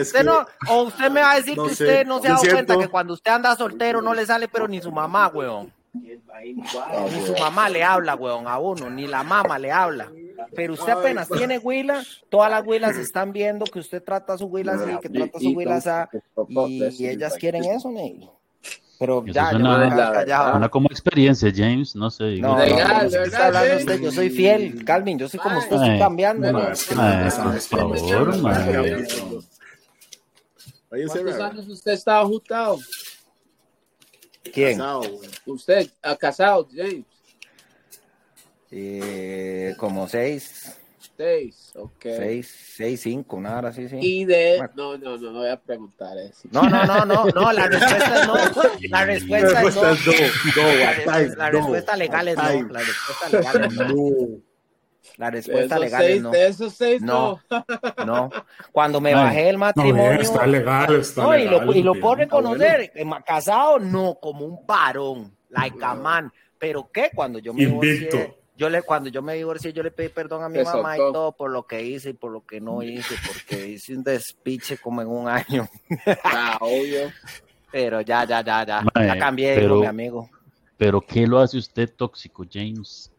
usted 0.00 0.24
no, 0.24 0.46
o 0.68 0.82
usted 0.82 1.10
me 1.10 1.20
va 1.20 1.32
a 1.32 1.36
decir 1.36 1.54
que 1.54 1.60
usted 1.60 2.06
no 2.06 2.20
se 2.20 2.28
ha 2.28 2.32
dado 2.32 2.42
cuenta 2.50 2.78
que 2.78 2.88
cuando 2.88 3.14
usted 3.14 3.30
anda 3.30 3.56
soltero 3.56 4.02
no 4.02 4.14
le 4.14 4.26
sale, 4.26 4.48
pero 4.48 4.68
ni 4.68 4.80
su 4.80 4.92
mamá, 4.92 5.28
weón. 5.28 5.72
Ni 5.92 7.26
su 7.26 7.34
mamá 7.38 7.68
le 7.68 7.84
habla, 7.84 8.14
weón, 8.14 8.46
a 8.48 8.58
uno, 8.58 8.88
ni 8.88 9.06
la 9.06 9.22
mamá 9.22 9.58
le 9.58 9.70
habla. 9.70 10.10
Pero 10.54 10.74
usted 10.74 10.92
apenas 10.92 11.28
tiene 11.28 11.58
huila, 11.58 12.02
todas 12.28 12.50
las 12.50 12.66
huilas 12.66 12.96
están 12.96 13.32
viendo 13.32 13.64
que 13.66 13.78
usted 13.78 14.02
trata 14.02 14.34
a 14.34 14.38
su 14.38 14.46
huila 14.46 14.72
así, 14.74 14.98
que 15.00 15.08
trata 15.08 15.38
a 15.38 15.40
su 15.40 15.50
huila 15.50 15.76
así, 15.76 17.02
y, 17.02 17.06
ellas 17.06 17.34
quieren 17.36 17.64
eso, 17.64 17.90
¿no? 17.90 18.41
Pero 19.02 19.26
ya, 19.26 19.50
una, 19.56 20.68
como 20.68 20.86
experiencia, 20.86 21.52
James, 21.52 21.96
no 21.96 22.08
sé. 22.08 22.36
No, 22.36 22.54
no, 22.54 22.62
está 22.62 23.48
hablando 23.48 23.76
usted, 23.78 24.00
yo 24.00 24.12
soy 24.12 24.30
fiel, 24.30 24.84
Calvin, 24.84 25.18
yo 25.18 25.28
soy 25.28 25.40
como 25.40 25.58
usted, 25.58 25.74
estoy 25.74 25.98
cambiando. 25.98 26.52
por 26.52 26.76
favor, 26.76 28.38
¿Cuántos 30.88 31.40
años 31.40 31.66
usted 31.66 31.92
está 31.94 32.20
ajustado? 32.20 32.78
¿Quién? 34.54 34.80
Usted, 35.46 35.90
ha 36.00 36.14
casado, 36.14 36.68
James. 36.72 37.04
Eh, 38.70 39.74
como 39.78 40.06
seis. 40.06 40.78
Seis, 41.22 41.72
ok. 41.76 42.02
Seis, 42.02 42.74
seis, 42.74 43.00
cinco, 43.00 43.40
nada 43.40 43.68
así, 43.68 43.88
sí. 43.88 43.96
Y 44.00 44.24
de. 44.24 44.58
No, 44.74 44.98
no, 44.98 45.16
no, 45.16 45.16
no 45.16 45.38
voy 45.38 45.48
a 45.48 45.56
preguntar 45.56 46.18
eso. 46.18 46.48
No, 46.50 46.68
no, 46.68 46.84
no, 46.84 47.04
no, 47.04 47.26
no, 47.26 47.52
la 47.52 47.68
respuesta 47.68 48.26
no. 48.26 48.34
La 48.88 49.04
respuesta 49.04 49.62
es 49.62 49.76
no. 49.76 49.92
La 51.36 51.50
respuesta 51.50 51.96
legal 51.96 52.26
es 52.26 52.36
no. 52.36 52.42
La 52.72 52.80
respuesta 52.80 53.28
legal 53.30 53.64
es 53.64 53.76
no. 53.76 54.10
La 55.16 55.30
respuesta 55.30 55.78
legal 55.78 56.02
es 56.02 56.22
no. 56.22 56.30
De 56.32 56.46
esos 56.48 56.74
seis, 56.74 57.00
no. 57.00 57.40
No. 58.04 58.30
Cuando 58.72 59.00
me 59.00 59.14
bajé 59.14 59.50
el 59.50 59.58
matrimonio. 59.58 60.14
No, 60.14 60.20
está 60.20 60.46
legal, 60.48 60.96
está 60.96 61.22
no, 61.22 61.38
y 61.38 61.44
lo, 61.44 61.72
y 61.72 61.82
lo 61.84 61.94
puedo 62.00 62.16
reconocer. 62.16 62.92
Casado, 63.24 63.78
no, 63.78 64.18
como 64.20 64.44
un 64.44 64.66
varón, 64.66 65.36
like 65.50 65.78
a 65.84 65.94
man. 65.94 66.32
Pero 66.58 66.90
¿qué? 66.92 67.10
Cuando 67.14 67.38
yo 67.38 67.54
me 67.54 67.64
divorcié, 67.64 68.41
yo 68.62 68.70
le, 68.70 68.82
cuando 68.82 69.10
yo 69.10 69.22
me 69.22 69.34
divorcié, 69.34 69.72
yo 69.72 69.82
le 69.82 69.90
pedí 69.90 70.08
perdón 70.08 70.44
a 70.44 70.48
mi 70.48 70.62
mamá 70.62 70.94
y 70.94 70.98
todo 70.98 71.32
por 71.32 71.50
lo 71.50 71.66
que 71.66 71.82
hice 71.82 72.10
y 72.10 72.12
por 72.12 72.30
lo 72.30 72.46
que 72.46 72.60
no 72.60 72.80
hice, 72.80 73.16
porque 73.26 73.70
hice 73.70 73.96
un 73.96 74.04
despiche 74.04 74.78
como 74.78 75.02
en 75.02 75.08
un 75.08 75.28
año. 75.28 75.68
Ah, 76.24 76.58
obvio. 76.60 77.10
Pero 77.72 78.00
ya, 78.02 78.24
ya, 78.24 78.42
ya, 78.44 78.64
ya. 78.64 78.84
ya 78.94 79.18
cambié, 79.18 79.66
mi 79.66 79.86
amigo. 79.86 80.30
Pero 80.76 81.00
¿qué 81.00 81.26
lo 81.26 81.40
hace 81.40 81.58
usted 81.58 81.90
tóxico, 81.96 82.44
James? 82.50 83.10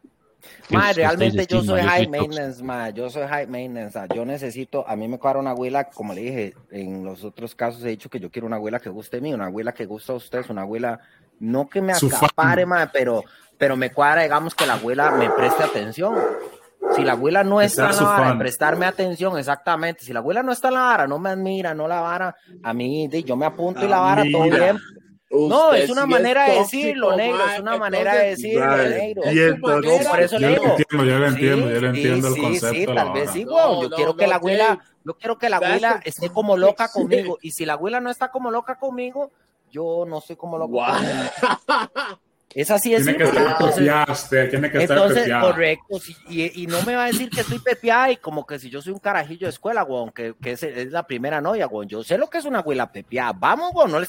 Ma, 0.70 0.92
realmente 0.92 1.46
yo 1.46 1.62
soy 1.62 1.82
high 1.82 2.08
maintenance, 2.08 2.62
ma, 2.62 2.88
yo 2.90 3.10
soy 3.10 3.26
high 3.26 3.46
maintenance, 3.46 3.98
yo 4.14 4.24
necesito, 4.24 4.86
a 4.88 4.96
mí 4.96 5.08
me 5.08 5.18
cuadra 5.18 5.40
una 5.40 5.50
abuela, 5.50 5.84
como 5.84 6.14
le 6.14 6.22
dije, 6.22 6.54
en 6.70 7.04
los 7.04 7.22
otros 7.22 7.54
casos 7.54 7.84
he 7.84 7.88
dicho 7.88 8.08
que 8.08 8.20
yo 8.20 8.30
quiero 8.30 8.46
una 8.46 8.56
abuela 8.56 8.80
que 8.80 8.88
guste 8.88 9.18
a 9.18 9.20
mí, 9.20 9.32
una 9.32 9.46
abuela 9.46 9.72
que 9.72 9.84
gusta 9.84 10.14
a 10.14 10.16
ustedes, 10.16 10.48
una 10.48 10.62
abuela, 10.62 11.00
no 11.38 11.68
que 11.68 11.82
me 11.82 11.92
acapare, 11.92 12.64
ma, 12.64 12.90
pero, 12.92 13.22
pero 13.58 13.76
me 13.76 13.92
cuadra, 13.92 14.22
digamos, 14.22 14.54
que 14.54 14.66
la 14.66 14.74
abuela 14.74 15.10
me 15.12 15.30
preste 15.30 15.62
atención. 15.62 16.14
Si 16.94 17.02
la 17.02 17.12
abuela 17.12 17.42
no 17.42 17.60
está 17.60 17.90
en 17.90 17.96
la 17.96 18.02
vara, 18.02 18.38
prestarme 18.38 18.86
atención, 18.86 19.38
exactamente. 19.38 20.04
Si 20.04 20.12
la 20.12 20.20
abuela 20.20 20.42
no 20.42 20.52
está 20.52 20.68
en 20.68 20.74
la 20.74 20.80
vara, 20.80 21.06
no 21.06 21.18
me 21.18 21.30
admira, 21.30 21.74
no 21.74 21.88
la 21.88 22.00
vara, 22.00 22.36
a 22.62 22.74
mí, 22.74 23.08
yo 23.24 23.36
me 23.36 23.46
apunto 23.46 23.84
y 23.84 23.88
la 23.88 24.00
vara 24.00 24.24
todo 24.30 24.44
bien. 24.44 24.78
No, 25.30 25.72
es 25.72 25.90
una 25.90 26.06
manera 26.06 26.44
de 26.44 26.58
decirlo, 26.60 27.16
negro, 27.16 27.40
es 27.52 27.60
una 27.60 27.76
manera 27.76 28.14
de 28.14 28.28
decirlo, 28.30 28.76
negro. 28.76 29.22
por 30.08 30.20
eso 30.20 30.38
yo 30.38 30.50
Lo 30.50 30.56
entiendo, 30.56 31.04
yo 31.04 31.18
lo 31.18 31.26
entiendo, 31.26 31.70
yo 31.70 31.80
lo 31.80 31.88
entiendo 31.88 32.28
el 32.28 32.36
concepto. 32.36 32.74
Sí, 32.74 32.86
tal 32.86 33.12
vez 33.12 33.30
sí, 33.30 33.44
yo 33.44 33.90
quiero 33.90 34.16
que 34.16 34.26
la 34.26 34.36
abuela, 34.36 34.78
yo 35.04 35.14
quiero 35.14 35.38
que 35.38 35.48
la 35.48 35.56
abuela 35.56 36.00
esté 36.04 36.30
como 36.30 36.56
loca 36.56 36.88
conmigo, 36.92 37.38
y 37.42 37.50
si 37.50 37.64
la 37.64 37.72
abuela 37.72 38.00
no 38.00 38.10
está 38.10 38.30
como 38.30 38.50
loca 38.50 38.76
conmigo, 38.76 39.32
yo 39.70 40.04
no 40.06 40.20
soy 40.20 40.36
como 40.36 40.58
loca 40.58 40.92
conmigo. 40.92 42.18
Es 42.54 42.70
así, 42.70 42.94
es 42.94 43.02
Tiene 43.02 43.18
que 43.18 43.24
estar 43.24 43.46
entonces, 43.48 44.50
tiene 44.50 44.70
que 44.70 44.78
estar 44.78 44.96
entonces, 44.96 45.28
correcto, 45.40 46.00
y, 46.28 46.62
y, 46.62 46.66
no 46.68 46.80
me 46.82 46.94
va 46.94 47.04
a 47.04 47.06
decir 47.08 47.28
que 47.28 47.40
estoy 47.40 47.58
pepiada 47.58 48.12
y 48.12 48.16
como 48.16 48.46
que 48.46 48.60
si 48.60 48.70
yo 48.70 48.80
soy 48.80 48.92
un 48.92 49.00
carajillo 49.00 49.48
de 49.48 49.50
escuela, 49.50 49.82
weón, 49.82 50.12
que, 50.12 50.34
que 50.40 50.52
es, 50.52 50.62
es, 50.62 50.92
la 50.92 51.04
primera 51.04 51.40
novia, 51.40 51.66
weón. 51.66 51.88
Yo 51.88 52.04
sé 52.04 52.16
lo 52.16 52.30
que 52.30 52.38
es 52.38 52.44
una 52.44 52.60
abuela 52.60 52.92
pepiada. 52.92 53.32
Vamos, 53.32 53.72
weón, 53.74 53.90
no, 53.90 53.98
le 53.98 54.06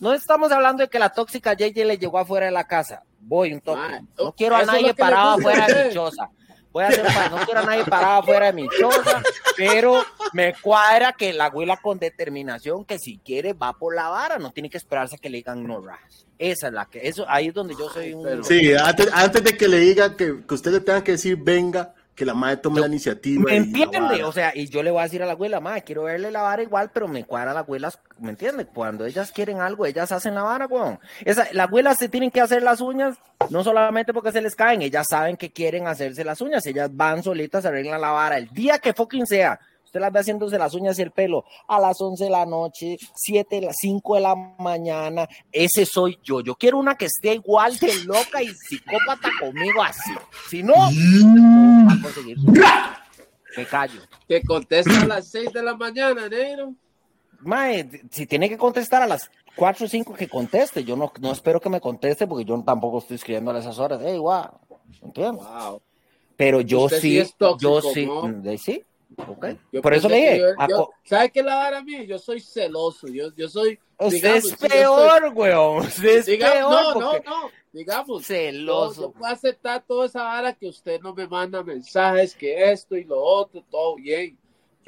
no 0.00 0.12
estamos 0.12 0.52
hablando 0.52 0.84
de 0.84 0.88
que 0.88 1.00
la 1.00 1.10
tóxica 1.10 1.54
JJ 1.54 1.84
le 1.84 1.98
llegó 1.98 2.18
afuera 2.18 2.46
de 2.46 2.52
la 2.52 2.68
casa. 2.68 3.02
Voy 3.20 3.52
un 3.52 3.60
toque. 3.60 4.00
No 4.16 4.32
quiero 4.32 4.54
a 4.54 4.64
nadie 4.64 4.94
parado 4.94 5.30
afuera 5.30 5.66
de 5.66 5.88
mi 5.88 5.94
choza. 5.94 6.30
Voy 6.78 6.84
a 6.84 6.88
hacer 6.90 7.04
no 7.32 7.44
quiero 7.44 7.58
a 7.58 7.64
nadie 7.64 7.84
parado 7.86 8.20
afuera 8.20 8.46
de 8.46 8.52
mi 8.52 8.68
choza, 8.78 9.20
pero 9.56 10.00
me 10.32 10.54
cuadra 10.62 11.12
que 11.12 11.32
la 11.32 11.46
abuela 11.46 11.76
con 11.78 11.98
determinación 11.98 12.84
que 12.84 13.00
si 13.00 13.18
quiere 13.18 13.52
va 13.52 13.72
por 13.72 13.96
la 13.96 14.08
vara, 14.08 14.38
no 14.38 14.52
tiene 14.52 14.70
que 14.70 14.76
esperarse 14.76 15.16
a 15.16 15.18
que 15.18 15.28
le 15.28 15.38
digan 15.38 15.66
no 15.66 15.80
ras. 15.80 16.24
Esa 16.38 16.68
es 16.68 16.72
la 16.72 16.86
que, 16.86 17.00
eso, 17.08 17.24
ahí 17.28 17.48
es 17.48 17.54
donde 17.54 17.74
yo 17.76 17.90
soy 17.90 18.14
un... 18.14 18.44
Sí, 18.44 18.72
antes, 18.74 19.08
antes 19.12 19.42
de 19.42 19.56
que 19.56 19.66
le 19.66 19.80
diga 19.80 20.16
que, 20.16 20.44
que 20.46 20.54
usted 20.54 20.70
le 20.70 20.78
tenga 20.78 21.02
que 21.02 21.12
decir 21.12 21.36
venga, 21.36 21.96
que 22.18 22.24
la 22.26 22.34
madre 22.34 22.56
tome 22.56 22.80
la 22.80 22.88
iniciativa. 22.88 23.44
¿Me 23.44 23.56
entiende? 23.56 24.24
O 24.24 24.32
sea, 24.32 24.50
y 24.52 24.68
yo 24.68 24.82
le 24.82 24.90
voy 24.90 25.00
a 25.00 25.04
decir 25.04 25.22
a 25.22 25.26
la 25.26 25.32
abuela, 25.32 25.60
madre, 25.60 25.82
quiero 25.82 26.02
verle 26.02 26.32
la 26.32 26.42
vara 26.42 26.62
igual, 26.62 26.90
pero 26.92 27.06
me 27.06 27.24
cuadra 27.24 27.54
la 27.54 27.60
abuela, 27.60 27.92
¿me 28.18 28.30
entiende? 28.30 28.66
Cuando 28.66 29.06
ellas 29.06 29.30
quieren 29.30 29.60
algo, 29.60 29.86
ellas 29.86 30.10
hacen 30.10 30.34
la 30.34 30.42
vara, 30.42 30.66
weón. 30.66 30.98
Esa, 31.24 31.46
las 31.52 31.68
abuelas 31.68 31.96
se 31.96 32.08
tienen 32.08 32.32
que 32.32 32.40
hacer 32.40 32.64
las 32.64 32.80
uñas, 32.80 33.18
no 33.50 33.62
solamente 33.62 34.12
porque 34.12 34.32
se 34.32 34.42
les 34.42 34.56
caen, 34.56 34.82
ellas 34.82 35.06
saben 35.08 35.36
que 35.36 35.52
quieren 35.52 35.86
hacerse 35.86 36.24
las 36.24 36.40
uñas, 36.40 36.66
ellas 36.66 36.90
van 36.92 37.22
solitas, 37.22 37.64
arreglan 37.64 38.00
la 38.00 38.10
vara, 38.10 38.36
el 38.36 38.48
día 38.48 38.78
que 38.78 38.92
fucking 38.92 39.26
sea, 39.26 39.60
Usted 39.88 40.00
las 40.00 40.12
ve 40.12 40.20
haciéndose 40.20 40.58
las 40.58 40.74
uñas 40.74 40.98
y 40.98 41.02
el 41.02 41.12
pelo 41.12 41.46
a 41.66 41.80
las 41.80 41.98
11 41.98 42.24
de 42.24 42.28
la 42.28 42.44
noche, 42.44 42.98
7, 43.14 43.62
las 43.62 43.76
5 43.80 44.16
de 44.16 44.20
la 44.20 44.34
mañana. 44.34 45.26
Ese 45.50 45.86
soy 45.86 46.18
yo. 46.22 46.42
Yo 46.42 46.56
quiero 46.56 46.76
una 46.76 46.94
que 46.94 47.06
esté 47.06 47.32
igual 47.32 47.78
de 47.78 48.04
loca 48.04 48.42
y 48.42 48.48
psicópata 48.48 49.30
conmigo 49.40 49.82
así. 49.82 50.10
Si 50.50 50.62
no, 50.62 50.74
va 50.74 51.94
a 51.94 52.02
conseguir. 52.02 52.36
Me 53.56 53.64
callo. 53.64 54.02
Que 54.28 54.42
contesta 54.42 55.00
a 55.00 55.06
las 55.06 55.30
6 55.30 55.54
de 55.54 55.62
la 55.62 55.74
mañana, 55.74 56.28
negro. 56.28 56.74
Mae, 57.40 57.88
si 58.10 58.26
tiene 58.26 58.50
que 58.50 58.58
contestar 58.58 59.00
a 59.00 59.06
las 59.06 59.30
4 59.56 59.86
o 59.86 59.88
5 59.88 60.12
que 60.12 60.28
conteste. 60.28 60.84
Yo 60.84 60.96
no, 60.96 61.10
no 61.18 61.32
espero 61.32 61.62
que 61.62 61.70
me 61.70 61.80
conteste 61.80 62.26
porque 62.26 62.44
yo 62.44 62.62
tampoco 62.62 62.98
estoy 62.98 63.14
escribiendo 63.16 63.52
a 63.52 63.58
esas 63.58 63.78
horas. 63.78 64.02
Hey, 64.04 64.18
wow. 64.18 64.50
¿Entiendes? 65.00 65.42
Wow. 65.46 65.80
Pero 66.36 66.60
yo 66.60 66.90
sí, 66.90 67.22
yo 67.58 67.80
sí, 67.80 68.06
sí, 68.58 68.84
Okay. 69.16 69.58
Por 69.82 69.94
eso 69.94 70.08
le 70.08 70.16
dije. 70.16 70.42
¿Sabes 71.04 71.32
qué 71.32 71.42
la 71.42 71.54
dar 71.54 71.74
a 71.74 71.82
mí? 71.82 72.06
Yo 72.06 72.18
soy 72.18 72.40
celoso. 72.40 73.08
Yo, 73.08 73.34
yo 73.34 73.48
soy. 73.48 73.78
Usted 73.98 74.36
es 74.36 74.56
peor, 74.56 75.32
weón. 75.34 75.86
Usted 75.86 76.18
es 76.18 76.26
peor. 76.26 76.70
No, 76.70 76.94
no, 76.94 77.12
no. 77.12 77.50
Digamos. 77.72 78.26
Celoso. 78.26 79.02
Yo, 79.02 79.10
puedo 79.12 79.32
aceptar 79.32 79.82
toda 79.86 80.06
esa 80.06 80.22
vara 80.22 80.52
que 80.52 80.68
usted 80.68 81.00
no 81.00 81.14
me 81.14 81.26
manda 81.26 81.62
mensajes, 81.62 82.34
que 82.34 82.70
esto 82.70 82.96
y 82.96 83.04
lo 83.04 83.20
otro, 83.20 83.64
todo 83.70 83.96
bien 83.96 84.37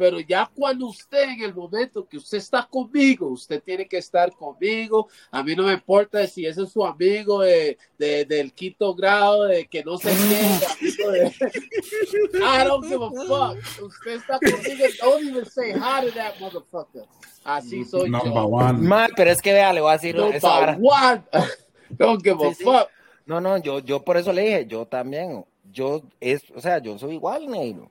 pero 0.01 0.19
ya 0.19 0.51
cuando 0.55 0.87
usted 0.87 1.25
en 1.25 1.43
el 1.43 1.55
momento 1.55 2.09
que 2.09 2.17
usted 2.17 2.39
está 2.39 2.67
conmigo, 2.67 3.27
usted 3.27 3.63
tiene 3.63 3.87
que 3.87 3.99
estar 3.99 4.33
conmigo. 4.33 5.11
A 5.31 5.43
mí 5.43 5.55
no 5.55 5.65
me 5.65 5.75
importa 5.75 6.27
si 6.27 6.47
ese 6.47 6.63
es 6.63 6.73
su 6.73 6.83
amigo 6.87 7.43
de, 7.43 7.77
de 7.99 8.25
del 8.25 8.55
quinto 8.55 8.95
grado, 8.95 9.45
de 9.45 9.67
que 9.67 9.85
no 9.85 9.99
se 9.99 10.09
qué, 10.09 11.11
de... 11.11 12.39
I 12.39 12.65
don't 12.65 12.83
give 12.87 13.05
a 13.05 13.11
fuck. 13.11 13.83
Usted 13.83 14.13
está 14.13 14.39
conmigo, 14.39 14.85
don't 15.03 15.23
even 15.23 15.45
say 15.45 15.73
hi 15.73 16.07
to 16.07 16.15
that 16.15 16.37
motherfucker. 16.41 17.05
Así 17.45 17.85
soy 17.85 18.09
Number 18.09 18.33
yo. 18.33 18.47
One. 18.47 18.79
Man, 18.79 19.11
pero 19.15 19.31
es 19.31 19.43
que 19.43 19.53
vea, 19.53 19.71
le 19.71 19.83
voy 19.83 19.91
a 19.91 19.99
decir 19.99 20.17
Number 20.17 20.37
esa 20.37 20.79
one. 20.81 21.23
Don't 21.91 22.25
give 22.25 22.43
a 22.43 22.55
fuck. 22.55 22.89
No, 23.27 23.39
no, 23.39 23.59
yo, 23.59 23.81
yo 23.81 24.03
por 24.03 24.17
eso 24.17 24.33
le 24.33 24.41
dije, 24.41 24.67
yo 24.67 24.87
también, 24.87 25.45
yo 25.71 26.01
es, 26.21 26.43
o 26.57 26.61
sea, 26.63 26.79
yo 26.79 26.99
soy 26.99 27.17
igual, 27.17 27.47
negro 27.47 27.91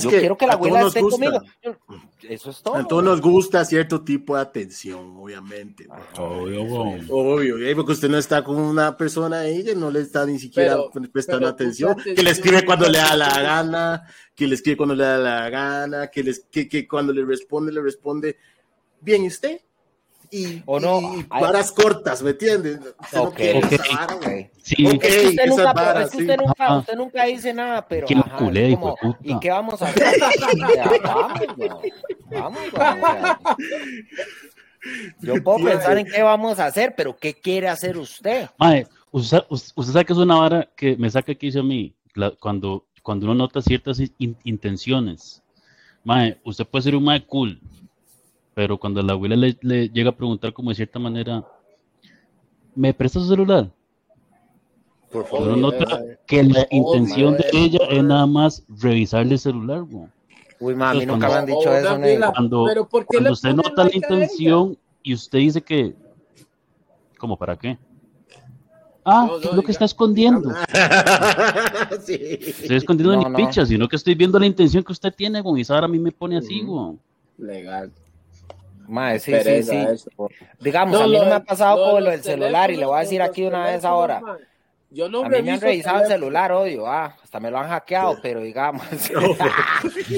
yo 0.00 0.10
quiero 0.10 0.36
que 0.36 0.46
la 0.46 0.54
abuela 0.54 0.86
esté 0.86 1.00
conmigo. 1.00 1.42
Eso 2.22 2.50
es 2.50 2.62
todo. 2.62 2.74
A 2.74 2.86
todos 2.86 3.04
nos 3.04 3.20
gusta 3.20 3.64
cierto 3.64 4.02
tipo 4.02 4.34
de 4.36 4.42
atención, 4.42 5.16
obviamente. 5.16 5.86
Obvio, 6.16 6.62
obvio. 7.08 7.76
Porque 7.76 7.92
usted 7.92 8.08
no 8.08 8.18
está 8.18 8.42
con 8.42 8.56
una 8.56 8.96
persona 8.96 9.40
ahí 9.40 9.64
que 9.64 9.74
no 9.74 9.90
le 9.90 10.00
está 10.00 10.26
ni 10.26 10.38
siquiera 10.38 10.78
prestando 11.12 11.46
atención. 11.46 11.96
Que 11.96 12.22
le 12.22 12.30
escribe 12.30 12.64
cuando 12.64 12.88
le 12.88 12.98
da 12.98 13.16
la 13.16 13.40
gana, 13.40 14.02
que 14.34 14.46
le 14.46 14.54
escribe 14.54 14.76
cuando 14.76 14.94
le 14.94 15.04
da 15.04 15.18
la 15.18 15.50
gana, 15.50 16.08
que, 16.08 16.22
les, 16.22 16.40
que, 16.50 16.68
que 16.68 16.86
cuando 16.88 17.12
le 17.12 17.24
responde, 17.24 17.72
le 17.72 17.80
responde, 17.80 18.36
bien, 19.00 19.24
¿y 19.24 19.28
usted? 19.28 19.60
Y, 20.30 20.62
¿O 20.66 20.78
no? 20.80 21.16
y 21.16 21.22
varas 21.28 21.72
cortas, 21.72 22.22
¿me 22.22 22.30
entiendes? 22.30 22.78
Usted 23.00 23.18
no 23.18 23.24
okay. 23.24 23.58
esa 23.58 23.96
vara, 23.96 24.14
okay. 24.16 24.50
Sí. 24.62 24.86
Okay, 24.86 24.96
es 24.96 25.22
que 25.22 25.28
usted, 25.28 25.46
nunca, 25.46 25.72
varas, 25.72 26.04
es 26.04 26.10
que 26.10 26.16
usted, 26.18 26.36
sí. 26.36 26.44
nunca, 26.44 26.76
usted 26.78 26.96
nunca 26.96 27.24
dice 27.24 27.54
nada, 27.54 27.86
pero 27.86 28.06
ajá, 28.08 28.36
culé, 28.36 28.74
como, 28.74 28.96
¿y 29.22 29.38
qué 29.40 29.50
vamos 29.50 29.80
a 29.80 29.88
hacer? 29.88 30.06
vamos, 31.02 31.40
vamos, 32.30 32.72
vamos. 32.72 33.36
Yo 35.20 35.42
puedo 35.42 35.64
pensar 35.64 35.98
en 35.98 36.06
qué 36.06 36.22
vamos 36.22 36.58
a 36.58 36.66
hacer, 36.66 36.94
pero 36.96 37.16
¿qué 37.16 37.34
quiere 37.34 37.68
hacer 37.68 37.96
usted? 37.96 38.48
Usted, 39.10 39.38
usted 39.48 39.92
sabe 39.92 40.04
que 40.04 40.12
es 40.12 40.18
una 40.18 40.36
vara 40.36 40.68
que 40.76 40.96
me 40.96 41.10
saca 41.10 41.34
que 41.34 41.46
hizo 41.46 41.60
a 41.60 41.64
mí, 41.64 41.94
la, 42.14 42.30
cuando, 42.32 42.86
cuando 43.02 43.26
uno 43.26 43.34
nota 43.34 43.62
ciertas 43.62 44.00
in, 44.18 44.36
intenciones. 44.44 45.42
Mae, 46.04 46.38
usted 46.44 46.66
puede 46.66 46.82
ser 46.82 46.96
un 46.96 47.04
mae 47.04 47.24
cool, 47.26 47.60
pero 48.58 48.76
cuando 48.76 49.00
la 49.02 49.12
abuela 49.12 49.36
le, 49.36 49.56
le, 49.60 49.88
llega 49.88 50.10
a 50.10 50.16
preguntar 50.16 50.52
como 50.52 50.70
de 50.70 50.74
cierta 50.74 50.98
manera, 50.98 51.44
¿me 52.74 52.92
presta 52.92 53.20
su 53.20 53.28
celular? 53.28 53.70
Por 55.12 55.26
favor. 55.26 55.50
Uno 55.50 55.70
nota 55.70 56.02
que 56.26 56.42
la 56.42 56.66
intención 56.72 57.36
de 57.36 57.44
ella 57.52 57.78
es 57.88 58.02
nada 58.02 58.26
más 58.26 58.64
revisarle 58.68 59.34
el 59.34 59.38
celular, 59.38 59.84
güey. 59.84 60.08
Uy, 60.58 60.74
mami, 60.74 61.06
nunca 61.06 61.28
me 61.28 61.34
han 61.34 61.46
dicho 61.46 61.72
eso. 61.72 62.00
Cuando, 62.32 62.66
cuando 63.06 63.30
usted 63.30 63.54
nota 63.54 63.84
la 63.84 63.94
intención 63.94 64.76
y 65.04 65.14
usted 65.14 65.38
dice 65.38 65.62
que, 65.62 65.94
¿cómo 67.16 67.36
para 67.36 67.56
qué? 67.56 67.78
Ah, 69.04 69.28
¿qué 69.40 69.50
es 69.50 69.54
lo 69.54 69.62
que 69.62 69.70
está 69.70 69.84
escondiendo? 69.84 70.50
sí. 72.04 72.18
Estoy 72.20 72.76
escondiendo 72.76 73.14
no, 73.14 73.28
ni 73.28 73.36
picha, 73.36 73.64
sino 73.64 73.88
que 73.88 73.94
estoy 73.94 74.16
viendo 74.16 74.36
la 74.36 74.46
intención 74.46 74.82
que 74.82 74.90
usted 74.90 75.14
tiene, 75.14 75.42
güey. 75.42 75.62
Y 75.62 75.72
ahora 75.72 75.86
a 75.86 75.88
mí 75.88 76.00
me 76.00 76.10
pone 76.10 76.36
así, 76.36 76.60
güey. 76.62 76.98
Legal. 77.38 77.92
Mae, 78.88 79.20
sí, 79.20 79.32
sí, 79.42 79.62
sí. 79.62 79.86
Digamos, 80.58 81.00
a 81.00 81.06
mí 81.06 81.18
no 81.18 81.26
me 81.26 81.34
ha 81.34 81.44
pasado 81.44 81.92
por 81.92 82.02
lo 82.02 82.10
del 82.10 82.22
celular 82.22 82.70
y 82.70 82.76
le 82.76 82.86
voy 82.86 82.96
a 82.96 83.00
decir 83.00 83.22
aquí 83.22 83.44
una 83.44 83.66
vez 83.66 83.84
ahora. 83.84 84.20
Yo 84.90 85.06
no 85.10 85.22
a 85.22 85.28
mí 85.28 85.42
me 85.42 85.52
han 85.52 85.60
revisado 85.60 86.00
el 86.00 86.08
celular, 86.08 86.50
odio, 86.50 86.86
ah, 86.86 87.14
hasta 87.22 87.38
me 87.38 87.50
lo 87.50 87.58
han 87.58 87.68
hackeado, 87.68 88.16
pero 88.22 88.40
digamos. 88.40 88.82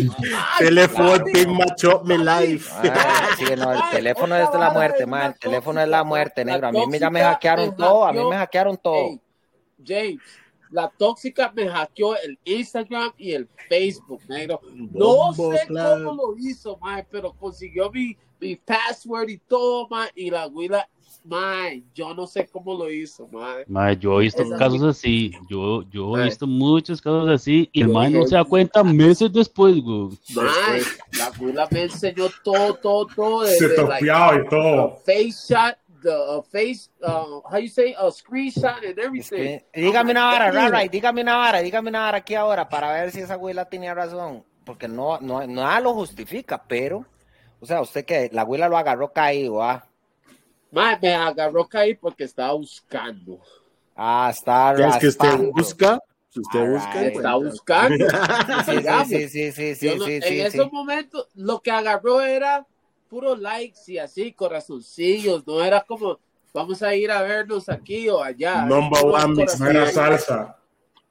teléfono 0.58 1.24
Big 1.24 1.48
Macho 1.48 2.02
Me 2.04 2.16
Life. 2.16 2.70
Ah, 2.88 3.30
sí, 3.36 3.44
no, 3.56 3.72
el 3.72 3.80
teléfono 3.90 4.36
es 4.36 4.52
de 4.52 4.58
la 4.58 4.70
muerte, 4.70 5.06
man. 5.06 5.32
El 5.32 5.38
teléfono 5.40 5.80
es 5.80 5.88
la 5.88 6.04
muerte, 6.04 6.44
negro. 6.44 6.68
A 6.68 6.72
mí 6.72 6.98
ya 6.98 7.10
me 7.10 7.20
hackearon 7.20 7.74
todo, 7.74 8.06
a 8.06 8.12
mí 8.12 8.24
me 8.24 8.36
hackearon 8.36 8.76
todo. 8.76 9.18
James, 9.84 10.18
la 10.70 10.88
tóxica 10.88 11.52
me 11.54 11.68
hackeó 11.68 12.16
el 12.16 12.38
Instagram 12.44 13.12
y 13.18 13.32
el 13.32 13.48
Facebook, 13.68 14.22
negro. 14.28 14.60
No 14.92 15.32
sé 15.32 15.66
cómo 15.68 16.14
lo 16.14 16.36
hizo, 16.38 16.76
man, 16.78 17.06
pero 17.10 17.32
consiguió 17.32 17.90
mi 17.90 18.16
mi 18.40 18.56
password 18.56 19.28
y 19.28 19.38
todo, 19.38 19.86
ma, 19.88 20.08
y 20.14 20.30
la 20.30 20.44
abuela, 20.44 20.88
ma, 21.24 21.68
yo 21.94 22.14
no 22.14 22.26
sé 22.26 22.48
cómo 22.50 22.74
lo 22.74 22.90
hizo, 22.90 23.28
ma. 23.28 23.56
ma 23.66 23.92
yo 23.92 24.18
he 24.20 24.24
visto 24.24 24.42
casos 24.58 24.82
así, 24.82 25.32
yo, 25.48 25.82
yo 25.90 26.16
he 26.16 26.24
visto 26.24 26.46
muchos 26.46 27.00
casos 27.00 27.28
así, 27.28 27.68
y 27.72 27.82
el 27.82 27.88
ma 27.88 28.08
no 28.08 28.26
se 28.26 28.34
da 28.34 28.44
cuenta 28.44 28.82
meses 28.82 29.32
después, 29.32 29.76
güey. 29.82 30.08
la 30.34 31.26
abuela 31.26 31.68
me 31.70 31.82
enseñó 31.82 32.28
todo, 32.42 32.74
todo, 32.74 33.06
todo. 33.14 33.46
se 33.46 33.68
topiaba 33.70 34.36
y 34.36 34.48
todo. 34.48 34.96
Face 35.04 35.52
shot, 35.52 35.76
the 36.00 36.16
uh, 36.16 36.42
face, 36.42 36.90
uh, 37.02 37.40
how 37.50 37.58
you 37.58 37.68
say, 37.68 37.94
a 37.98 38.10
screenshot 38.10 38.84
and 38.84 38.98
everything. 38.98 39.60
dígame 39.74 40.10
una 40.10 40.24
vara, 40.24 40.88
dígame 40.88 41.22
una 41.22 41.36
vara, 41.36 41.62
dígame 41.62 41.90
una 41.90 42.00
vara 42.00 42.18
aquí 42.18 42.34
ahora 42.34 42.68
para 42.68 42.92
ver 42.92 43.10
si 43.10 43.20
esa 43.20 43.34
abuela 43.34 43.64
tenía 43.68 43.94
razón, 43.94 44.44
porque 44.64 44.88
no, 44.88 45.18
no, 45.20 45.46
nada 45.46 45.80
lo 45.80 45.94
justifica, 45.94 46.62
pero 46.66 47.06
o 47.60 47.66
sea, 47.66 47.82
usted 47.82 48.04
que 48.04 48.30
la 48.32 48.42
abuela 48.42 48.68
lo 48.68 48.78
agarró 48.78 49.12
caído, 49.12 49.62
¿ah? 49.62 49.86
me 50.70 51.14
agarró 51.14 51.68
caído 51.68 51.98
porque 52.00 52.24
estaba 52.24 52.54
buscando. 52.54 53.38
Ah, 53.94 54.30
está 54.32 54.72
Es 54.72 54.96
que 54.96 55.08
usted 55.08 55.38
busca. 55.52 56.00
Usted 56.34 56.70
busca, 56.70 57.02
está 57.06 57.34
buscando. 57.34 58.06
sí, 58.64 59.28
sí, 59.28 59.52
sí, 59.52 59.74
sí, 59.74 59.98
sí, 59.98 60.20
En 60.22 60.46
esos 60.46 60.72
momentos, 60.72 61.28
lo 61.34 61.60
que 61.60 61.70
agarró 61.70 62.20
era 62.20 62.66
puro 63.10 63.34
likes 63.34 63.80
y 63.88 63.98
así, 63.98 64.32
corazoncillos. 64.32 65.46
No 65.46 65.62
era 65.62 65.82
como, 65.82 66.18
vamos 66.54 66.82
a 66.82 66.94
ir 66.94 67.10
a 67.10 67.20
vernos 67.22 67.68
aquí 67.68 68.08
o 68.08 68.22
allá. 68.22 68.64
Number 68.64 69.04
one, 69.04 69.44
no 69.58 69.70
era 69.70 69.90
salsa. 69.90 70.56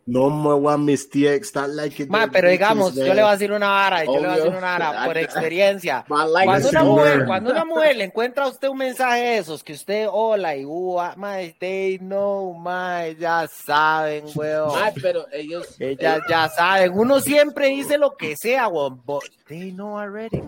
No 0.10 0.32
me 0.32 0.60
voy 0.60 0.74
a 0.74 0.78
mis 0.78 1.08
like 1.14 2.02
it. 2.02 2.10
pero 2.32 2.50
digamos, 2.50 2.96
yo 2.96 3.14
le 3.14 3.22
voy 3.22 3.30
a 3.30 3.34
decir 3.34 3.52
una 3.52 3.70
vara, 3.70 4.06
yo 4.06 4.14
le 4.14 4.20
voy 4.22 4.28
a 4.28 4.36
decir 4.38 4.50
una 4.50 4.78
vara 4.80 5.06
por 5.06 5.18
experiencia. 5.20 6.04
Cuando 6.08 6.70
una, 6.70 6.84
mujer, 6.84 7.26
cuando 7.28 7.52
una 7.52 7.64
mujer 7.64 7.96
le 7.96 8.06
encuentra 8.06 8.46
a 8.46 8.48
usted 8.48 8.70
un 8.70 8.80
mensaje 8.80 9.22
de 9.22 9.38
esos, 9.38 9.64
que 9.64 9.74
usted 9.74 10.08
hola 10.12 10.56
y 10.56 10.66
uh, 10.66 11.00
my, 11.16 11.54
they 11.60 12.00
know, 12.00 12.56
my, 12.58 13.16
ya 13.20 13.48
saben, 13.48 14.26
weón. 14.34 14.72
pero 15.00 15.28
ellos. 15.32 15.76
Ellas 15.80 16.22
ya 16.28 16.50
saben. 16.50 16.92
Uno 16.98 17.20
siempre 17.20 17.68
dice 17.68 18.00
lo 18.00 18.18
que 18.18 18.36
sea, 18.36 18.68
weón, 18.68 19.00
but 19.06 19.24
they 19.48 19.72
know 19.72 19.96
already, 19.96 20.42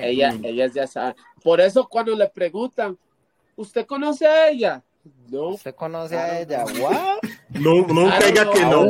Ella, 0.00 0.32
ellas 0.44 0.72
ya 0.74 0.86
saben. 0.86 1.16
Por 1.42 1.60
eso 1.60 1.88
cuando 1.88 2.14
le 2.14 2.28
preguntan, 2.28 2.96
¿usted 3.56 3.84
conoce 3.84 4.28
a 4.28 4.48
ella? 4.48 4.82
No. 5.28 5.48
¿Usted 5.48 5.74
conoce 5.74 6.16
a 6.16 6.40
ella? 6.40 6.64
¿What? 6.80 7.18
No, 7.50 7.86
nunca 7.86 8.26
diga 8.26 8.50
que 8.50 8.60
no. 8.60 8.84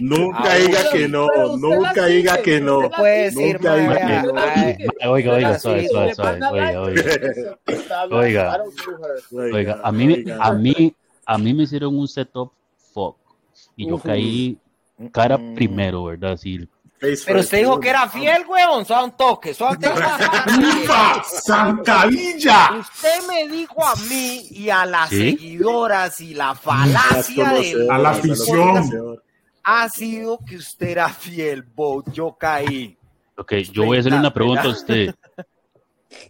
Nunca 0.00 0.54
diga 0.56 0.90
que 0.92 1.08
no. 1.08 1.28
Nunca 1.56 2.06
diga 2.06 2.42
que 2.42 2.60
no. 2.60 2.90
Puede 2.90 3.24
decir, 3.24 3.54
nunca 3.54 3.76
diga 3.76 3.96
que 4.06 4.26
no. 4.26 5.10
Oiga, 5.12 5.32
oiga, 5.34 5.58
suave, 5.58 5.88
suave, 5.88 6.14
suave. 6.14 6.40
Oiga, 6.50 6.82
oiga. 6.82 7.56
Oiga, 8.10 8.66
oiga, 9.32 9.80
a 9.82 9.92
mí, 9.92 10.24
a 10.38 10.52
mí, 10.52 10.94
a 11.24 11.38
mí 11.38 11.54
me 11.54 11.62
hicieron 11.62 11.96
un 11.98 12.06
setup 12.06 12.52
fuck 12.92 13.16
y 13.76 13.88
yo 13.88 13.98
caí 13.98 14.58
cara 15.10 15.38
primero, 15.54 16.04
¿verdad? 16.04 16.32
Así, 16.32 16.68
pero 16.98 17.40
usted 17.40 17.58
dijo 17.58 17.80
que 17.80 17.90
era 17.90 18.08
fiel, 18.08 18.44
weón. 18.46 18.84
Son 18.84 19.16
toques, 19.16 19.56
son 19.56 19.78
toques. 19.78 20.00
¡Zancadilla! 21.46 22.70
Usted 22.80 23.26
me 23.28 23.48
dijo 23.48 23.84
a 23.84 23.94
mí 24.08 24.46
y 24.50 24.70
a 24.70 24.86
las 24.86 25.10
seguidoras 25.10 26.20
y 26.20 26.34
la 26.34 26.54
falacia 26.54 27.50
de 27.50 27.88
a 27.90 27.98
la 27.98 28.10
afición 28.10 29.18
ha 29.64 29.88
sido 29.88 30.38
que 30.46 30.56
usted 30.56 30.88
era 30.88 31.08
fiel, 31.08 31.62
Bo. 31.62 32.04
Yo 32.12 32.36
caí. 32.38 32.96
Ok, 33.36 33.52
yo 33.72 33.84
voy 33.84 33.96
a 33.96 34.00
hacerle 34.00 34.18
una 34.18 34.32
pregunta 34.32 34.62
a 34.62 34.68
usted. 34.68 35.14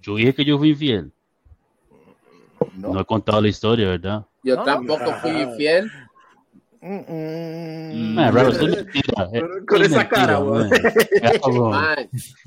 Yo 0.03 0.17
dije 0.17 0.35
que 0.35 0.45
yo 0.45 0.59
fui 0.59 0.71
infiel. 0.71 1.13
No, 2.75 2.99
he 2.99 3.05
contado 3.05 3.41
la 3.41 3.49
historia, 3.49 3.89
¿verdad? 3.89 4.25
Yo 4.43 4.63
tampoco 4.63 5.13
fui 5.21 5.31
infiel. 5.43 5.91
Mm, 6.87 8.19
con 9.67 9.83
esa 9.83 10.07
cara, 10.07 10.39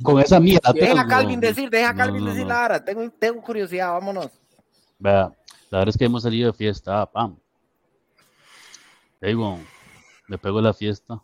Con 0.03 0.19
esa 0.19 0.39
mierda. 0.39 0.71
Deja 0.73 1.01
a 1.01 1.07
Calvin 1.07 1.39
decir, 1.39 1.71
deja 1.71 1.89
a 1.89 1.95
Calvin 1.95 2.23
decir 2.23 2.45
la 2.45 2.65
hora. 2.65 2.85
Tengo, 2.85 3.09
tengo 3.09 3.41
curiosidad, 3.41 3.93
vámonos. 3.93 4.29
Vea, 4.99 5.33
la 5.71 5.79
verdad 5.79 5.89
es 5.89 5.97
que 5.97 6.05
hemos 6.05 6.21
salido 6.21 6.51
de 6.51 6.57
fiesta, 6.57 7.03
pam. 7.07 7.35
Hey, 9.19 9.33
bueno, 9.33 9.59
me 10.27 10.37
pego 10.37 10.61
la 10.61 10.71
fiesta. 10.75 11.19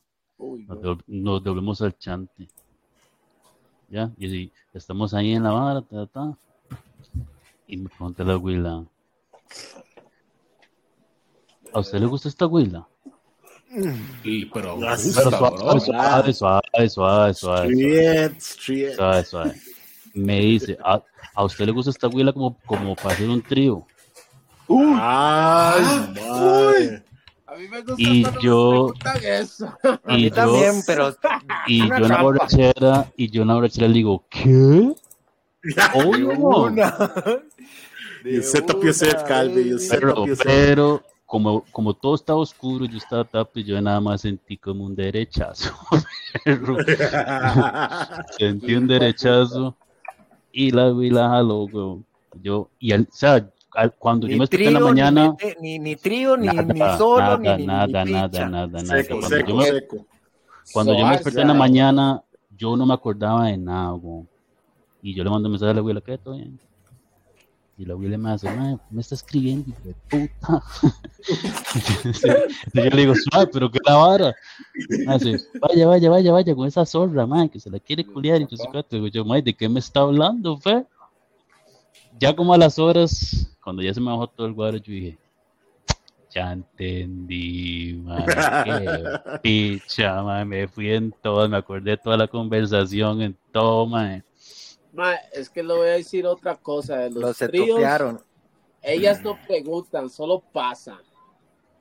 nos, 1.06 1.44
devolvemos 1.44 1.84
al 1.84 1.96
chante. 1.96 2.48
Ya, 3.90 4.10
y 4.18 4.28
si 4.28 4.52
estamos 4.74 5.14
ahí 5.14 5.34
en 5.34 5.44
la 5.44 5.52
vara, 5.52 5.82
ta, 5.84 6.08
ta, 6.08 6.36
y 7.68 7.78
me 7.78 7.90
pregunta 7.90 8.24
la 8.24 8.38
huila. 8.38 8.84
¿A 11.72 11.80
usted 11.80 12.00
le 12.00 12.08
gusta 12.08 12.28
esta 12.28 12.48
huila? 12.48 12.88
Y, 14.24 14.46
pero, 14.46 14.78
suave, 14.98 16.34
suave, 16.34 16.90
suave, 16.90 17.34
suave, 17.34 17.34
suave, 19.26 19.54
Me 20.14 20.40
dice, 20.40 20.78
¿a, 20.84 21.02
usted 21.44 21.66
le 21.66 21.72
gusta 21.72 21.90
esta 21.90 22.08
huila 22.08 22.32
como, 22.34 22.56
como 22.66 22.96
para 22.96 23.16
hacer 23.16 23.30
un 23.30 23.42
trío? 23.42 23.86
Ay, 24.70 25.84
A 27.48 27.56
mí 27.56 27.68
me 27.68 27.82
gusta 27.82 27.96
y 27.98 28.24
yo 28.42 28.94
y 30.08 30.30
yo, 30.30 30.36
también, 30.36 30.82
pero 30.86 31.16
y 31.68 31.88
yo 31.88 32.06
una 32.06 32.22
borrachera 32.22 33.12
y 33.18 33.30
yo 33.30 33.42
una 33.42 33.56
borrachera 33.56 33.88
le 33.88 33.94
digo, 33.94 34.24
¿qué? 34.30 34.94
Oh, 35.96 36.18
no. 36.18 36.76
Pero, 39.90 40.26
pero 40.44 41.04
como, 41.34 41.64
como 41.72 41.96
todo 41.96 42.14
estaba 42.14 42.38
oscuro, 42.38 42.86
yo 42.86 43.00
estaba 43.00 43.24
tapado 43.24 43.60
y 43.60 43.64
yo 43.64 43.82
nada 43.82 44.00
más 44.00 44.22
sentí 44.22 44.56
como 44.56 44.86
un 44.86 44.94
derechazo. 44.94 45.74
sentí 48.38 48.76
un 48.76 48.86
derechazo 48.86 49.76
y 50.52 50.70
la 50.70 50.92
vi 50.92 51.10
la 51.10 51.30
jaló, 51.30 52.04
Yo, 52.40 52.70
y 52.78 52.94
o 52.94 53.04
sea, 53.10 53.50
cuando 53.98 54.28
yo 54.28 54.38
me 54.38 54.42
desperté 54.42 54.68
en 54.68 54.74
la 54.76 54.80
mañana. 54.80 55.36
Ni, 55.60 55.80
ni, 55.80 55.96
trío, 55.96 56.38
ni, 56.38 56.50
ni 56.50 56.80
solo, 57.00 57.40
nada, 57.40 57.58
ni, 57.58 57.66
nada, 57.66 57.88
nada, 58.06 58.48
nada, 58.48 58.84
nada, 58.84 59.04
Cuando, 59.04 59.40
yo, 59.40 59.56
me, 59.56 59.66
cuando 60.72 60.96
yo 60.96 61.04
me 61.04 61.12
desperté 61.14 61.42
en 61.42 61.48
la 61.48 61.56
mañana, 61.56 62.22
yo 62.56 62.78
no 62.78 62.86
me 62.86 62.94
acordaba 62.94 63.48
de 63.48 63.58
nada, 63.58 63.90
güey. 63.94 64.24
Y 65.02 65.16
yo 65.16 65.24
le 65.24 65.32
mando 65.32 65.48
un 65.48 65.54
mensaje 65.54 65.72
a 65.72 65.74
la 65.74 65.80
abuela, 65.80 66.00
¿qué? 66.00 66.16
¿Todo 66.16 66.36
bien? 66.36 66.60
Y 67.76 67.86
la 67.86 67.96
Willy 67.96 68.18
me 68.18 68.32
hace, 68.32 68.48
me 68.92 69.02
está 69.02 69.16
escribiendo, 69.16 69.74
de 69.84 69.96
puta. 70.08 70.62
yo 72.74 72.84
le 72.84 72.96
digo, 72.96 73.16
suave, 73.16 73.50
pero 73.52 73.72
que 73.72 73.80
la 73.84 73.96
vara. 73.96 74.36
Hace, 75.08 75.38
vaya, 75.60 75.88
vaya, 75.88 76.10
vaya, 76.12 76.32
vaya 76.32 76.56
con 76.56 76.68
esa 76.68 76.86
zorra, 76.86 77.26
man, 77.26 77.50
que 77.50 77.60
se 77.60 77.72
la 77.72 77.80
quiere 77.80 78.06
culiar. 78.06 78.42
Y 78.42 78.48
yo, 78.48 78.86
digo 78.90 79.08
yo, 79.08 79.24
¿de 79.24 79.54
qué 79.56 79.68
me 79.68 79.80
está 79.80 80.02
hablando, 80.02 80.56
fe? 80.58 80.86
Ya 82.20 82.36
como 82.36 82.54
a 82.54 82.60
las 82.60 82.78
horas, 82.78 83.52
cuando 83.64 83.82
ya 83.82 83.92
se 83.92 84.00
me 84.00 84.12
bajó 84.12 84.28
todo 84.28 84.46
el 84.46 84.54
cuadro, 84.54 84.78
yo 84.78 84.94
dije, 84.94 85.18
ya 86.30 86.54
entendí, 86.54 88.00
man, 88.04 88.24
qué 88.66 89.40
picha, 89.42 90.22
man, 90.22 90.48
me 90.48 90.68
fui 90.68 90.92
en 90.92 91.12
todo, 91.24 91.50
me 91.50 91.58
acordé 91.58 91.92
de 91.92 91.98
toda 91.98 92.18
la 92.18 92.28
conversación, 92.28 93.24
en 93.24 93.36
todo, 93.52 93.88
man 93.88 94.24
es 95.32 95.50
que 95.50 95.64
le 95.64 95.74
voy 95.74 95.88
a 95.90 95.94
decir 95.94 96.26
otra 96.26 96.56
cosa. 96.56 97.10
Los, 97.10 97.38
tríos, 97.38 97.82
ellas 98.82 99.22
no 99.22 99.40
preguntan, 99.48 100.10
solo 100.10 100.40
pasan. 100.40 101.00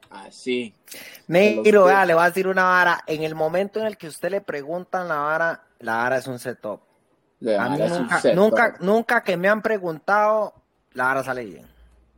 Así. 0.09 0.75
Negro, 1.27 1.87
le 2.05 2.15
voy 2.15 2.23
a 2.23 2.27
decir 2.27 2.47
una 2.47 2.65
vara. 2.65 3.03
En 3.07 3.23
el 3.23 3.35
momento 3.35 3.81
en 3.81 3.87
el 3.87 3.97
que 3.97 4.09
usted 4.09 4.31
le 4.31 4.41
preguntan 4.41 5.09
la 5.09 5.17
vara, 5.17 5.65
la 5.81 5.97
vara 5.97 6.19
es 6.19 6.27
un 6.27 6.39
setup. 6.39 6.81
nunca, 7.41 8.21
nunca, 8.35 8.77
nunca 8.81 9.23
que 9.23 9.37
me 9.37 9.49
han 9.49 9.63
preguntado, 9.63 10.55
la 10.93 11.05
vara 11.05 11.25
sale 11.25 11.45
bien. 11.45 11.67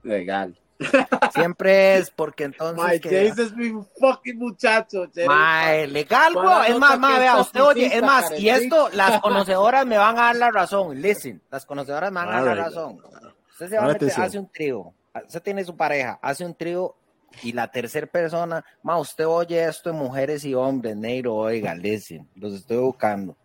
Legal. 0.03 0.59
Siempre 1.35 1.97
es 1.97 2.11
porque 2.11 2.45
entonces. 2.45 2.85
My 2.85 3.01
James 3.01 3.39
es 3.39 3.57
mi 3.57 3.73
fucking 3.99 4.39
muchacho. 4.39 5.07
My, 5.17 5.87
legal, 5.89 6.33
bro. 6.33 6.63
Es 6.63 6.79
más, 6.79 6.99
más, 6.99 7.19
vea, 7.19 7.41
usted 7.41 7.63
oye, 7.63 7.87
es 7.87 8.03
más, 8.03 8.39
y 8.39 8.49
esto, 8.49 8.89
las 8.93 9.21
conocedoras 9.21 9.85
me 9.85 9.99
van 9.99 10.17
a 10.19 10.23
dar 10.23 10.37
la 10.37 10.51
razón. 10.51 11.01
Listen, 11.01 11.43
las 11.51 11.67
conocedoras 11.67 12.13
me 12.13 12.21
van 12.21 12.29
a 12.29 12.33
dar 12.33 12.57
la 12.57 12.65
razón. 12.65 13.03
Usted 13.51 13.69
se 13.69 13.77
va 13.77 13.85
a 13.85 13.89
meter, 13.89 14.13
hace 14.17 14.39
un 14.39 14.51
trío. 14.51 14.93
Usted 15.27 15.43
tiene 15.43 15.65
su 15.65 15.77
pareja, 15.77 16.19
hace 16.23 16.45
un 16.45 16.55
trío 16.55 16.97
y 17.43 17.53
la 17.53 17.69
tercera 17.69 18.07
persona, 18.07 18.65
ma, 18.83 18.99
usted 18.99 19.27
oye 19.27 19.65
esto 19.65 19.91
de 19.91 19.97
mujeres 19.97 20.45
y 20.45 20.55
hombres, 20.55 20.97
negro, 20.97 21.35
oiga, 21.35 21.75
listen, 21.75 22.29
los 22.37 22.55
estoy 22.55 22.79
buscando 22.79 23.37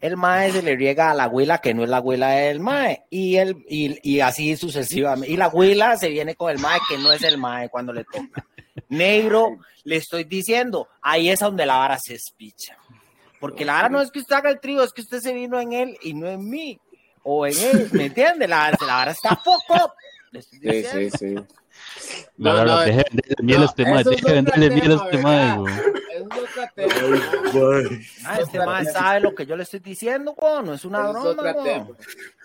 el 0.00 0.16
mae 0.16 0.52
se 0.52 0.62
le 0.62 0.76
riega 0.76 1.10
a 1.10 1.14
la 1.14 1.24
abuela 1.24 1.58
que 1.58 1.74
no 1.74 1.82
es 1.82 1.88
la 1.88 1.96
abuela 1.98 2.30
del 2.30 2.60
mae 2.60 3.04
y, 3.10 3.36
el, 3.36 3.64
y, 3.68 4.20
así 4.20 4.56
sucesivamente. 4.56 5.32
Y 5.32 5.36
la 5.36 5.46
abuela 5.46 5.96
se 5.96 6.08
viene 6.08 6.34
con 6.34 6.50
el 6.50 6.58
mae 6.58 6.78
que 6.88 6.98
no 6.98 7.12
es 7.12 7.22
el 7.22 7.38
mae 7.38 7.68
cuando 7.68 7.92
le 7.92 8.04
toca. 8.04 8.46
Negro, 8.88 9.58
le 9.84 9.96
estoy 9.96 10.24
diciendo, 10.24 10.88
ahí 11.02 11.28
es 11.28 11.40
donde 11.40 11.66
la 11.66 11.78
vara 11.78 11.98
se 11.98 12.14
espicha. 12.14 12.76
Porque 13.40 13.64
la 13.64 13.74
vara 13.74 13.88
no 13.88 14.00
es 14.00 14.10
que 14.10 14.20
usted 14.20 14.36
haga 14.36 14.50
el 14.50 14.60
trío, 14.60 14.82
es 14.82 14.92
que 14.92 15.02
usted 15.02 15.20
se 15.20 15.32
vino 15.32 15.60
en 15.60 15.72
él 15.72 15.96
y 16.02 16.14
no 16.14 16.28
en 16.28 16.48
mí. 16.48 16.80
O 17.22 17.46
en 17.46 17.58
él, 17.58 17.88
¿me 17.92 18.06
entiende? 18.06 18.48
La, 18.48 18.70
la 18.70 18.94
vara 18.94 19.10
está 19.10 19.40
poco. 19.44 19.94
Sí, 20.32 20.84
sí, 20.84 21.10
sí. 21.10 21.34
No, 22.36 22.52
no, 22.54 22.64
no, 22.64 22.80
deje 22.80 23.04
de 23.10 23.42
miel 23.42 23.64
este 23.64 23.84
mae, 23.84 24.04
deje 24.04 24.26
de 24.26 24.32
venderle 24.32 24.70
miel 24.70 24.92
este 24.92 25.18
mae, 25.18 25.58
Ah, 28.24 28.40
este 28.40 28.58
mae 28.64 28.84
sabe 28.84 29.20
lo 29.20 29.34
que 29.34 29.46
yo 29.46 29.56
le 29.56 29.62
estoy 29.62 29.80
diciendo, 29.80 30.34
güey, 30.34 30.64
no 30.64 30.74
es 30.74 30.84
una 30.84 31.08
broma, 31.10 31.86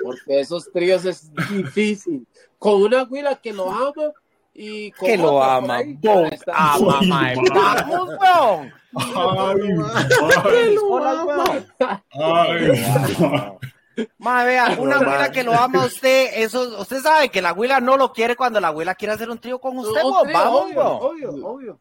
Porque 0.01 0.39
esos 0.39 0.71
tríos 0.71 1.05
es 1.05 1.33
difícil. 1.49 2.27
Con 2.57 2.81
una 2.83 3.03
güila 3.03 3.35
que 3.35 3.53
lo 3.53 3.69
ama 3.69 4.11
y 4.53 4.91
con 4.91 5.07
que 5.07 5.17
lo 5.17 5.43
ama, 5.43 5.81
bon, 5.97 6.29
ama, 6.47 7.01
mae, 7.01 7.35
vamos, 7.53 8.09
weón. 8.19 8.73
Ay, 8.95 9.77
Ay, 12.11 13.57
Madre, 14.17 14.51
vea, 14.51 14.75
una 14.79 14.95
abuela 14.95 15.31
que 15.31 15.43
lo 15.43 15.53
ama 15.53 15.83
a 15.83 15.85
usted, 15.85 16.31
eso, 16.35 16.79
usted 16.79 16.99
sabe 17.01 17.29
que 17.29 17.41
la 17.41 17.49
abuela 17.49 17.79
no 17.79 17.95
lo 17.95 18.11
quiere 18.11 18.35
cuando 18.35 18.59
la 18.59 18.69
abuela 18.69 18.95
quiere 18.95 19.13
hacer 19.13 19.29
un 19.29 19.37
trío 19.37 19.59
con 19.59 19.77
usted, 19.77 20.01
vamos, 20.33 20.63
obvio, 20.63 20.87
obvio, 20.87 21.29
obvio. 21.47 21.79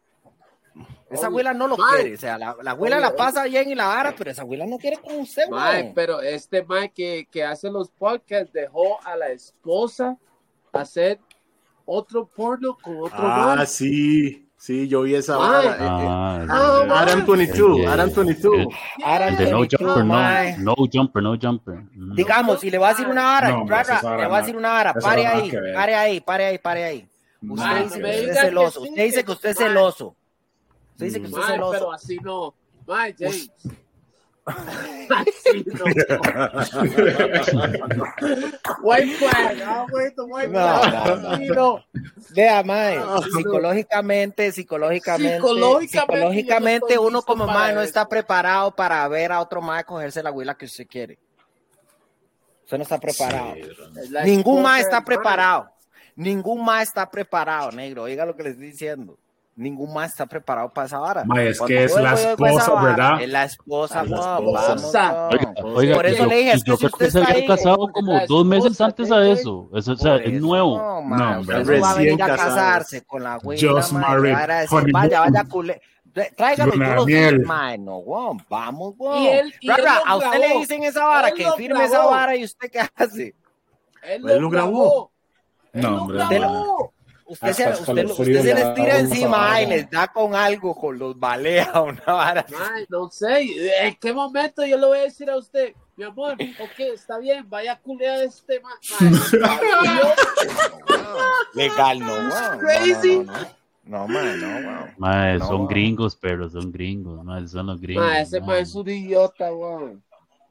Esa 1.12 1.26
abuela 1.26 1.52
no 1.52 1.68
lo 1.68 1.76
quiere, 1.76 2.14
o 2.14 2.18
sea, 2.18 2.38
la, 2.38 2.56
abuela 2.66 2.98
la 2.98 3.14
pasa 3.14 3.44
bien 3.44 3.68
y 3.68 3.74
la 3.74 3.86
vara, 3.86 4.14
pero 4.16 4.30
esa 4.30 4.42
abuela 4.42 4.66
no 4.66 4.78
quiere 4.78 4.96
con 4.96 5.20
usted, 5.20 5.44
güey. 5.48 5.92
pero 5.94 6.20
este 6.20 6.62
mae 6.62 6.90
que, 6.90 7.28
que 7.30 7.44
hace 7.44 7.70
los 7.70 7.90
podcasts 7.90 8.52
dejó 8.52 9.00
a 9.04 9.16
la 9.16 9.28
esposa 9.28 10.16
hacer 10.72 11.20
otro 11.84 12.26
porno 12.26 12.76
con 12.80 12.96
otro 13.02 13.18
Ah, 13.18 13.64
sí. 13.66 14.48
Sí, 14.62 14.86
yo 14.86 15.02
vi 15.02 15.16
esa 15.16 15.36
vara. 15.36 15.76
Ah, 15.80 16.46
ah, 16.48 17.00
Adam 17.00 17.26
22, 17.26 17.84
Adam 17.84 18.12
22. 18.14 18.68
Adam 19.04 19.34
no 19.50 19.58
jumper, 19.68 20.04
no, 20.04 20.56
no 20.58 20.74
jumper, 20.76 21.20
no 21.20 21.36
jumper. 21.36 21.74
Mm. 21.92 22.14
Digamos, 22.14 22.62
y 22.62 22.70
le 22.70 22.78
voy 22.78 22.86
a 22.86 22.90
decir 22.90 23.08
una 23.08 23.24
vara, 23.24 23.48
le 23.48 24.26
voy 24.28 24.36
a 24.36 24.38
decir 24.38 24.56
una 24.56 24.70
vara, 24.70 24.94
pare 24.94 25.26
ahí, 25.26 25.50
pare 25.74 25.96
ahí, 25.96 26.20
pare 26.20 26.44
ahí, 26.44 26.58
pare 26.58 26.84
ahí. 26.84 27.08
Usted 27.42 27.82
dice 27.82 28.00
que 28.00 28.06
usted 28.06 28.30
es 28.30 28.38
celoso, 28.38 28.82
usted 28.82 29.04
dice 29.04 29.24
que 29.24 29.32
usted 29.32 29.48
es 29.50 29.58
celoso. 29.58 30.16
Usted 31.02 31.20
dice 31.20 31.20
que 31.20 31.26
usted 31.26 31.40
es 31.40 31.46
celoso. 31.46 31.72
Pero 31.72 31.92
así 31.92 32.16
no. 32.18 32.54
My 32.86 33.14
James. 33.18 33.50
white 38.82 39.14
flag, 39.14 39.60
I'll 39.60 39.86
wait 39.92 40.16
the 40.16 40.24
white 40.24 40.50
flag. 40.50 41.54
No, 41.54 41.84
Vea, 42.34 42.64
mae, 42.64 42.98
psicológicamente, 43.36 44.50
psicológicamente, 44.50 45.38
psicológicamente, 45.86 46.98
uno 46.98 47.22
como 47.22 47.46
mae 47.46 47.72
no 47.72 47.82
está 47.82 48.08
preparado 48.08 48.74
para 48.74 49.06
ver 49.06 49.30
a 49.30 49.40
otro 49.40 49.62
mae 49.62 49.84
cogerse 49.84 50.24
la 50.24 50.32
huila 50.32 50.56
que 50.56 50.64
usted 50.64 50.88
quiere. 50.88 51.20
Usted 52.64 52.78
no 52.78 52.82
está 52.82 52.98
preparado. 52.98 53.54
Ningún 54.24 54.60
mae 54.60 54.80
está 54.80 55.04
preparado. 55.04 55.70
Ningún 56.16 56.64
mae 56.64 56.82
está 56.82 57.08
preparado, 57.08 57.70
negro. 57.70 58.02
Oiga 58.02 58.26
lo 58.26 58.34
que 58.34 58.42
le 58.42 58.50
estoy 58.50 58.66
diciendo 58.66 59.21
ningún 59.54 59.92
más 59.92 60.10
está 60.10 60.26
preparado 60.26 60.70
para 60.70 60.86
esa 60.86 60.98
vara. 60.98 61.24
es 61.40 61.60
que 61.60 61.84
es 61.84 61.94
la 61.96 62.14
esposa, 62.14 62.82
¿verdad? 62.82 63.22
Es 63.22 63.28
la 63.28 63.44
esposa, 63.44 64.04
la 64.04 64.38
esposa. 64.38 65.28
Oiga, 65.62 65.94
Por 65.94 66.06
eso 66.06 66.26
le 66.26 66.36
dije, 66.36 66.58
yo 66.64 66.76
creo 66.76 66.90
que 66.90 67.10
se 67.10 67.22
había 67.22 67.46
casado 67.46 67.88
como 67.92 68.18
dos 68.26 68.46
meses 68.46 68.80
antes 68.80 69.10
a 69.10 69.26
eso. 69.28 69.68
o 69.70 69.82
sea, 69.82 70.16
es 70.16 70.40
nuevo. 70.40 70.78
No, 70.78 71.02
man, 71.02 71.44
no 71.46 71.80
va 71.80 71.90
a 71.90 71.94
venir 71.94 72.22
a 72.22 72.36
casarse 72.36 73.02
con 73.02 73.22
la 73.22 73.36
güey. 73.36 73.60
Just 73.60 73.92
married. 73.92 74.34
Vaya, 74.92 75.20
vaya, 75.20 75.44
culé. 75.44 75.80
Tráigalo 76.36 76.74
yo 76.74 77.30
los 77.30 77.78
no, 77.78 78.36
vamos, 78.50 78.96
güey. 78.98 79.28
a 80.06 80.16
usted 80.16 80.38
le 80.40 80.58
dicen 80.58 80.84
esa 80.84 81.04
vara, 81.04 81.32
que 81.32 81.50
firme 81.52 81.84
esa 81.84 82.04
vara 82.04 82.36
y 82.36 82.44
usted 82.44 82.70
qué 82.70 82.80
hace. 82.96 83.34
Él 84.02 84.22
lo 84.22 84.50
grabó. 84.50 85.10
No, 85.72 86.02
hombre. 86.02 86.18
Usted, 87.32 87.52
se, 87.54 87.70
usted, 87.70 88.04
usted 88.10 88.42
se 88.42 88.54
les 88.54 88.74
tira 88.74 88.98
encima 88.98 89.62
y 89.62 89.66
les 89.66 89.90
da 89.90 90.06
con 90.06 90.34
algo, 90.34 90.74
con 90.74 90.98
los 90.98 91.18
balea 91.18 91.80
una 91.80 92.02
vara. 92.04 92.44
no 92.90 93.10
sé, 93.10 93.86
¿en 93.86 93.94
qué 93.94 94.12
momento 94.12 94.66
yo 94.66 94.76
le 94.76 94.86
voy 94.86 94.98
a 94.98 95.02
decir 95.04 95.30
a 95.30 95.38
usted? 95.38 95.72
Mi 95.96 96.04
amor, 96.04 96.34
ok, 96.34 96.80
está 96.92 97.18
bien, 97.18 97.48
vaya 97.48 97.72
a 97.72 97.80
culear 97.80 98.22
este 98.22 98.60
man. 98.60 98.74
Legal, 101.54 102.00
no, 102.00 102.06
wow. 102.06 102.58
Crazy. 102.58 103.24
No, 103.84 104.06
man, 104.06 104.38
no, 104.38 104.90
wow. 104.98 105.48
son 105.48 105.66
gringos, 105.66 106.14
pero 106.14 106.50
son 106.50 106.70
gringos, 106.70 107.24
man, 107.24 107.48
son 107.48 107.66
los 107.68 107.80
gringos. 107.80 108.14
ese 108.14 108.42
man 108.42 108.58
es 108.58 108.74
un 108.74 108.90
idiota, 108.90 109.50
wow. 109.50 109.98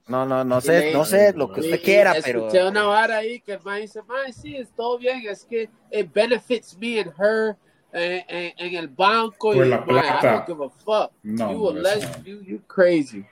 No, 0.08 0.26
no, 0.26 0.43
no 0.43 0.60
sé, 0.62 0.91
no 0.91 1.06
sé 1.06 1.34
lo 1.34 1.52
que 1.52 1.62
usted 1.62 1.82
quiera, 1.82 2.14
pero. 2.24 2.47
Escuché 2.47 2.68
una 2.68 2.84
vara 2.84 3.18
ahí 3.18 3.39
que 3.39 3.54
el 3.54 3.62
man 3.62 3.82
dice, 3.82 4.02
man, 4.04 4.34
sí, 4.34 4.58
es 4.58 4.70
todo 4.76 4.97
bien, 4.97 5.24
es 5.28 5.45
que 5.45 5.70
it 5.91 6.12
benefits 6.14 6.78
me 6.78 6.99
and 6.99 7.14
her 7.20 7.56
en, 7.93 8.24
en, 8.28 8.54
en 8.58 8.76
el 8.76 8.88
banco. 8.88 9.54
Por 9.54 9.66
y 9.66 9.70
la 9.70 9.84
plata. 9.86 10.20
I 10.20 10.26
don't 10.26 10.45
give 10.47 10.64
a 10.64 10.70
fuck. 10.70 11.12
No, 11.24 11.52
you, 11.52 11.74
no, 11.74 11.82
less, 11.82 12.24
you, 12.24 12.41
you 12.41 12.62
crazy. 12.68 13.26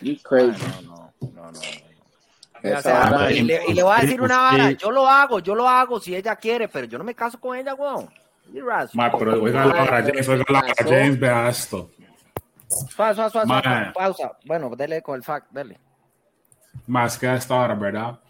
You 0.00 0.16
crazy. 0.22 0.62
No, 0.84 1.12
no, 1.20 1.32
no, 1.32 1.50
no. 1.50 1.60
O 2.60 2.82
sea, 2.82 3.30
y, 3.30 3.42
le, 3.42 3.60
y, 3.68 3.74
le, 3.74 3.82
voy 3.82 3.94
a 3.96 4.00
decir 4.00 4.20
una 4.20 4.38
vara, 4.38 4.70
yo 4.72 4.90
lo 4.90 5.08
hago, 5.08 5.38
yo 5.38 5.54
lo 5.54 5.68
hago 5.68 6.00
si 6.00 6.14
ella 6.14 6.34
quiere, 6.34 6.68
pero 6.68 6.86
yo 6.86 6.98
no 6.98 7.04
me 7.04 7.14
caso 7.14 7.38
con 7.38 7.56
ella, 7.56 7.74
weón. 7.74 8.08
Ma, 8.94 9.12
pero 9.12 9.42
oiga 9.42 9.66
la 9.66 9.74
vara, 9.74 10.02
James, 10.02 10.28
oiga 10.28 10.44
la 10.48 10.60
vara, 10.62 10.74
James, 10.78 11.20
vea 11.20 11.48
esto. 11.48 11.90
Pausa, 12.96 13.30
pausa, 13.30 13.46
pausa, 13.46 13.92
pausa. 13.94 14.38
Bueno, 14.44 14.70
dele 14.76 15.02
con 15.02 15.16
el 15.16 15.22
fact, 15.22 15.50
dele. 15.52 15.78
Más 16.86 17.18
que 17.18 17.26
hasta 17.26 17.60
ahora, 17.60 17.74
¿verdad? 17.74 18.20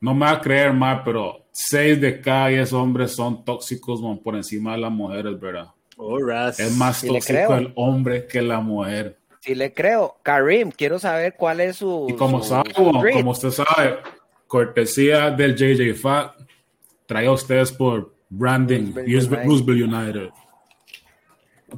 No 0.00 0.14
me 0.14 0.26
va 0.26 0.32
a 0.32 0.40
creer 0.40 0.72
más, 0.72 1.02
pero 1.04 1.46
6 1.52 2.00
de 2.00 2.20
cada 2.20 2.48
10 2.48 2.72
hombres 2.72 3.12
son 3.12 3.44
tóxicos 3.44 4.00
por 4.22 4.34
encima 4.34 4.72
de 4.72 4.78
las 4.78 4.90
mujeres, 4.90 5.38
¿verdad? 5.38 5.68
Es 6.58 6.74
más 6.76 7.02
tóxico 7.02 7.54
el 7.54 7.72
hombre 7.76 8.26
que 8.26 8.40
la 8.40 8.60
mujer. 8.60 9.18
Sí 9.40 9.54
le 9.54 9.72
creo. 9.72 10.18
Karim, 10.22 10.70
quiero 10.70 10.98
saber 10.98 11.34
cuál 11.36 11.60
es 11.60 11.76
su... 11.76 12.06
Y 12.08 12.14
como, 12.14 12.42
sabe, 12.42 12.72
como, 12.72 13.30
usted 13.30 13.50
sabe, 13.50 13.98
cortesía 14.46 15.30
del 15.30 15.54
JJ 15.54 15.94
Fat, 15.94 16.34
trae 17.06 17.26
a 17.26 17.32
ustedes 17.32 17.72
por 17.72 18.14
branding 18.28 18.94
Roosevelt 18.94 19.68
United. 19.68 20.30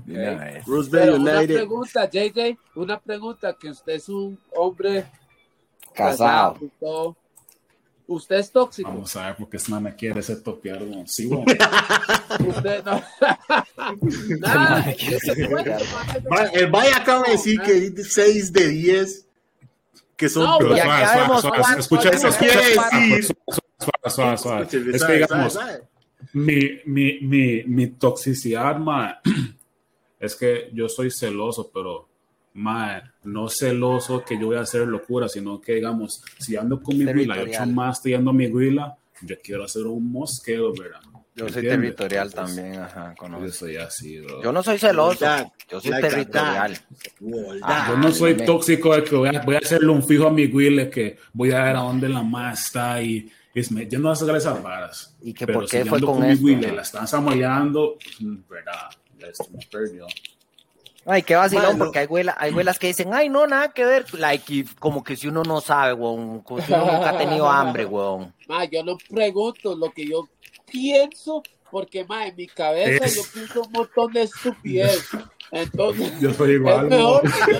Una 0.07 1.43
pregunta, 1.43 2.11
JJ, 2.11 2.59
una 2.75 3.01
pregunta, 3.01 3.55
que 3.55 3.71
usted 3.71 3.95
es 3.95 4.09
un 4.09 4.39
hombre 4.55 5.07
casado. 5.95 6.59
Usted 8.07 8.37
es 8.37 8.51
tóxico. 8.51 8.91
Vamos 8.91 9.17
a 9.17 9.27
ver 9.27 9.37
porque 9.37 9.57
esta 9.57 9.81
me 9.81 9.95
quiere 9.95 10.23
ser 10.23 10.43
topear, 10.43 10.83
Sí, 11.07 11.27
bueno. 11.27 11.45
Usted 12.47 12.85
no. 12.85 13.03
el 16.53 16.71
Vaya 16.71 16.97
acaba 16.97 17.25
de 17.25 17.33
decir 17.33 17.61
que 17.63 17.93
6 18.03 18.53
de 18.53 18.69
10 18.69 19.27
que 20.17 20.29
son. 20.29 20.45
No, 20.45 20.59
pero 20.59 20.77
escucha, 21.79 22.11
eso 22.11 22.29
quiere 22.39 22.57
decir. 22.57 23.37
Suave, 24.09 24.37
suave, 24.37 24.69
Es 24.93 25.05
que 25.05 25.13
digamos, 25.15 25.59
mi, 26.33 26.81
mi, 26.85 27.21
mi, 27.21 27.63
mi 27.65 27.87
toxicidad, 27.89 28.77
ma, 28.77 29.21
es 30.23 30.37
que 30.37 30.71
yo 30.73 30.89
soy 30.89 31.11
celoso, 31.11 31.71
pero 31.75 32.09
ma, 32.55 33.03
no 33.25 33.49
celoso 33.49 34.25
que 34.25 34.39
yo 34.39 34.47
voy 34.47 34.57
a 34.57 34.61
hacer 34.61 34.87
locura, 34.87 35.29
sino 35.29 35.61
que 35.61 35.75
digamos, 35.75 36.23
si 36.39 36.57
ando 36.57 36.81
con 36.81 36.97
mi 36.97 37.05
huila, 37.05 37.37
yo 37.37 37.47
hecho 37.47 37.67
más 37.67 37.99
estoy 37.99 38.15
ando 38.15 38.33
mi 38.33 38.47
huila, 38.47 38.97
yo 39.23 39.37
quiero 39.43 39.65
hacer 39.65 39.85
un 39.85 40.13
mosqueo, 40.13 40.73
¿verdad? 40.73 41.01
Yo 41.35 41.49
soy 41.49 41.63
territorial 41.63 42.33
también, 42.33 42.79
ajá, 42.79 43.15
conozco. 43.19 43.47
Yo 43.47 43.53
soy 43.53 43.77
así, 43.77 44.21
bro. 44.21 44.43
Yo 44.43 44.53
no 44.53 44.63
soy 44.63 44.79
celoso, 44.79 45.27
yo 45.69 45.81
soy 45.81 46.01
territorial. 46.01 46.79
Ah, 47.63 47.87
yo 47.89 47.97
no 47.97 48.13
soy 48.13 48.37
tóxico 48.37 48.95
de 48.95 49.03
que 49.03 49.17
voy 49.17 49.35
a, 49.35 49.41
voy 49.41 49.57
a, 49.57 49.59
hacerle 49.59 49.89
un 49.89 50.05
fijo 50.05 50.29
a 50.29 50.31
mi 50.31 50.47
huile, 50.47 50.89
que 50.89 51.19
voy 51.33 51.51
a 51.51 51.65
ver 51.65 51.77
a 51.77 51.81
dónde 51.81 52.09
la 52.09 52.23
más 52.23 52.67
está 52.67 53.03
y 53.03 53.29
es, 53.55 53.71
yo 53.71 53.99
no 53.99 54.05
voy 54.05 54.13
a 54.13 54.17
sacar 54.17 54.37
esas 54.37 54.63
varas. 54.63 55.17
¿Y 55.21 55.35
que 55.35 55.47
por 55.47 55.69
qué 55.69 55.85
fue 55.85 56.01
con, 56.01 56.19
con 56.19 56.25
esto? 56.25 56.45
Huile, 56.45 56.71
la 56.71 56.83
están 56.83 57.09
samoyando, 57.09 57.97
verdad, 58.49 58.91
esto 59.29 59.47
me 59.53 59.65
perdió. 59.67 60.07
Ay, 61.05 61.23
qué 61.23 61.35
vacilón, 61.35 61.79
porque 61.79 62.01
hay 62.01 62.07
huelas, 62.07 62.37
hay 62.39 62.53
huelas 62.53 62.79
que 62.79 62.87
dicen, 62.89 63.13
ay, 63.13 63.29
no, 63.29 63.47
nada 63.47 63.73
que 63.73 63.85
ver, 63.85 64.07
like, 64.15 64.65
como 64.79 65.03
que 65.03 65.17
si 65.17 65.27
uno 65.27 65.43
no 65.43 65.61
sabe, 65.61 65.95
weón, 65.95 66.41
como 66.43 66.61
si 66.63 66.73
uno 66.73 66.93
nunca 66.93 67.11
ha 67.11 67.19
tenido 67.19 67.49
hambre, 67.51 67.85
weón. 67.85 68.33
Ma, 68.47 68.65
yo 68.67 68.85
no 68.85 68.97
pregunto 69.11 69.75
lo 69.75 69.91
que 69.91 70.07
yo 70.07 70.29
pienso, 70.71 71.43
porque, 71.73 72.05
ma, 72.05 72.27
en 72.29 72.37
mi 72.37 72.47
cabeza 72.47 73.07
yo 73.07 73.23
pienso 73.35 73.63
un 73.63 73.73
montón 73.73 74.13
de 74.13 74.23
estupidez. 74.23 75.09
Entonces, 75.51 76.21
yo 76.21 76.33
soy 76.33 76.53
igual. 76.53 76.85
Es 76.85 76.91
mejor 76.91 77.23
que 77.23 77.53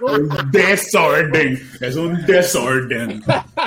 yo 0.00 0.06
un 0.06 0.50
desorden, 0.52 1.70
es 1.80 1.96
un 1.96 2.24
desorden. 2.24 3.22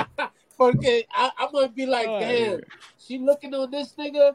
porque 0.56 1.06
I, 1.14 1.30
I'm 1.38 1.52
gonna 1.52 1.68
be 1.68 1.86
like, 1.86 2.06
damn, 2.06 2.60
she 2.98 3.18
looking 3.18 3.54
on 3.54 3.70
this 3.70 3.94
nigga 3.96 4.34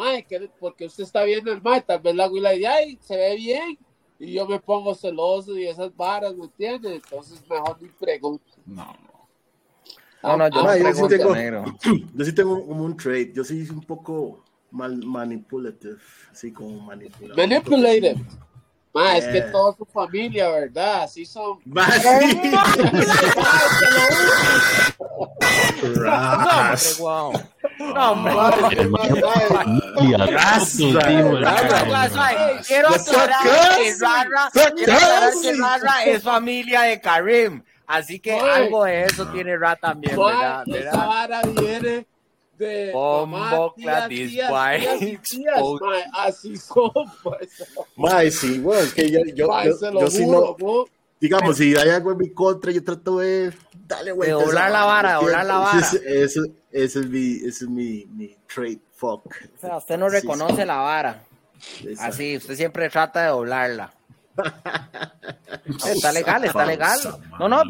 mae, 0.00 0.26
porque 0.58 0.86
usted 0.86 1.04
está 1.04 1.24
viendo 1.24 1.52
el 1.52 1.62
mae, 1.62 1.82
tal 1.82 2.00
vez 2.00 2.14
la 2.14 2.26
güila 2.26 2.50
de 2.50 2.66
ahí 2.66 2.98
se 3.02 3.16
ve 3.16 3.36
bien 3.36 3.78
y 4.18 4.32
yo 4.34 4.46
me 4.46 4.58
pongo 4.58 4.94
celoso 4.94 5.56
y 5.56 5.66
esas 5.66 5.94
varas, 5.96 6.34
¿me 6.34 6.44
entiendes? 6.44 6.92
Entonces 6.92 7.42
mejor 7.48 7.80
ni 7.80 7.88
pregunto. 7.88 8.52
No, 8.66 8.84
no. 8.84 9.10
No, 10.22 10.48
yo, 10.48 10.60
ah, 10.60 10.76
no, 10.76 10.76
yo, 10.76 10.94
sí 10.94 11.08
tengo, 11.08 11.34
yo 12.14 12.24
sí 12.24 12.34
tengo 12.34 12.66
como 12.66 12.84
un 12.84 12.96
trade, 12.96 13.32
yo 13.34 13.42
sí 13.42 13.66
un 13.70 13.80
poco 13.80 14.44
mal 14.70 15.04
manipulative, 15.04 15.96
así 16.30 16.52
como 16.52 16.78
manipulado. 16.80 17.36
Manipulative. 17.36 18.16
Ma, 18.92 19.16
es 19.16 19.24
que 19.26 19.40
toda 19.42 19.72
su 19.76 19.84
familia, 19.84 20.50
¿verdad? 20.50 21.04
Así 21.04 21.24
son. 21.24 21.60
Ma, 21.64 21.88
sí. 26.76 27.00
Quiero 32.66 32.88
aclarar 32.88 33.76
que 33.76 33.94
Rara, 33.98 34.50
quiero 34.74 34.94
aclarar 34.94 35.32
que 35.42 35.52
Rara 35.54 36.04
es 36.04 36.22
familia 36.22 36.82
de 36.82 37.00
Karim. 37.00 37.62
Así 37.86 38.20
que 38.20 38.38
algo 38.38 38.84
de 38.84 39.04
eso 39.04 39.26
tiene 39.28 39.56
Rara 39.56 39.76
también, 39.76 40.16
¿verdad? 40.16 40.64
Vara 40.94 41.42
viene 41.42 42.06
de 42.60 42.92
Bombo 42.92 43.74
así 46.12 46.56
son, 46.56 46.92
pues. 47.22 48.36
sí, 48.36 48.58
bueno, 48.58 48.82
es 48.82 48.92
que 48.92 49.10
yo, 49.10 49.20
yo, 49.34 49.46
yo, 49.64 50.00
yo, 50.00 50.10
si 50.10 50.26
no, 50.26 50.56
digamos, 51.18 51.56
si 51.56 51.74
hay 51.74 51.88
algo 51.88 52.12
en 52.12 52.18
mi 52.18 52.30
contra, 52.30 52.70
yo 52.70 52.84
trato 52.84 53.18
de 53.18 53.52
darle 53.86 54.12
vuelta. 54.12 54.36
De 54.36 54.44
doblar 54.44 54.70
la 54.70 54.84
vara, 54.84 55.14
doblar 55.14 55.46
la 55.46 55.58
vara. 55.58 55.90
Ese, 56.72 57.00
es 57.00 57.06
mi, 57.06 57.36
ese 57.36 57.64
es 57.64 57.68
mi, 57.68 58.06
mi 58.06 58.36
trait, 58.52 58.80
fuck. 58.92 59.26
O 59.26 59.60
sea, 59.60 59.76
usted 59.76 59.98
no 59.98 60.08
reconoce 60.08 60.64
la 60.64 60.76
vara. 60.76 61.22
Así, 61.98 62.36
usted 62.36 62.56
siempre 62.56 62.88
trata 62.88 63.22
de 63.22 63.28
doblarla. 63.28 63.92
Está 65.86 66.12
legal, 66.12 66.44
está 66.44 66.64
legal. 66.64 66.98
No, 67.38 67.48
no. 67.48 67.62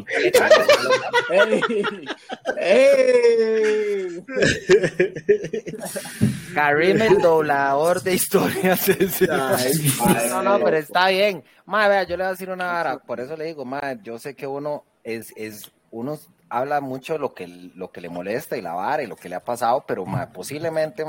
Karim 6.55 7.01
el 7.01 7.17
doblador 7.17 8.01
de 8.01 8.13
historias. 8.13 8.87
no, 10.29 10.41
no, 10.41 10.59
pero 10.63 10.77
está 10.77 11.09
bien. 11.09 11.43
Madre, 11.65 11.89
vea, 11.89 12.03
yo 12.03 12.17
le 12.17 12.23
voy 12.23 12.27
a 12.27 12.31
decir 12.31 12.49
una 12.49 12.65
vara, 12.65 12.99
por 12.99 13.19
eso 13.19 13.35
le 13.37 13.45
digo, 13.45 13.65
madre, 13.65 13.99
yo 14.03 14.19
sé 14.19 14.35
que 14.35 14.47
uno 14.47 14.83
es, 15.03 15.31
es, 15.35 15.71
uno 15.89 16.19
habla 16.51 16.81
mucho 16.81 17.17
lo 17.17 17.33
que, 17.33 17.47
lo 17.47 17.91
que 17.91 18.01
le 18.01 18.09
molesta 18.09 18.57
y 18.57 18.61
la 18.61 18.73
vara 18.73 19.01
y 19.01 19.07
lo 19.07 19.15
que 19.15 19.29
le 19.29 19.35
ha 19.35 19.43
pasado, 19.43 19.85
pero 19.87 20.05
madre, 20.05 20.31
posiblemente, 20.33 21.03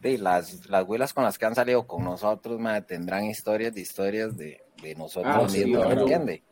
de 0.00 0.18
las, 0.18 0.66
las 0.68 0.86
huelas 0.86 1.12
con 1.12 1.24
las 1.24 1.36
que 1.36 1.46
han 1.46 1.56
salido 1.56 1.86
con 1.86 2.04
nosotros, 2.04 2.58
madre, 2.60 2.82
tendrán 2.82 3.24
historias 3.24 3.74
de 3.74 3.80
historias 3.80 4.36
de, 4.36 4.62
de 4.80 4.94
nosotros 4.94 5.34
ah, 5.36 5.52
mismos, 5.52 5.86
¿me 5.88 5.94
entiende? 5.94 6.42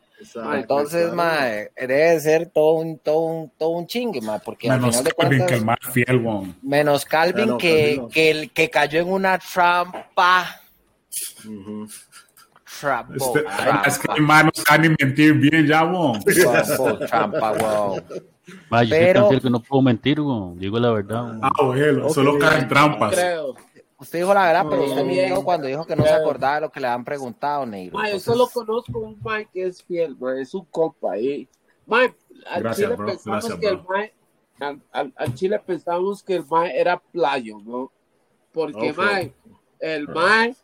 Entonces, 0.53 1.13
madre, 1.13 1.71
debe 1.77 2.19
ser 2.19 2.49
todo 2.49 2.73
un, 2.73 2.99
todo 2.99 3.19
un, 3.19 3.49
todo 3.51 3.69
un 3.69 3.87
chingue, 3.87 4.19
madre, 4.19 4.41
porque 4.43 4.67
menos 4.67 4.85
al 4.85 4.91
final 4.91 5.03
de 5.03 5.11
cuentas, 5.11 5.47
que 5.47 5.55
el 5.55 5.65
más 5.65 5.77
fiel, 5.91 6.55
menos 6.61 7.05
Calvin 7.05 7.57
que, 7.57 8.01
que, 8.11 8.31
el, 8.31 8.51
que 8.51 8.69
cayó 8.69 8.99
en 8.99 9.11
una 9.11 9.39
trampa. 9.39 10.03
Trampa, 10.03 10.61
este, 13.15 13.45
Es 13.85 13.99
que 13.99 14.07
el 14.15 14.21
man 14.21 14.45
no 14.45 14.51
sabe 14.53 14.89
ni 14.89 14.95
mentir 14.99 15.33
bien 15.33 15.65
ya, 15.65 15.83
bon. 15.83 16.19
Trampa, 17.07 17.51
wow. 17.53 18.01
Ma, 18.69 18.83
yo 18.83 18.89
Pero, 18.91 19.27
soy 19.27 19.41
que 19.41 19.49
no 19.49 19.61
puedo 19.61 19.81
mentir, 19.81 20.21
bon. 20.21 20.57
digo 20.57 20.79
la 20.79 20.91
verdad. 20.91 21.39
Ah, 21.41 21.51
bueno, 21.63 22.09
solo 22.09 22.37
caen 22.37 22.67
trampas. 22.67 23.13
Creo. 23.13 23.55
Usted 23.99 24.19
dijo 24.19 24.33
la 24.33 24.45
verdad, 24.45 24.65
pero 24.69 24.83
usted 24.83 25.03
mintió 25.03 25.43
cuando 25.43 25.67
dijo 25.67 25.85
que 25.85 25.95
no 25.95 26.03
se 26.03 26.11
acordaba 26.11 26.55
de 26.55 26.61
lo 26.61 26.71
que 26.71 26.79
le 26.79 26.87
han 26.87 27.03
preguntado, 27.03 27.65
Negro. 27.65 27.99
yo 28.11 28.19
solo 28.19 28.47
conozco 28.47 28.99
un 28.99 29.19
Mike 29.23 29.49
que 29.51 29.63
es 29.63 29.83
fiel, 29.83 30.13
bro. 30.13 30.33
es 30.33 30.53
un 30.53 30.65
compa. 30.65 31.13
Mike, 31.13 31.49
al 32.45 32.61
gracias, 32.61 32.75
Chile 32.75 32.95
bro. 32.95 33.07
pensamos 33.07 33.45
gracias, 33.45 33.59
que 33.59 33.75
bro. 33.75 33.95
el 33.95 34.01
Mike, 34.59 34.83
al, 34.91 35.13
al, 35.15 35.33
Chile 35.33 35.59
pensamos 35.65 36.21
que 36.21 36.35
el 36.35 36.45
Mike 36.49 36.79
era 36.79 36.99
playo, 36.99 37.57
¿no? 37.65 37.91
Porque 38.53 38.91
okay. 38.91 39.33
El 39.79 40.07
Mike 40.07 40.57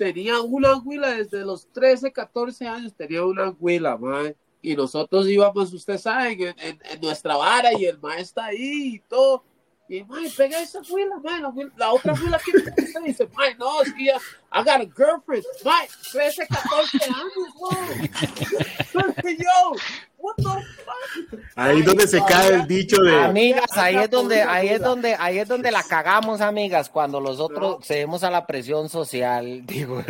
tenía 0.00 0.40
una 0.40 0.78
huila 0.78 1.10
desde 1.10 1.44
los 1.44 1.70
13, 1.72 2.10
14 2.10 2.66
años, 2.66 2.94
tenía 2.94 3.22
una 3.22 3.50
huila, 3.50 3.98
Mike. 3.98 4.34
Y 4.62 4.74
nosotros 4.74 5.28
íbamos, 5.28 5.74
usted 5.74 5.98
sabe, 5.98 6.32
en, 6.32 6.40
en, 6.58 6.80
en 6.90 7.00
nuestra 7.02 7.36
vara 7.36 7.74
y 7.78 7.84
el 7.84 7.98
Mike 8.00 8.22
está 8.22 8.46
ahí 8.46 8.94
y 8.94 8.98
todo 9.00 9.44
y, 9.90 10.04
mae, 10.04 10.30
pega 10.30 10.62
esa 10.62 10.80
huila, 10.88 11.18
mae, 11.18 11.40
la, 11.40 11.52
la 11.76 11.92
otra 11.92 12.14
huila 12.14 12.38
que 12.38 12.52
me 13.00 13.08
dice, 13.08 13.28
mae, 13.36 13.56
no, 13.56 13.82
es 13.82 13.92
que 13.92 14.04
ya, 14.04 14.18
I 14.52 14.62
got 14.62 14.80
a 14.80 14.86
girlfriend, 14.86 15.44
mae, 15.64 15.88
13, 16.12 16.46
14 16.46 16.98
años, 17.06 17.32
wey. 17.58 19.36
yo, 19.38 19.72
what 20.20 20.34
the 20.36 20.42
fuck? 20.44 21.40
Ahí 21.56 21.80
es 21.80 21.84
donde 21.84 22.06
se 22.06 22.22
cae 22.24 22.54
el 22.54 22.66
dicho 22.66 23.02
de 23.02 23.14
amigas, 23.22 23.76
ahí 23.76 23.96
es 23.96 24.10
donde, 24.10 24.42
ahí 24.42 24.68
es 24.68 24.80
donde, 24.80 25.14
ahí 25.18 25.38
es 25.38 25.48
donde 25.48 25.70
la 25.70 25.82
cagamos, 25.82 26.40
amigas, 26.40 26.88
cuando 26.88 27.20
los 27.20 27.40
otros 27.40 27.84
cedemos 27.84 28.22
a 28.22 28.30
la 28.30 28.46
presión 28.46 28.88
social, 28.88 29.66
digo, 29.66 30.02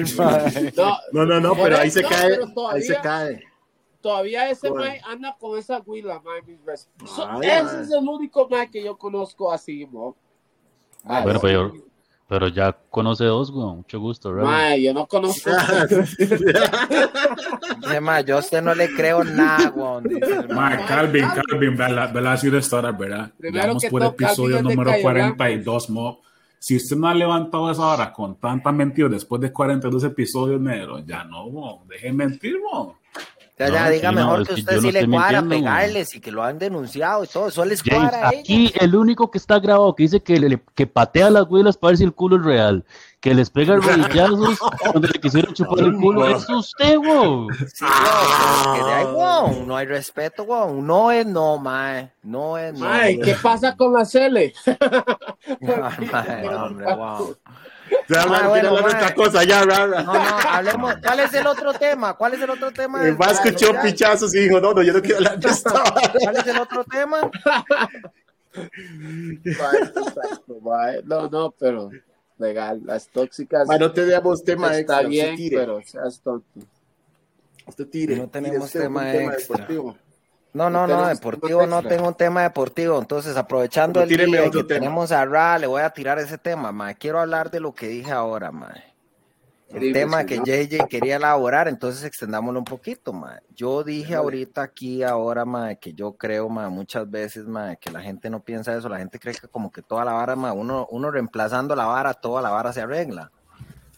no, 1.12 1.24
no, 1.24 1.40
no, 1.40 1.54
pero 1.54 1.78
ahí 1.78 1.90
se 1.90 2.02
cae, 2.02 2.38
ahí 2.72 2.82
se 2.82 2.96
cae 2.96 3.50
Todavía 4.00 4.48
ese 4.48 4.70
bueno. 4.70 4.94
anda 5.06 5.36
con 5.38 5.58
esa 5.58 5.78
huila, 5.80 6.20
mae. 6.20 6.40
ese 7.42 7.82
es 7.82 7.90
el 7.90 8.08
único 8.08 8.48
mae 8.48 8.70
que 8.70 8.82
yo 8.82 8.96
conozco 8.96 9.52
así, 9.52 9.86
mo. 9.86 10.16
bueno, 11.04 11.38
pero, 11.40 11.72
pero 12.30 12.46
ya 12.46 12.78
conoce 12.90 13.24
dos, 13.24 13.50
güey. 13.50 13.74
Mucho 13.74 13.98
gusto, 13.98 14.32
¿verdad? 14.32 14.48
Mae, 14.48 14.80
yo 14.80 14.94
no 14.94 15.08
conozco. 15.08 15.50
mae, 18.00 18.24
yo 18.24 18.36
a 18.36 18.38
usted 18.38 18.62
no 18.62 18.72
le 18.72 18.88
creo 18.94 19.24
nada, 19.24 19.70
güey. 19.70 20.20
Mae, 20.48 20.86
Calvin, 20.86 21.26
Calvin, 21.26 21.76
ve 21.76 21.88
la, 21.88 22.06
ve 22.06 22.20
la 22.20 22.36
ciudad 22.36 22.62
¿verdad? 22.96 23.32
Vamos 23.52 23.84
por 23.86 24.04
episodio 24.04 24.62
número 24.62 24.92
42, 25.02 25.90
mo. 25.90 26.20
Si 26.56 26.76
usted 26.76 26.94
no 26.94 27.08
ha 27.08 27.14
levantado 27.14 27.68
esa 27.68 27.84
hora 27.84 28.12
con 28.12 28.38
tanta 28.38 28.70
mentira 28.70 29.08
después 29.08 29.40
de 29.40 29.52
42 29.52 30.04
episodios, 30.04 30.60
negro, 30.60 31.00
ya 31.00 31.24
no, 31.24 31.48
mo. 31.48 31.84
Deje 31.88 32.12
mentir, 32.12 32.60
mo. 32.60 33.00
Ya, 33.60 33.68
ya, 33.68 33.90
diga 33.90 34.10
mejor 34.10 34.46
que 34.46 34.54
usted 34.54 34.80
sí 34.80 34.90
le 34.90 35.06
cuadra 35.06 35.42
pegarles 35.42 36.14
y 36.14 36.20
que 36.20 36.32
lo 36.32 36.42
han 36.42 36.58
denunciado 36.58 37.24
y 37.24 37.26
todo. 37.26 37.48
Eso 37.48 37.62
les 37.66 37.82
cuadra 37.82 38.28
Aquí 38.28 38.72
el 38.80 38.94
único 38.96 39.30
que 39.30 39.36
está 39.36 39.58
grabado 39.58 39.94
que 39.94 40.04
dice 40.04 40.22
que, 40.22 40.40
le, 40.40 40.62
que 40.74 40.86
patea 40.86 41.28
las 41.28 41.44
huelas 41.44 41.76
para 41.76 41.90
ver 41.90 41.98
si 41.98 42.04
el 42.04 42.14
culo 42.14 42.36
es 42.36 42.42
real. 42.42 42.84
Que 43.20 43.34
les 43.34 43.50
pega 43.50 43.74
el 43.74 43.82
rodillazos 43.82 44.58
cuando 44.80 45.08
le 45.08 45.20
quisieron 45.20 45.52
chupar 45.52 45.80
el 45.80 45.94
culo. 45.94 46.26
Es 46.26 46.48
usted, 46.48 46.96
wow. 46.96 47.50
Sí, 47.52 47.84
wow. 49.12 49.66
No 49.66 49.76
hay 49.76 49.86
respeto, 49.86 50.46
wow. 50.46 50.80
No 50.80 51.10
es 51.10 51.26
no, 51.26 51.58
mae. 51.58 52.10
No 52.22 52.56
es 52.56 52.72
no. 52.72 52.80
Mae, 52.86 53.20
¿qué 53.20 53.34
pasa 53.42 53.76
con 53.76 53.92
la 53.92 54.06
Cele? 54.06 54.54
no, 55.60 56.64
hombre, 56.64 56.86
wow. 56.96 57.36
Ya 58.08 58.22
ah, 58.22 58.48
bueno, 58.48 58.72
otra 58.72 59.14
cosa, 59.14 59.44
ya, 59.44 59.64
No, 59.64 59.86
no, 59.86 60.12
hablemos. 60.12 60.94
¿Cuál 61.02 61.20
es 61.20 61.34
el 61.34 61.46
otro 61.46 61.72
tema? 61.72 62.14
¿Cuál 62.14 62.34
es 62.34 62.42
el 62.42 62.50
otro 62.50 62.70
tema? 62.72 63.06
El 63.06 63.16
más 63.16 63.32
escuchó 63.32 63.72
pichazos 63.82 64.34
y 64.34 64.40
dijo, 64.40 64.60
no, 64.60 64.72
no, 64.74 64.82
yo 64.82 64.92
no 64.92 65.00
quiero 65.00 65.18
hablar 65.18 65.38
de 65.38 65.48
esto. 65.48 65.72
¿Cuál 66.20 66.36
es 66.36 66.46
el 66.46 66.58
otro 66.58 66.84
tema? 66.84 67.30
no, 71.04 71.28
no, 71.28 71.54
pero 71.58 71.90
legal, 72.38 72.80
las 72.84 73.08
tóxicas. 73.08 73.68
no 73.68 73.92
tenemos 73.92 74.42
tema 74.42 74.76
Está 74.76 75.02
bien, 75.02 75.36
pero 75.50 75.80
seas 75.82 76.20
tonto. 76.20 76.46
Usted 77.66 77.86
tire. 77.88 78.16
No 78.16 78.28
tenemos 78.28 78.70
tema, 78.70 79.14
extra. 79.14 79.68
No, 80.52 80.68
no, 80.68 80.86
no, 80.86 81.06
deportivo 81.06 81.66
no 81.66 81.82
tengo 81.82 82.08
un 82.08 82.14
tema 82.14 82.42
deportivo. 82.42 82.98
Entonces, 82.98 83.36
aprovechando 83.36 84.02
el 84.02 84.08
día 84.08 84.50
que 84.50 84.64
tenemos 84.64 85.12
a 85.12 85.24
Ra, 85.24 85.58
le 85.58 85.66
voy 85.66 85.82
a 85.82 85.90
tirar 85.90 86.18
ese 86.18 86.38
tema, 86.38 86.72
ma. 86.72 86.94
Quiero 86.94 87.20
hablar 87.20 87.50
de 87.50 87.60
lo 87.60 87.72
que 87.72 87.88
dije 87.88 88.10
ahora, 88.10 88.50
ma. 88.50 88.74
El 89.72 89.92
tema 89.92 90.24
que 90.24 90.38
JJ 90.38 90.88
quería 90.88 91.16
elaborar, 91.16 91.68
entonces 91.68 92.02
extendámoslo 92.02 92.58
un 92.58 92.64
poquito, 92.64 93.12
ma. 93.12 93.40
Yo 93.54 93.84
dije 93.84 94.16
ahorita 94.16 94.62
aquí 94.62 95.04
ahora, 95.04 95.44
ma, 95.44 95.76
que 95.76 95.92
yo 95.92 96.14
creo, 96.14 96.48
ma, 96.48 96.68
muchas 96.68 97.08
veces, 97.08 97.46
ma, 97.46 97.76
que 97.76 97.88
la 97.88 98.00
gente 98.00 98.28
no 98.30 98.40
piensa 98.40 98.76
eso, 98.76 98.88
la 98.88 98.98
gente 98.98 99.20
cree 99.20 99.34
que 99.34 99.46
como 99.46 99.70
que 99.70 99.82
toda 99.82 100.04
la 100.04 100.12
vara, 100.12 100.34
ma, 100.34 100.52
uno, 100.52 100.88
uno 100.90 101.12
reemplazando 101.12 101.76
la 101.76 101.86
vara, 101.86 102.14
toda 102.14 102.42
la 102.42 102.50
vara 102.50 102.72
se 102.72 102.80
arregla. 102.80 103.30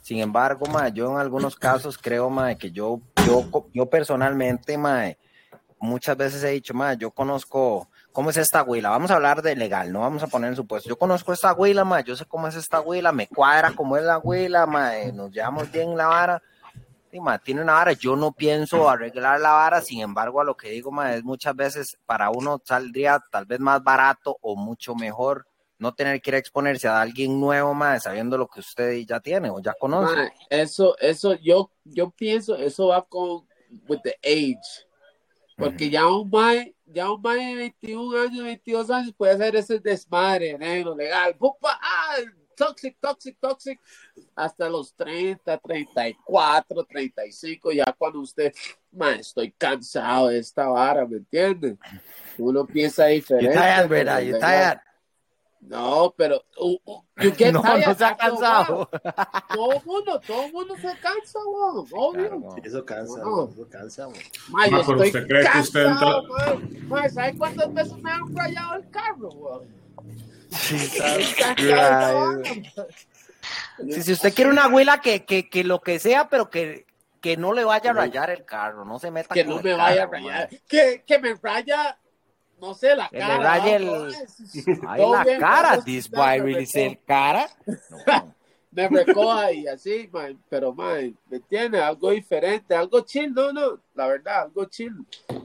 Sin 0.03 0.19
embargo, 0.19 0.67
ma, 0.67 0.89
yo 0.91 1.11
en 1.11 1.17
algunos 1.17 1.57
casos 1.57 1.97
creo, 1.97 2.29
ma, 2.29 2.55
que 2.55 2.71
yo, 2.71 3.01
yo, 3.27 3.47
yo 3.73 3.87
personalmente, 3.87 4.77
ma, 4.77 5.07
muchas 5.83 6.17
veces 6.17 6.45
he 6.45 6.51
dicho, 6.51 6.73
ma, 6.75 6.95
yo 6.95 7.11
conozco 7.11 7.89
cómo 8.13 8.31
es 8.31 8.37
esta 8.37 8.63
huila, 8.63 8.91
vamos 8.91 9.11
a 9.11 9.17
hablar 9.17 9.43
de 9.43 9.57
legal, 9.57 9.93
no 9.93 10.01
vamos 10.01 10.23
a 10.23 10.29
poner 10.29 10.51
en 10.51 10.57
supuesto, 10.57 10.89
yo 10.89 10.97
conozco 10.97 11.33
esta 11.33 11.53
huila, 11.53 11.85
ma, 11.85 12.01
yo 12.03 12.15
sé 12.15 12.25
cómo 12.25 12.47
es 12.47 12.55
esta 12.55 12.81
huila, 12.81 13.11
me 13.11 13.27
cuadra 13.27 13.73
cómo 13.73 13.97
es 13.97 14.05
la 14.05 14.19
huila, 14.19 14.65
ma, 14.65 14.97
eh, 14.97 15.13
nos 15.13 15.33
llevamos 15.33 15.71
bien 15.73 15.97
la 15.97 16.07
vara, 16.07 16.43
y 17.11 17.19
ma, 17.19 17.37
tiene 17.39 17.63
una 17.63 17.75
vara, 17.75 17.93
yo 17.95 18.15
no 18.15 18.31
pienso 18.31 18.89
arreglar 18.89 19.41
la 19.41 19.51
vara, 19.51 19.81
sin 19.81 20.01
embargo, 20.01 20.41
a 20.41 20.45
lo 20.45 20.57
que 20.57 20.71
digo, 20.71 20.93
ma, 20.93 21.15
es 21.17 21.25
muchas 21.25 21.57
veces 21.57 21.99
para 22.07 22.31
uno 22.31 22.63
saldría 22.65 23.21
tal 23.31 23.45
vez 23.45 23.59
más 23.59 23.83
barato 23.83 24.39
o 24.41 24.55
mucho 24.55 24.95
mejor 24.95 25.47
no 25.79 25.93
tener 25.93 26.23
que 26.23 26.31
ir 26.31 26.37
a 26.37 26.39
exponerse 26.39 26.87
a 26.87 27.01
alguien 27.01 27.41
nuevo, 27.41 27.75
más 27.75 28.05
sabiendo 28.05 28.39
lo 28.39 28.47
que 28.47 28.61
usted 28.61 28.93
ya 29.01 29.19
tiene 29.19 29.51
o 29.51 29.61
ya 29.61 29.75
conoce. 29.75 30.33
eso, 30.49 30.97
eso, 30.99 31.35
yo, 31.35 31.73
yo 31.85 32.11
pienso, 32.11 32.55
eso 32.55 32.87
va 32.87 33.03
con 33.03 33.45
with 33.89 33.99
the 34.05 34.17
age. 34.23 34.87
Porque 35.63 35.89
ya 35.91 36.09
un 36.09 36.29
mae, 36.29 36.75
ya 36.87 37.11
un 37.11 37.23
mae 37.23 37.39
de 37.39 37.55
21 37.55 38.21
años, 38.21 38.45
22 38.45 38.91
años 38.91 39.15
puede 39.17 39.33
hacer 39.33 39.55
ese 39.55 39.79
desmadre, 39.79 40.59
negro, 40.59 40.97
legal. 40.97 41.37
¡Pupa! 41.37 41.79
¡Ah! 41.81 42.17
Toxic, 42.57 42.97
toxic, 43.01 43.39
toxic. 43.41 43.81
Hasta 44.35 44.69
los 44.69 44.95
30, 44.95 45.57
34, 45.59 46.85
35, 46.85 47.73
ya 47.73 47.95
cuando 47.97 48.21
usted, 48.21 48.53
mae, 48.91 49.21
estoy 49.21 49.53
cansado 49.53 50.29
de 50.29 50.39
esta 50.39 50.67
vara, 50.69 51.07
¿me 51.07 51.19
entiende? 51.19 51.77
Uno 52.39 52.67
piensa 52.67 53.07
diferente. 53.07 53.55
You're 53.55 53.61
tired, 53.61 53.89
¿verdad? 53.89 54.21
You're 54.21 54.41
tired. 54.41 54.79
No, 55.63 56.13
pero 56.17 56.45
uh, 56.59 56.77
uh, 56.85 57.03
no, 57.53 57.63
no 57.63 57.95
se 57.95 58.05
ha 58.05 58.17
cansado. 58.17 58.91
Todo 59.55 59.73
el 59.73 59.85
mundo, 59.85 60.21
todo 60.27 60.45
el 60.45 60.53
mundo 60.53 60.75
se 60.77 60.95
cansa, 60.99 61.39
weón. 61.47 61.87
Obvio. 61.93 62.57
Eso 62.63 62.85
cansa, 62.85 63.21
eso 63.21 63.69
cansa, 63.71 64.09
weón. 64.09 64.19
Ma, 64.49 64.67
yo 64.67 64.81
estoy 64.81 65.07
usted 65.07 65.27
cree 65.29 65.49
que 65.49 65.61
usted 65.61 65.87
entra... 65.87 66.17
ma, 66.89 67.09
¿Sabes 67.09 67.37
cuántas 67.39 67.73
veces 67.73 67.97
me 67.99 68.11
han 68.11 68.37
rayado 68.37 68.75
el 68.75 68.91
carro, 68.91 69.29
weón? 69.29 69.69
Sí, 70.51 70.77
si, 73.89 74.03
si 74.03 74.13
usted 74.13 74.35
quiere 74.35 74.51
una 74.51 74.65
abuela 74.65 75.01
que, 75.01 75.25
que, 75.25 75.49
que 75.49 75.63
lo 75.65 75.81
que 75.81 76.01
sea, 76.01 76.29
pero 76.29 76.51
que, 76.51 76.87
que 77.21 77.37
no 77.37 77.53
le 77.53 77.63
vaya 77.65 77.93
a 77.93 77.95
rayar 77.95 78.31
el 78.31 78.45
carro, 78.45 78.85
no 78.85 78.99
se 78.99 79.13
meta 79.13 79.33
que 79.33 79.45
no 79.45 79.63
me 79.63 79.75
vaya 79.75 80.03
a 80.03 80.07
rayar, 80.07 80.51
que, 80.69 81.05
que 81.07 81.21
me 81.21 81.37
raya 81.41 81.97
no 82.63 82.75
sé, 82.75 82.95
la 82.95 83.09
cara. 83.11 83.39
Le 83.39 83.43
raye 83.43 83.75
el... 83.75 83.89
Ahí 84.89 85.11
la 85.11 85.39
cara, 85.39 85.83
this 85.83 86.09
boy 86.09 86.39
really 86.39 86.69
el 86.75 86.99
cara. 87.05 87.51
me 88.71 88.89
recoja 88.89 89.53
y 89.53 89.67
así, 89.67 90.09
man. 90.13 90.41
pero 90.49 90.73
man, 90.73 91.19
¿me 91.29 91.39
entiendes? 91.39 91.83
Algo 91.83 92.11
diferente, 92.13 92.73
algo 92.73 93.01
chill, 93.01 93.35
no, 93.35 93.53
no, 93.53 93.81
la 93.95 94.07
verdad, 94.07 94.43
algo 94.43 94.65
chill. 94.67 94.95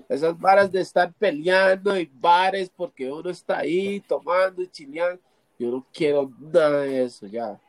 Esas 0.07 0.39
varas 0.39 0.72
de 0.72 0.82
estar 0.82 1.11
peleando 1.13 1.99
y 1.99 2.09
bares 2.13 2.70
porque 2.70 3.11
uno 3.11 3.32
está 3.32 3.57
ahí 3.57 3.99
tomando 4.01 4.61
y 4.61 4.68
chileando, 4.68 5.20
yo 5.57 5.72
no 5.72 5.88
quiero 5.91 6.32
nada 6.39 6.82
de 6.82 7.03
eso, 7.03 7.26
ya. 7.26 7.59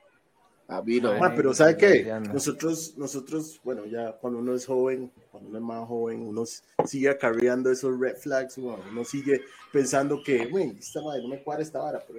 A 0.70 0.82
mí 0.82 1.00
no. 1.00 1.12
Ah, 1.12 1.32
pero 1.34 1.54
¿sabe 1.54 1.78
qué? 1.78 2.04
Nosotros, 2.32 2.94
nosotros, 2.98 3.58
bueno, 3.64 3.86
ya 3.86 4.12
cuando 4.12 4.38
uno 4.38 4.54
es 4.54 4.66
joven, 4.66 5.10
cuando 5.30 5.48
uno 5.48 5.58
es 5.58 5.64
más 5.64 5.88
joven, 5.88 6.20
uno 6.20 6.44
sigue 6.84 7.08
acarreando 7.08 7.72
esos 7.72 7.98
red 7.98 8.16
flags, 8.16 8.58
uno 8.58 9.04
sigue 9.04 9.40
pensando 9.72 10.22
que, 10.22 10.44
güey, 10.44 10.76
esta 10.78 11.00
madre 11.00 11.22
no 11.22 11.28
me 11.28 11.42
cuadra 11.42 11.62
esta 11.62 11.78
vara, 11.78 12.04
pero 12.06 12.18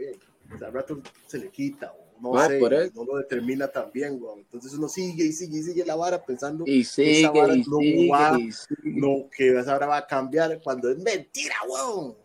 ya, 0.59 0.65
al 0.65 0.73
rato 0.73 0.99
se 1.27 1.37
le 1.37 1.49
quita, 1.49 1.93
o 1.93 2.33
no 2.33 2.47
sé, 2.47 2.59
no 2.95 3.05
lo 3.05 3.17
determina 3.17 3.67
también, 3.67 4.17
güey. 4.17 4.39
Entonces 4.39 4.73
uno 4.73 4.89
sigue 4.89 5.25
y 5.25 5.31
sigue 5.31 5.59
y 5.59 5.63
sigue 5.63 5.85
la 5.85 5.95
vara 5.95 6.25
pensando 6.25 6.63
y 6.65 6.83
sigue, 6.83 7.19
esa 7.19 7.29
vara 7.29 7.55
no 7.55 7.77
va, 8.11 8.35
no, 8.83 9.29
que 9.29 9.59
esa 9.59 9.73
vara 9.73 9.85
va 9.85 9.97
a 9.97 10.07
cambiar 10.07 10.59
cuando 10.63 10.89
es 10.89 10.97
mentira, 10.97 11.55
güey. 11.67 12.15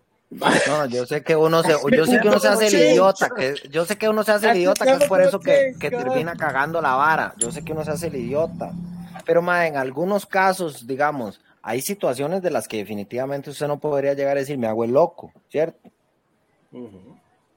No, 0.67 0.87
yo 0.87 1.07
sé 1.07 1.23
que 1.23 1.37
uno 1.37 1.63
se, 1.63 1.75
yo 1.97 2.07
sé 2.07 2.21
que 2.21 2.29
uno 2.29 2.41
se 2.41 2.49
hace 2.49 2.67
el 2.67 2.93
idiota, 2.93 3.31
que 3.31 3.55
yo 3.71 3.85
sé 3.85 3.97
que 3.97 4.09
uno 4.09 4.25
se 4.25 4.33
hace 4.33 4.51
el 4.51 4.57
idiota, 4.57 4.85
que 4.85 5.05
es 5.05 5.09
por 5.09 5.21
eso 5.21 5.39
que, 5.39 5.75
que 5.79 5.91
termina 5.91 6.35
cagando 6.35 6.81
la 6.81 6.95
vara. 6.95 7.35
Yo 7.39 7.53
sé 7.53 7.65
que 7.65 7.73
uno 7.73 7.85
se 7.85 7.93
hace 7.93 8.09
el 8.09 8.17
idiota. 8.17 8.73
Pero 9.25 9.43
ma, 9.43 9.67
en 9.67 9.77
algunos 9.77 10.27
casos, 10.27 10.87
digamos, 10.87 11.41
hay 11.63 11.81
situaciones 11.81 12.43
de 12.43 12.51
las 12.51 12.69
que 12.69 12.79
definitivamente 12.79 13.51
usted 13.51 13.69
no 13.69 13.79
podría 13.79 14.15
llegar 14.15 14.37
a 14.37 14.41
decir, 14.41 14.59
me 14.59 14.67
hago 14.67 14.85
el 14.85 14.93
loco, 14.93 15.33
¿cierto? 15.49 15.91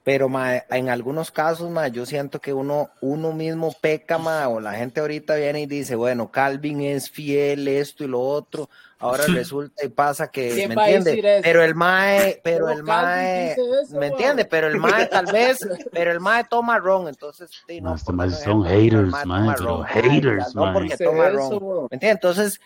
Pero 0.03 0.29
ma, 0.29 0.55
en 0.69 0.89
algunos 0.89 1.31
casos, 1.31 1.69
ma, 1.69 1.89
yo 1.89 2.05
siento 2.05 2.39
que 2.39 2.53
uno, 2.53 2.89
uno 3.01 3.33
mismo 3.33 3.73
peca, 3.81 4.17
ma, 4.17 4.47
o 4.47 4.61
la 4.61 4.73
gente 4.75 5.01
ahorita 5.01 5.35
viene 5.35 5.61
y 5.61 5.65
dice, 5.65 5.95
bueno, 5.95 6.31
Calvin 6.31 6.81
es 6.81 7.09
fiel, 7.09 7.67
esto 7.67 8.05
y 8.05 8.07
lo 8.07 8.21
otro, 8.21 8.69
Ahora 8.99 9.23
resulta 9.27 9.85
y 9.85 9.89
pasa 9.89 10.29
que, 10.29 10.67
¿me 10.67 10.73
entiende? 10.73 11.41
Pero 11.43 11.63
el 11.63 11.75
mae, 11.75 12.39
pero 12.43 12.69
el 12.69 12.83
mae, 12.83 13.55
¿me 13.91 14.07
entiende? 14.07 14.45
Pero 14.45 14.67
el 14.67 14.77
mae 14.77 15.05
tal 15.05 15.25
vez, 15.31 15.59
pero 15.91 16.11
el 16.11 16.19
mae 16.19 16.45
toma 16.45 16.79
ron, 16.79 17.07
entonces, 17.07 17.51
sí, 17.67 17.79
no, 17.79 17.97
son 17.97 18.63
haters, 18.65 19.13
mae, 19.25 19.55
haters, 19.87 20.55
no 20.55 20.73
porque 20.73 20.97
toma 20.97 21.29
ron, 21.29 21.87
¿me 21.91 21.95
entiende? 21.95 22.09
Entonces, 22.09 22.59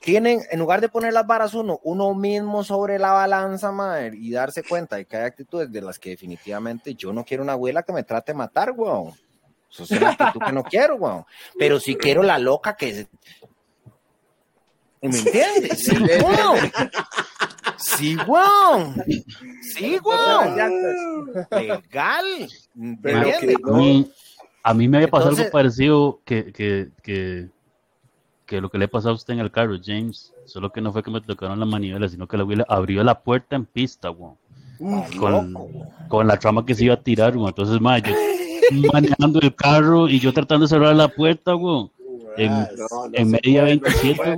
tienen, 0.00 0.42
en 0.50 0.58
lugar 0.58 0.80
de 0.80 0.88
poner 0.88 1.12
las 1.12 1.26
varas 1.26 1.52
uno, 1.54 1.80
uno 1.82 2.14
mismo 2.14 2.64
sobre 2.64 2.98
la 2.98 3.12
balanza, 3.12 3.70
mae, 3.70 4.10
y 4.14 4.30
darse 4.30 4.62
cuenta 4.62 4.96
de 4.96 5.04
que 5.04 5.16
hay 5.18 5.24
actitudes 5.24 5.70
de 5.70 5.82
las 5.82 5.98
que 5.98 6.10
definitivamente 6.10 6.94
yo 6.94 7.12
no 7.12 7.24
quiero 7.24 7.42
una 7.42 7.52
abuela 7.52 7.82
que 7.82 7.92
me 7.92 8.04
trate 8.04 8.32
de 8.32 8.38
matar, 8.38 8.72
weón. 8.72 9.12
Eso 9.70 9.82
es 9.82 9.90
una 9.90 10.10
actitud 10.10 10.40
que 10.46 10.52
no 10.52 10.62
quiero, 10.62 10.94
weón. 10.94 11.24
Pero 11.58 11.80
si 11.80 11.96
quiero 11.96 12.22
la 12.22 12.38
loca 12.38 12.76
que 12.76 13.08
¿Me 15.04 15.18
entiendes? 15.18 15.84
Sí, 15.84 15.94
wow. 16.22 16.56
Sí, 17.76 18.16
wow. 18.26 18.94
Sí, 19.60 19.98
wow. 20.02 20.56
Legal. 21.50 22.24
a, 24.62 24.74
mí, 24.74 24.88
me 24.88 24.96
había 24.96 25.10
pasado 25.10 25.36
algo 25.36 25.50
parecido 25.50 26.20
que, 26.24 26.52
que, 26.52 26.88
que, 27.02 27.48
que, 28.46 28.60
lo 28.62 28.70
que 28.70 28.78
le 28.78 28.88
pasado 28.88 29.12
a 29.12 29.16
usted 29.16 29.34
en 29.34 29.40
el 29.40 29.50
carro, 29.50 29.76
James. 29.82 30.32
Solo 30.46 30.70
que 30.70 30.80
no 30.80 30.90
fue 30.90 31.02
que 31.02 31.10
me 31.10 31.20
tocaron 31.20 31.60
la 31.60 31.66
manivela, 31.66 32.08
sino 32.08 32.26
que 32.26 32.38
la 32.38 32.44
abuela 32.44 32.64
abrió 32.68 33.04
la 33.04 33.20
puerta 33.20 33.56
en 33.56 33.66
pista, 33.66 34.08
wow. 34.08 34.38
Con, 35.18 35.54
con, 36.08 36.26
la 36.26 36.38
trama 36.38 36.64
que 36.64 36.74
se 36.74 36.84
iba 36.84 36.94
a 36.94 37.02
tirar, 37.02 37.34
wow. 37.34 37.48
Entonces, 37.48 37.78
ma, 37.78 37.98
yo 37.98 38.14
manejando 38.92 39.38
el 39.40 39.54
carro 39.54 40.08
y 40.08 40.18
yo 40.18 40.32
tratando 40.32 40.64
de 40.64 40.70
cerrar 40.70 40.96
la 40.96 41.08
puerta, 41.08 41.52
wow. 41.52 41.90
En, 42.38 42.66
en 43.12 43.30
media 43.30 43.64
27, 43.64 44.36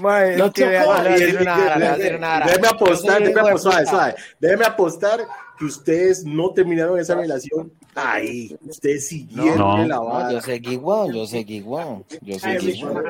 wow. 0.00 0.36
no 0.36 0.50
te 0.50 0.66
Déjeme 0.66 1.50
apostar, 2.68 3.22
déjeme 3.22 3.40
apostar, 3.40 4.16
déjeme 4.38 4.64
apostar 4.64 5.26
que 5.58 5.64
ustedes 5.66 6.24
no 6.24 6.52
terminaron 6.54 6.98
esa 6.98 7.14
relación 7.14 7.70
ahí. 7.94 8.56
Ustedes 8.66 9.08
siguieron 9.08 9.88
la 9.88 10.00
vara. 10.00 10.32
yo 10.32 10.40
seguí 10.40 10.72
igual, 10.72 11.12
yo 11.12 11.26
seguí 11.26 11.56
igual. 11.56 12.04
Yo 12.22 12.38
seguí 12.38 12.70
igual. 12.70 13.04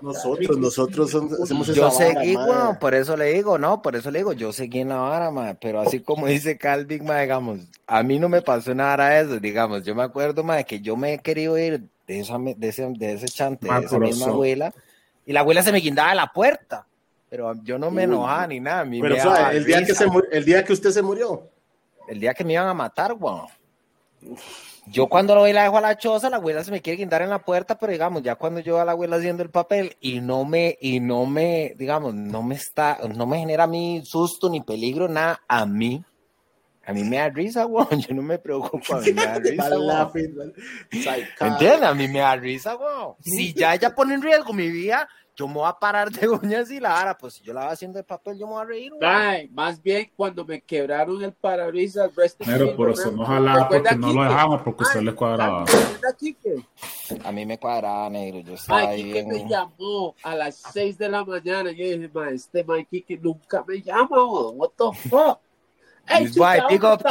Nosotros, 0.00 0.58
nosotros 0.58 1.14
hacemos 1.42 1.68
esa 1.68 1.78
Yo 1.78 1.90
seguí 1.90 2.30
igual, 2.30 2.78
por 2.78 2.94
eso 2.94 3.16
le 3.18 3.34
digo, 3.34 3.58
no, 3.58 3.82
por 3.82 3.96
eso 3.96 4.10
le 4.10 4.20
digo, 4.20 4.32
yo 4.32 4.52
seguí 4.52 4.80
en 4.80 4.88
la 4.88 4.96
vara, 4.96 5.30
ma, 5.30 5.54
pero 5.54 5.80
así 5.80 6.00
como 6.00 6.26
dice 6.26 6.56
Calvin, 6.56 7.04
ma, 7.04 7.20
digamos, 7.20 7.60
a 7.86 8.02
mí 8.02 8.18
no 8.18 8.28
me 8.28 8.40
pasó 8.40 8.74
nada 8.74 9.10
de 9.10 9.20
eso, 9.20 9.40
digamos, 9.40 9.84
yo 9.84 9.94
me 9.94 10.02
acuerdo, 10.02 10.42
ma, 10.42 10.62
que 10.62 10.80
yo 10.80 10.96
me 10.96 11.14
he 11.14 11.18
querido 11.18 11.58
ir 11.58 11.82
de, 12.06 12.20
esa, 12.20 12.38
de, 12.38 12.68
ese, 12.68 12.88
de 12.96 13.12
ese 13.12 13.26
chante, 13.26 13.68
de 13.68 13.84
esa 13.84 13.98
misma 13.98 14.26
abuela, 14.26 14.72
y 15.26 15.32
la 15.32 15.40
abuela 15.40 15.62
se 15.62 15.72
me 15.72 15.78
guindaba 15.78 16.10
a 16.10 16.14
la 16.14 16.32
puerta, 16.32 16.86
pero 17.28 17.54
yo 17.62 17.78
no 17.78 17.90
me 17.90 18.04
enojaba 18.04 18.46
ni 18.46 18.60
nada. 18.60 18.84
pero, 19.00 19.14
o 19.14 19.36
el, 19.50 19.64
día 19.64 19.84
que 19.84 19.94
se, 19.94 20.06
el 20.32 20.44
día 20.44 20.64
que 20.64 20.72
usted 20.72 20.90
se 20.90 21.02
murió 21.02 21.48
el 22.10 22.18
día 22.18 22.34
que 22.34 22.44
me 22.44 22.54
iban 22.54 22.66
a 22.66 22.74
matar, 22.74 23.12
weón. 23.12 23.46
Yo 24.86 25.06
cuando 25.06 25.34
lo 25.36 25.42
voy 25.42 25.52
la 25.52 25.62
dejo 25.62 25.78
a 25.78 25.80
la 25.80 25.96
choza, 25.96 26.28
la 26.28 26.38
abuela 26.38 26.64
se 26.64 26.72
me 26.72 26.82
quiere 26.82 26.96
guindar 26.96 27.22
en 27.22 27.30
la 27.30 27.44
puerta, 27.44 27.78
pero 27.78 27.92
digamos, 27.92 28.22
ya 28.24 28.34
cuando 28.34 28.58
yo 28.58 28.80
a 28.80 28.84
la 28.84 28.92
abuela 28.92 29.16
haciendo 29.16 29.44
el 29.44 29.50
papel 29.50 29.96
y 30.00 30.20
no 30.20 30.44
me, 30.44 30.76
y 30.80 30.98
no 30.98 31.24
me, 31.24 31.74
digamos, 31.78 32.12
no 32.12 32.42
me 32.42 32.56
está, 32.56 32.98
no 33.14 33.26
me 33.26 33.38
genera 33.38 33.64
a 33.64 33.68
mí 33.68 34.02
susto 34.04 34.50
ni 34.50 34.60
peligro, 34.60 35.08
nada, 35.08 35.40
a 35.46 35.64
mí, 35.66 36.02
a 36.84 36.92
mí 36.92 37.04
me 37.04 37.16
da 37.18 37.28
risa, 37.28 37.66
weón, 37.66 38.00
yo 38.00 38.14
no 38.14 38.22
me 38.22 38.38
preocupo, 38.38 38.96
a 38.96 39.00
mí 39.00 39.12
me 39.12 39.24
da 39.24 39.38
risa, 39.38 39.68
¿Entiendes? 41.40 41.82
A 41.82 41.94
mí 41.94 42.08
me 42.08 42.20
da 42.20 42.36
risa, 42.36 42.76
weón. 42.76 43.14
Si 43.20 43.52
ya 43.52 43.74
ella 43.74 43.94
pone 43.94 44.14
en 44.14 44.22
riesgo 44.22 44.52
mi 44.52 44.68
vida, 44.68 45.08
yo 45.36 45.48
me 45.48 45.54
voy 45.54 45.68
a 45.68 45.72
parar 45.72 46.10
de 46.10 46.28
uñas 46.28 46.70
y 46.70 46.80
la 46.80 46.90
vara, 46.90 47.16
pues 47.16 47.34
si 47.34 47.42
yo 47.42 47.54
la 47.54 47.64
voy 47.64 47.72
haciendo 47.72 47.98
de 47.98 48.04
papel, 48.04 48.38
yo 48.38 48.46
me 48.46 48.52
voy 48.52 48.62
a 48.62 48.64
reír. 48.64 48.92
Ay, 49.00 49.48
más 49.48 49.82
bien 49.82 50.10
cuando 50.16 50.44
me 50.44 50.60
quebraron 50.60 51.22
el 51.22 51.32
parabrisas, 51.32 52.10
Pero 52.44 52.76
por 52.76 52.90
eso 52.90 53.10
no 53.10 53.24
jalaba, 53.24 53.68
porque 53.68 53.94
no 53.96 54.12
lo 54.12 54.24
dejamos, 54.24 54.62
porque 54.62 54.82
usted 54.82 55.00
le 55.00 55.14
cuadraba. 55.14 55.64
A 57.24 57.32
mí 57.32 57.46
me 57.46 57.58
cuadraba, 57.58 58.10
negro, 58.10 58.40
yo 58.40 58.54
estaba 58.54 58.80
Ay, 58.80 59.12
ahí. 59.12 59.26
me 59.26 59.48
llamó 59.48 60.14
a 60.22 60.34
las 60.34 60.56
6 60.72 60.98
de 60.98 61.08
la 61.08 61.24
mañana, 61.24 61.70
yo 61.72 61.84
dije, 61.84 62.10
ma, 62.12 62.30
este 62.30 62.64
Mikey 62.64 63.02
que 63.02 63.16
nunca 63.16 63.64
me 63.66 63.80
llama, 63.80 64.22
what 64.24 64.70
the 64.76 65.08
fuck. 65.08 65.38
Hey, 66.10 66.28
chica, 66.28 66.66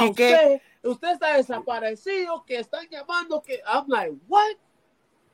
usted, 0.10 0.62
usted 0.84 1.12
está 1.14 1.38
desaparecido, 1.38 2.44
que 2.46 2.58
están 2.58 2.88
llamando, 2.90 3.42
que 3.42 3.62
I'm 3.66 3.86
like, 3.88 4.18
what? 4.28 4.58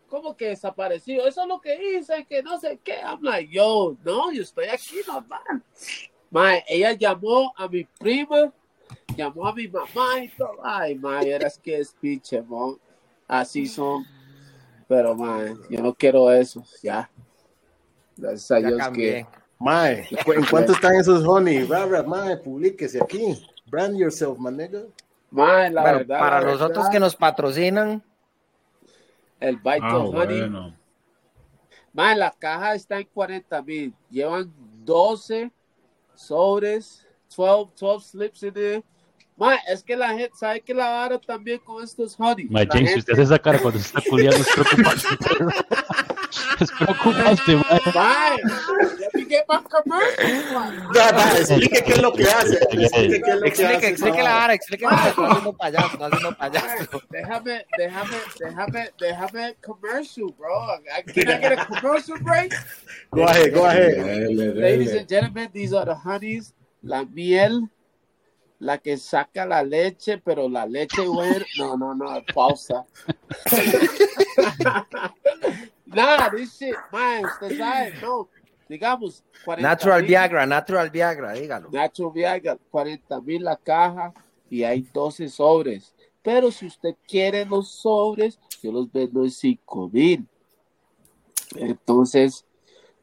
¿Cómo 0.08 0.38
que 0.38 0.50
desaparecido? 0.50 1.28
Eso 1.28 1.42
es 1.42 1.48
lo 1.48 1.60
que 1.60 1.98
hice, 1.98 2.26
que 2.26 2.44
no 2.44 2.60
sé 2.60 2.80
qué. 2.84 3.00
I'm 3.04 3.24
like, 3.24 3.52
yo, 3.52 3.98
no, 4.04 4.32
yo 4.32 4.44
estoy 4.44 4.68
aquí 4.68 4.98
normal. 5.08 5.64
Mae, 6.30 6.64
ella 6.68 6.92
llamó 6.92 7.54
a 7.58 7.68
mi 7.68 7.84
prima, 7.86 8.54
llamó 9.18 9.48
a 9.48 9.54
mi 9.54 9.68
mamá 9.68 10.20
y 10.24 10.30
todo. 10.30 10.60
Ay, 10.64 10.96
mae, 10.96 11.32
eras 11.32 11.58
que 11.58 11.80
es 11.80 11.96
pinche, 12.00 12.42
mo. 12.42 12.78
Así 13.28 13.68
son. 13.68 14.06
Pero, 14.88 15.16
mae, 15.16 15.56
yo 15.70 15.82
no 15.82 15.94
quiero 15.96 16.32
eso, 16.32 16.64
ya. 16.84 17.10
Gracias 18.16 18.52
a 18.52 18.56
Dios 18.58 18.88
que. 18.94 19.26
Mae, 19.58 20.08
¿en 20.12 20.46
cuánto 20.52 20.74
están 20.74 20.96
esos 20.96 21.26
honey? 21.26 21.64
Barbara, 21.64 22.04
mae, 22.04 22.38
publíquese 22.38 23.02
aquí. 23.02 23.44
Brand 23.66 23.98
yourself, 23.98 24.38
my 24.38 24.52
nigga. 24.52 24.88
Mae, 25.32 25.72
la 25.72 25.84
verdad. 25.84 26.20
Para 26.20 26.42
los 26.42 26.62
otros 26.62 26.88
que 26.90 27.00
nos 27.00 27.16
patrocinan, 27.16 28.04
el 29.40 29.58
Byte 29.58 29.84
ah, 29.84 29.98
Honey. 29.98 30.76
la 31.94 32.32
caja 32.32 32.76
está 32.76 33.00
en 33.00 33.08
40 33.14 33.62
mil. 33.64 33.94
Llevan 34.10 34.54
12 34.84 35.52
sobres, 36.14 37.08
12, 37.36 37.72
12 37.80 38.08
slips 38.08 38.44
en 38.44 38.54
there. 38.54 38.84
Ma, 39.38 39.56
es 39.68 39.84
que 39.84 39.98
la 39.98 40.10
gente 40.10 40.32
sabe 40.38 40.62
que 40.62 40.74
la 40.74 40.90
vara 40.90 41.20
también 41.20 41.60
con 41.60 41.84
estos 41.84 42.16
honey. 42.18 42.48
Ma, 42.50 42.62
James, 42.72 42.94
si 42.94 43.00
usted 43.00 43.14
hace 43.14 43.24
esa 43.24 43.40
cara 43.40 43.60
cuando 43.60 43.80
se 43.80 43.88
está 43.88 44.02
culiando 44.10 44.38
es 44.38 44.48
preocupante. 44.54 45.08
es 46.60 46.72
preocupante, 46.72 47.56
ma. 47.56 47.64
Ma, 47.94 48.36
ya 49.00 49.10
piqué 49.14 49.44
más 49.48 49.62
comercial, 49.64 50.88
Explique 51.40 51.84
qué 51.84 51.94
es 51.94 52.02
lo 52.02 52.14
que 52.14 52.24
hace. 52.24 52.56
Explique 52.56 53.22
qué 53.22 53.32
es 53.32 53.36
lo 53.36 53.42
que 53.42 53.48
explique, 53.48 53.76
hace. 53.76 53.90
Explique 53.90 54.24
la 54.24 54.34
vara, 54.34 54.54
explique 54.54 54.86
la 54.86 54.92
vara. 54.92 55.10
Está 55.10 55.28
haciendo 55.28 55.54
payaso, 55.54 55.88
está 55.88 56.06
haciendo 56.06 56.38
payaso. 56.38 57.02
Déjame, 57.10 57.66
déjame, 57.78 58.18
déjame, 58.40 58.92
déjame 59.00 59.56
commercial, 59.62 60.34
bro. 60.38 60.80
Can 61.14 61.30
I 61.30 61.40
get 61.40 61.60
a 61.60 61.66
commercial 61.66 62.18
break? 62.20 62.54
Go 63.12 63.24
ahead, 63.24 63.54
go 63.54 63.66
ahead. 63.66 63.96
Ladies 64.56 64.94
and 64.94 65.08
gentlemen, 65.08 65.50
these 65.54 65.74
are 65.74 65.86
the 65.86 65.96
honeys. 65.96 66.54
La 66.82 67.04
miel 67.04 67.70
la 68.60 68.78
que 68.78 68.98
saca 68.98 69.46
la 69.46 69.64
leche, 69.64 70.18
pero 70.18 70.50
la 70.50 70.66
leche, 70.66 71.06
güey, 71.06 71.46
no, 71.58 71.78
no, 71.78 71.94
no, 71.94 72.24
pausa. 72.34 72.86
Nada, 75.96 76.30
dice, 76.36 76.74
man, 76.92 77.24
usted 77.26 77.58
sabe, 77.58 77.94
no, 78.02 78.30
digamos, 78.68 79.24
40 79.46 79.68
Natural 79.68 80.04
Viagra, 80.04 80.46
Natural 80.46 80.90
Viagra, 80.90 81.34
dígalo. 81.34 81.70
Natural 81.72 82.12
Viagra, 82.14 82.58
40 82.70 83.22
mil 83.22 83.44
la 83.44 83.56
caja 83.56 84.14
y 84.50 84.64
hay 84.64 84.82
12 84.94 85.30
sobres. 85.30 85.94
Pero 86.22 86.52
si 86.52 86.66
usted 86.66 86.96
quiere 87.08 87.46
los 87.46 87.70
sobres, 87.70 88.40
yo 88.62 88.72
los 88.72 88.92
vendo 88.92 89.24
en 89.24 89.32
5 89.32 89.90
mil. 89.90 90.28
Entonces, 91.56 92.46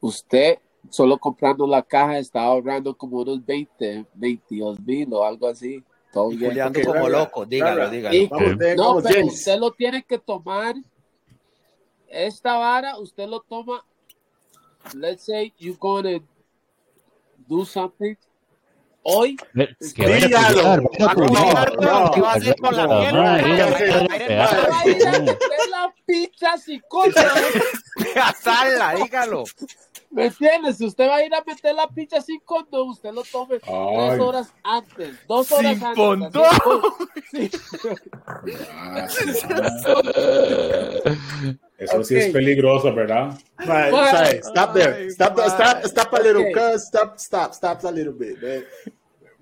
usted 0.01 0.59
solo 0.89 1.17
comprando 1.17 1.65
la 1.65 1.81
caja 1.81 2.19
estaba 2.19 2.47
ahorrando 2.47 2.95
como 2.95 3.21
unos 3.21 3.43
20, 3.45 4.05
22 4.13 4.79
mil 4.81 5.13
o 5.13 5.23
algo 5.23 5.47
así. 5.47 5.83
Todo 6.11 6.29
como 6.85 7.09
loco, 7.09 7.45
dígalo, 7.45 7.89
dígalo. 7.89 8.15
no, 8.75 9.01
pero 9.01 9.25
usted 9.25 9.57
lo 9.57 9.71
tiene 9.71 10.03
que 10.03 10.19
tomar. 10.19 10.75
Esta 12.13 12.57
vara, 12.57 12.97
usted 12.99 13.27
lo 13.27 13.41
toma. 13.41 13.83
Let's 14.93 15.23
say 15.25 15.51
you're 15.57 15.77
going 15.79 16.03
to 16.03 16.23
do 17.49 17.65
something 17.65 18.15
hoy. 19.01 19.35
Que 19.95 20.07
dígalo. 20.07 20.89
¿Qué 20.91 22.21
va 22.21 22.31
a 22.31 22.35
hacer 22.35 22.55
con 22.57 22.75
la 22.75 22.87
mierda? 22.87 23.41
la 25.71 25.93
pizza 26.05 26.55
psicóloga. 26.57 27.33
Asala, 28.23 28.93
dígalo. 28.95 29.45
¿Me 30.13 30.27
entiendes? 30.27 30.77
Si 30.77 30.85
usted 30.85 31.07
va 31.07 31.15
a 31.15 31.25
ir 31.25 31.33
a 31.33 31.43
meter 31.43 31.73
la 31.73 31.87
picha 31.87 32.21
sin 32.21 32.39
condón, 32.41 32.89
usted 32.89 33.11
lo 33.11 33.23
tome 33.23 33.59
tres 33.59 34.19
horas 34.19 34.53
antes, 34.63 35.27
dos 35.27 35.51
horas 35.51 35.73
sin 35.73 35.83
antes. 35.83 36.03
Condón. 36.03 36.43
Sí. 37.33 37.49
Eso 41.79 42.03
sí 42.03 42.15
es 42.15 42.31
peligroso, 42.31 42.93
¿verdad? 42.93 43.39
Right, 43.57 43.91
sorry, 43.91 44.39
stop 44.43 44.73
there. 44.73 45.09
Stop, 45.09 45.39
stop, 45.39 45.83
stop 45.85 46.13
a 46.13 46.19
little, 46.19 46.47
okay. 46.47 46.77
Stop, 46.77 47.17
stop, 47.17 47.53
stop 47.53 47.83
a 47.83 47.91
little 47.91 48.13
bit, 48.13 48.39
man. 48.39 48.63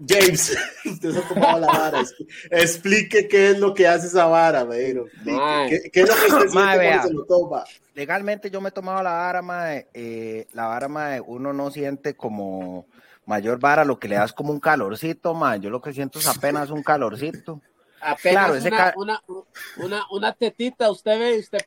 James, 0.08 0.58
usted 0.86 1.12
se 1.12 1.20
ha 1.20 1.28
tomado 1.28 1.60
la 1.60 1.68
vara. 1.68 2.04
Explique 2.50 3.28
qué 3.28 3.52
es 3.52 3.60
lo 3.60 3.74
que 3.74 3.88
hace 3.88 4.08
esa 4.08 4.26
vara, 4.26 4.68
¿Qué, 4.68 5.90
¿Qué, 5.92 6.02
es 6.02 6.10
lo 6.10 6.16
que 6.16 6.34
usted 6.34 6.50
siente 6.50 6.54
cuando 6.54 7.08
se 7.08 7.14
lo 7.14 7.26
toma? 7.26 7.64
Legalmente 7.94 8.50
yo 8.50 8.62
me 8.62 8.70
he 8.70 8.72
tomado 8.72 9.04
la 9.04 9.12
vara, 9.12 9.42
mae. 9.42 9.88
Eh, 9.94 10.48
la 10.54 10.68
vara, 10.68 10.88
mae, 10.88 11.22
uno 11.22 11.54
no 11.54 11.70
siente 11.72 12.16
como 12.16 12.88
mayor 13.26 13.60
vara, 13.60 13.86
lo 13.86 14.00
que 14.00 14.08
le 14.08 14.16
das 14.16 14.34
como 14.34 14.52
un 14.52 14.60
calorcito, 14.60 15.34
mae. 15.34 15.60
Yo 15.60 15.70
lo 15.70 15.82
que 15.82 15.94
siento 15.94 16.20
es 16.20 16.28
apenas 16.28 16.72
un 16.72 16.84
calorcito. 16.84 17.62
Apenas 18.02 18.64
claro, 18.64 19.00
una, 19.00 19.22
una, 19.28 19.46
una, 19.78 20.06
una, 20.10 20.34
tetita, 20.34 20.90
usted 20.90 21.20
ve, 21.20 21.38
usted... 21.38 21.60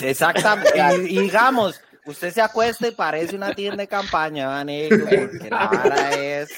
Exactamente. 0.00 0.70
y, 1.10 1.20
digamos, 1.20 1.78
usted 2.06 2.32
se 2.32 2.40
acuesta 2.40 2.88
y 2.88 2.92
parece 2.92 3.36
una 3.36 3.54
tienda 3.54 3.82
de 3.82 3.88
campaña, 3.88 4.64
negro, 4.64 5.04
porque 5.04 5.50
la 5.50 5.68
vara 5.68 6.10
es 6.12 6.48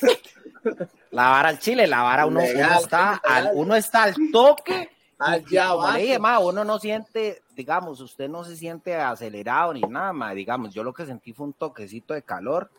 la 1.10 1.28
vara 1.30 1.48
al 1.48 1.58
chile, 1.58 1.86
la 1.86 2.02
vara 2.02 2.26
uno, 2.26 2.40
uno 2.40 2.78
está 2.78 3.14
al, 3.14 3.50
uno 3.54 3.74
está 3.74 4.04
al 4.04 4.14
toque. 4.32 4.90
Allá 5.18 5.70
como 5.70 5.90
le 5.90 6.02
dije, 6.02 6.18
ma, 6.20 6.38
uno 6.38 6.64
no 6.64 6.78
siente, 6.78 7.42
digamos, 7.56 8.00
usted 8.00 8.28
no 8.28 8.44
se 8.44 8.56
siente 8.56 8.94
acelerado 8.94 9.74
ni 9.74 9.80
nada, 9.80 10.12
ma, 10.12 10.32
digamos, 10.32 10.72
yo 10.72 10.84
lo 10.84 10.92
que 10.92 11.06
sentí 11.06 11.32
fue 11.32 11.46
un 11.46 11.54
toquecito 11.54 12.14
de 12.14 12.22
calor 12.22 12.70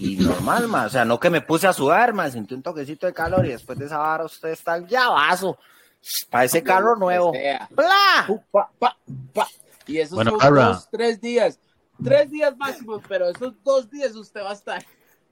y 0.00 0.16
normal, 0.16 0.66
ma, 0.66 0.86
o 0.86 0.88
sea, 0.88 1.04
no 1.04 1.20
que 1.20 1.30
me 1.30 1.40
puse 1.40 1.68
a 1.68 1.72
sudar, 1.72 2.12
ma, 2.12 2.28
sentí 2.28 2.54
un 2.54 2.62
toquecito 2.62 3.06
de 3.06 3.14
calor 3.14 3.46
y 3.46 3.50
después 3.50 3.78
de 3.78 3.86
esa 3.86 3.98
vara 3.98 4.24
usted 4.24 4.48
está 4.48 4.72
al 4.72 4.88
llavazo, 4.88 5.56
parece 6.28 6.60
carro 6.60 6.96
nuevo, 6.96 7.32
¡Bla! 7.70 8.26
Y 9.86 9.98
esos 9.98 10.24
son 10.24 10.38
dos, 10.38 10.88
tres 10.90 11.20
días, 11.20 11.60
tres 12.02 12.32
días 12.32 12.56
máximo, 12.56 13.00
pero 13.08 13.28
esos 13.28 13.54
dos 13.62 13.88
días 13.88 14.16
usted 14.16 14.42
va 14.42 14.50
a 14.50 14.54
estar 14.54 14.84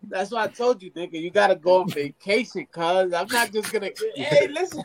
That's 0.03 0.32
why 0.32 0.44
I 0.44 0.48
told 0.48 0.82
you, 0.82 0.90
nigga, 0.92 1.20
you 1.20 1.30
gotta 1.30 1.55
go 1.55 1.82
on 1.82 1.88
vacation, 1.88 2.66
cuz 2.72 3.12
I'm 3.12 3.28
not 3.28 3.53
just 3.53 3.70
gonna. 3.70 3.90
Hey, 4.16 4.48
listen. 4.48 4.82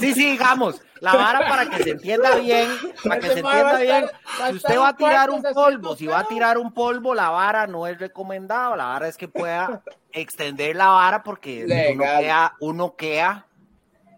Sí, 0.00 0.12
sí, 0.12 0.30
digamos, 0.32 0.80
la 1.00 1.14
vara 1.14 1.48
para 1.48 1.70
que 1.70 1.84
se 1.84 1.90
entienda 1.90 2.34
bien, 2.34 2.68
para 3.04 3.20
que 3.20 3.28
se 3.28 3.38
entienda 3.38 3.78
bien. 3.78 4.06
Si 4.50 4.56
usted 4.56 4.76
va 4.76 4.88
a 4.88 4.96
tirar 4.96 5.30
un 5.30 5.42
polvo, 5.54 5.96
si 5.96 6.06
va 6.08 6.18
a 6.20 6.24
tirar 6.26 6.58
un 6.58 6.72
polvo, 6.72 7.14
la 7.14 7.30
vara 7.30 7.68
no 7.68 7.86
es 7.86 7.98
recomendado. 7.98 8.74
La 8.74 8.86
vara 8.86 9.06
es 9.06 9.16
que 9.16 9.28
pueda 9.28 9.82
extender 10.10 10.74
la 10.74 10.88
vara 10.88 11.22
porque 11.22 11.64
uno 11.94 12.02
queda, 12.02 12.56
uno 12.60 12.96
queda 12.96 13.46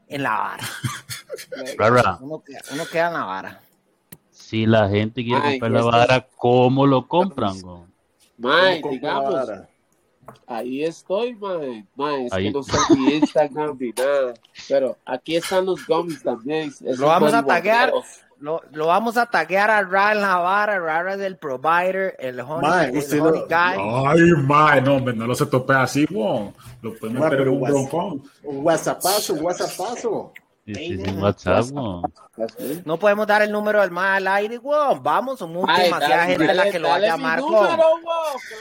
en 0.08 0.22
la 0.22 0.30
vara. 0.30 0.64
Uno 2.20 2.42
queda, 2.42 2.60
uno 2.72 2.86
queda 2.86 3.08
en 3.08 3.12
la 3.14 3.24
vara. 3.24 3.60
Si 4.30 4.64
la 4.64 4.88
gente 4.88 5.22
quiere 5.22 5.42
comprar 5.42 5.70
la 5.70 5.82
vara, 5.82 6.26
¿cómo 6.36 6.86
lo 6.86 7.06
compran? 7.06 7.54
Mae, 8.38 8.82
digamos, 8.90 9.50
ahí 10.46 10.84
estoy, 10.84 11.34
mae. 11.34 11.84
mae 11.96 12.26
es 12.26 12.32
que 12.32 12.50
no 12.50 12.62
sé 12.62 12.76
ni 12.96 13.14
Instagram 13.14 13.76
ni 13.78 13.90
nada. 13.90 14.34
Pero 14.68 14.96
aquí 15.04 15.36
están 15.36 15.66
los 15.66 15.86
gummies 15.86 16.22
también. 16.22 16.72
lo 16.80 17.06
vamos 17.06 17.34
a 17.34 17.44
taguear. 17.44 17.92
Lo, 18.38 18.62
lo, 18.72 18.86
vamos 18.86 19.18
a 19.18 19.26
taguear 19.26 19.70
a 19.70 19.82
Ra 19.82 20.12
en 20.12 20.22
la 20.22 20.36
vara, 20.38 20.78
Ra 20.78 21.16
del 21.18 21.36
provider, 21.36 22.16
el 22.18 22.40
honey, 22.40 22.70
mae, 22.70 22.88
el 22.88 23.20
honey 23.20 23.42
guy. 23.42 24.06
Ay, 24.06 24.32
mae, 24.42 24.80
no, 24.80 24.98
no 24.98 25.26
lo 25.26 25.34
se 25.34 25.44
tope 25.44 25.74
así, 25.74 26.06
wow. 26.06 26.50
Lo 26.80 26.94
pueden 26.94 27.20
meter 27.20 27.42
en 27.42 27.48
un 27.48 27.60
broncón. 27.60 28.22
Un 28.42 28.64
whatsappazo, 28.64 29.34
un 29.34 29.44
whatsappazo. 29.44 30.32
WhatsApp, 31.18 31.66
No 32.84 32.98
podemos 32.98 33.26
dar 33.26 33.42
el 33.42 33.50
número 33.50 33.80
del 33.80 33.90
más 33.90 34.18
al 34.18 34.28
aire, 34.28 34.58
weón. 34.58 35.02
Vamos, 35.02 35.38
somos 35.38 35.66
demasiada 35.66 36.26
gente 36.26 36.54
la 36.54 36.70
que 36.70 36.78
lo 36.78 36.88
va 36.88 36.96
a 36.96 37.00
llamar, 37.00 37.40
weón. 37.40 37.80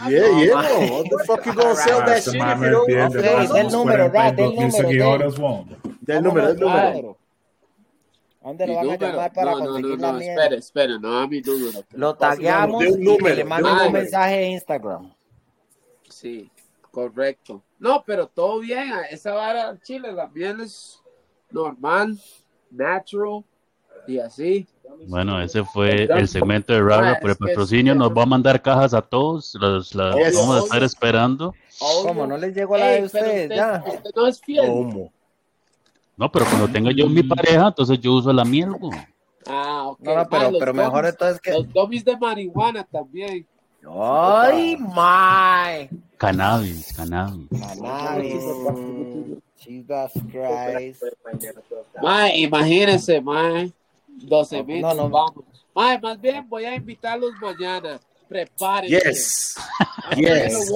Yeah, 0.07 0.29
yeah, 0.39 0.55
What 0.55 1.03
the 1.03 1.23
fuck 1.27 1.45
you 1.45 1.53
gonna 1.53 1.75
sell 1.75 1.99
that 2.05 2.23
shit 2.23 2.35
if 2.35 2.59
you 2.59 2.95
don't 2.95 3.15
Okay, 3.15 3.47
del 3.47 3.71
número, 3.71 4.09
del 4.09 4.55
número. 4.55 5.65
Del 6.01 6.23
número, 6.23 6.47
del 6.47 6.59
número. 6.59 7.17
¿Dónde 8.41 8.67
lo 8.67 8.75
van 8.75 8.89
a 8.89 8.95
llamar 8.95 9.33
para 9.33 9.51
conseguir 9.51 9.99
la 9.99 10.13
mierda? 10.13 10.43
Espera, 10.43 10.55
espera, 10.55 10.97
no 10.99 11.19
a 11.19 11.27
mi 11.27 11.41
número. 11.41 11.83
Lo 11.91 12.15
tagueamos 12.15 12.85
y 12.85 13.35
le 13.35 13.43
mandamos 13.43 13.87
un 13.87 13.93
mensaje 13.93 14.45
en 14.45 14.51
Instagram. 14.53 15.13
Sí, 16.09 16.49
correcto. 16.89 17.61
No, 17.77 18.03
pero 18.05 18.27
todo 18.27 18.59
bien. 18.59 18.91
Esa 19.11 19.33
vara 19.33 19.77
Chile 19.81 20.13
también 20.13 20.61
es 20.61 20.98
normal, 21.51 22.17
natural 22.71 23.43
y 24.07 24.19
así. 24.19 24.67
Bueno, 25.07 25.41
ese 25.41 25.63
fue 25.63 26.03
el 26.03 26.27
segmento 26.27 26.73
de 26.73 26.81
Rara 26.81 27.19
por 27.19 27.29
el 27.29 27.37
patrocinio. 27.37 27.95
Nos 27.95 28.11
va 28.11 28.23
a 28.23 28.25
mandar 28.25 28.61
cajas 28.61 28.93
a 28.93 29.01
todos. 29.01 29.55
Las, 29.55 29.93
vamos 29.93 30.61
a 30.61 30.63
estar 30.65 30.83
esperando. 30.83 31.53
¿Cómo? 31.79 32.27
¿No 32.27 32.37
les 32.37 32.53
llegó 32.55 32.77
la 32.77 32.87
de 32.87 33.03
ustedes? 33.03 33.49
ya. 33.49 33.83
no 34.15 34.27
es 34.27 34.41
fiel. 34.41 34.67
¿Cómo? 34.67 35.11
No, 36.17 36.29
pero 36.29 36.45
cuando 36.45 36.67
tenga 36.67 36.91
yo 36.91 37.07
mi 37.07 37.23
pareja, 37.23 37.67
entonces 37.67 37.99
yo 37.99 38.13
uso 38.13 38.33
la 38.33 38.43
miel. 38.43 38.71
Ah, 39.47 39.87
ok. 39.87 39.99
No, 40.01 40.27
pero, 40.29 40.51
pero 40.59 40.73
mejor 40.73 41.05
entonces 41.05 41.39
que. 41.39 41.51
Los 41.51 41.71
domis 41.71 42.03
de 42.03 42.17
marihuana 42.17 42.83
también. 42.83 43.47
¡Ay, 43.89 44.75
my! 44.77 45.89
Cannabis, 46.17 46.93
cannabis. 46.93 47.47
Cannabis. 47.49 48.43
Jesus 49.59 50.11
Christ. 50.31 51.03
Mae, 52.01 52.37
imagínense, 52.37 53.21
mae. 53.21 53.71
12 54.07 54.63
mil. 54.63 54.81
No, 54.81 54.93
no, 54.93 55.09
vamos. 55.09 55.45
Mae, 55.75 55.99
más 55.99 56.19
bien 56.19 56.47
voy 56.47 56.65
a 56.65 56.75
invitarlos 56.75 57.31
mañana. 57.41 57.99
Prepárense. 58.27 59.09
Yes. 59.09 59.55
yes. 60.15 60.71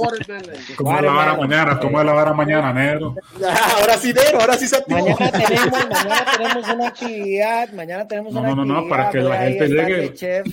¿Cómo 0.76 0.98
es 0.98 1.04
la 1.04 1.12
vara 1.12 1.38
mañana? 1.38 1.80
¿Cómo 1.80 2.00
es 2.00 2.06
la 2.06 2.14
vara 2.14 2.34
mañana, 2.34 2.74
negro? 2.74 3.16
ahora 3.80 3.98
sí, 3.98 4.12
negro, 4.12 4.40
ahora 4.40 4.58
sí 4.58 4.68
se 4.68 4.84
Mañana 4.88 5.32
tenemos, 5.32 5.72
mañana 5.72 6.26
tenemos 6.36 6.70
una 6.70 6.88
actividad. 6.88 7.72
Mañana 7.74 8.08
tenemos 8.08 8.34
no, 8.34 8.40
una 8.40 8.56
no, 8.56 8.62
actividad. 8.62 8.76
No, 8.76 8.82
no, 8.82 8.90
para 8.90 9.10
que 9.12 9.20
la 9.20 9.38
gente 9.38 9.68
llegue. 9.68 10.14
Chef, 10.16 10.48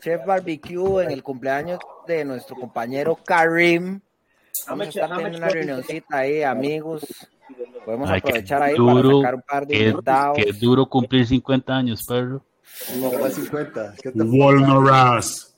chef 0.00 0.24
Barbecue 0.24 1.02
en 1.02 1.10
el 1.10 1.24
cumpleaños 1.24 1.80
de 2.06 2.24
nuestro 2.24 2.54
compañero 2.54 3.18
Karim. 3.24 4.00
Vamos 4.68 4.86
a 4.86 4.88
estar 4.88 5.10
teniendo 5.10 5.38
una 5.38 5.48
reunioncita 5.48 6.18
ahí, 6.18 6.42
amigos. 6.42 7.06
Podemos 7.84 8.10
aprovechar 8.10 8.62
ahí 8.62 8.76
para 8.76 9.02
sacar 9.02 9.34
un 9.34 9.42
par 9.42 9.66
de 9.66 9.88
invitados. 9.88 10.38
Qué 10.38 10.52
duro 10.52 10.86
cumplir 10.86 11.26
50 11.26 11.76
años, 11.76 12.04
perro. 12.04 12.44
No, 12.98 13.30
50. 13.30 13.94
Walnoras. 14.14 15.56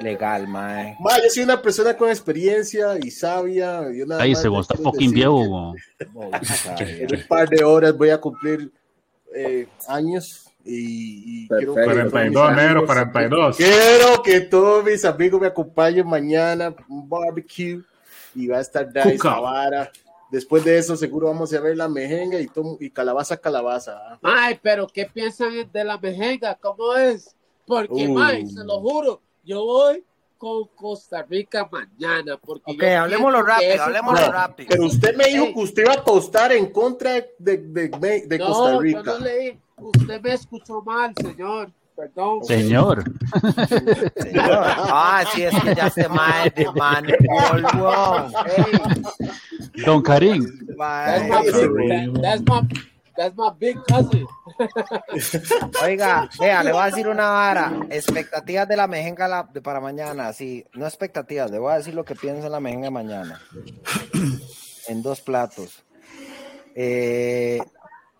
Legal, 0.00 0.46
mae. 0.46 0.96
Ma, 1.00 1.16
yo 1.18 1.30
soy 1.30 1.42
una 1.44 1.60
persona 1.60 1.96
con 1.96 2.08
experiencia 2.08 2.98
y 3.02 3.10
sabia. 3.10 3.90
Y 3.92 4.02
una 4.02 4.18
Ahí 4.18 4.34
se 4.34 4.48
está 4.48 4.76
fucking 4.76 5.12
viejo, 5.12 5.74
En 6.78 7.14
un 7.14 7.26
par 7.28 7.48
de 7.48 7.64
horas 7.64 7.96
voy 7.96 8.10
a 8.10 8.20
cumplir 8.20 8.70
eh, 9.34 9.66
años 9.88 10.41
y, 10.64 11.44
y 11.44 11.48
quiero 11.48 11.74
42 11.74 12.52
enero, 12.52 12.86
42. 12.86 13.56
Quiero 13.56 14.22
que 14.22 14.40
todos 14.40 14.84
mis 14.84 15.04
amigos 15.04 15.40
me 15.40 15.48
acompañen 15.48 16.06
mañana 16.06 16.74
un 16.88 17.08
barbecue 17.08 17.80
y 18.34 18.46
va 18.46 18.58
a 18.58 18.60
estar 18.60 18.88
nice 18.92 19.18
vara. 19.22 19.90
Después 20.30 20.64
de 20.64 20.78
eso, 20.78 20.96
seguro 20.96 21.26
vamos 21.26 21.52
a 21.52 21.60
ver 21.60 21.76
la 21.76 21.88
mejenga 21.88 22.40
y, 22.40 22.48
y 22.80 22.90
calabaza, 22.90 23.36
calabaza. 23.36 24.18
Ay, 24.22 24.58
pero 24.62 24.86
¿qué 24.86 25.04
piensan 25.04 25.70
de 25.70 25.84
la 25.84 25.98
mejenga? 25.98 26.54
¿Cómo 26.54 26.94
es? 26.94 27.36
Porque, 27.66 28.08
uh. 28.08 28.48
se 28.48 28.64
lo 28.64 28.80
juro, 28.80 29.20
yo 29.44 29.64
voy 29.64 30.02
con 30.38 30.66
Costa 30.74 31.22
Rica 31.22 31.68
mañana. 31.70 32.38
Porque 32.38 32.72
ok, 32.72 32.82
hablemoslo 32.82 33.42
rápido, 33.42 33.82
hablemoslo 33.82 34.32
rápido. 34.32 34.68
Pero 34.70 34.86
usted 34.86 35.14
me 35.16 35.26
dijo 35.26 35.52
que 35.52 35.60
usted 35.60 35.82
iba 35.82 35.92
a 35.92 35.98
apostar 35.98 36.52
en 36.52 36.66
contra 36.72 37.12
de, 37.38 37.58
de, 37.58 38.24
de 38.26 38.38
Costa 38.38 38.78
Rica. 38.78 39.02
Yo 39.04 39.18
no 39.18 39.24
leí. 39.24 39.60
Usted 39.82 40.20
me 40.20 40.32
escuchó 40.34 40.82
mal, 40.82 41.12
señor. 41.20 41.72
Perdón. 41.96 42.44
Señor. 42.44 43.04
Señor. 44.16 44.64
Ah, 44.94 45.24
sí, 45.34 45.42
es 45.42 45.54
que 45.62 45.74
ya 45.74 45.90
se 45.90 46.08
mae 46.08 46.50
de 46.50 46.66
man. 46.72 47.06
Don 49.84 50.02
Karim. 50.02 50.46
That's 50.78 52.42
my, 52.48 52.68
that's 53.16 53.36
my, 53.36 53.50
big 53.58 53.76
cousin. 53.86 54.26
Oiga, 55.82 56.30
vea, 56.40 56.62
le 56.62 56.72
voy 56.72 56.82
a 56.82 56.86
decir 56.86 57.08
una 57.08 57.28
vara. 57.28 57.72
Expectativas 57.90 58.66
de 58.66 58.76
la 58.76 58.86
mejenga 58.86 59.48
de 59.52 59.60
para 59.60 59.80
mañana. 59.80 60.32
Sí, 60.32 60.64
no 60.72 60.86
expectativas, 60.86 61.50
le 61.50 61.58
voy 61.58 61.72
a 61.72 61.76
decir 61.76 61.94
lo 61.94 62.04
que 62.04 62.14
pienso 62.14 62.46
en 62.46 62.52
la 62.52 62.60
mejenga 62.60 62.90
mañana. 62.90 63.40
En 64.88 65.02
dos 65.02 65.20
platos. 65.20 65.84
Eh, 66.74 67.58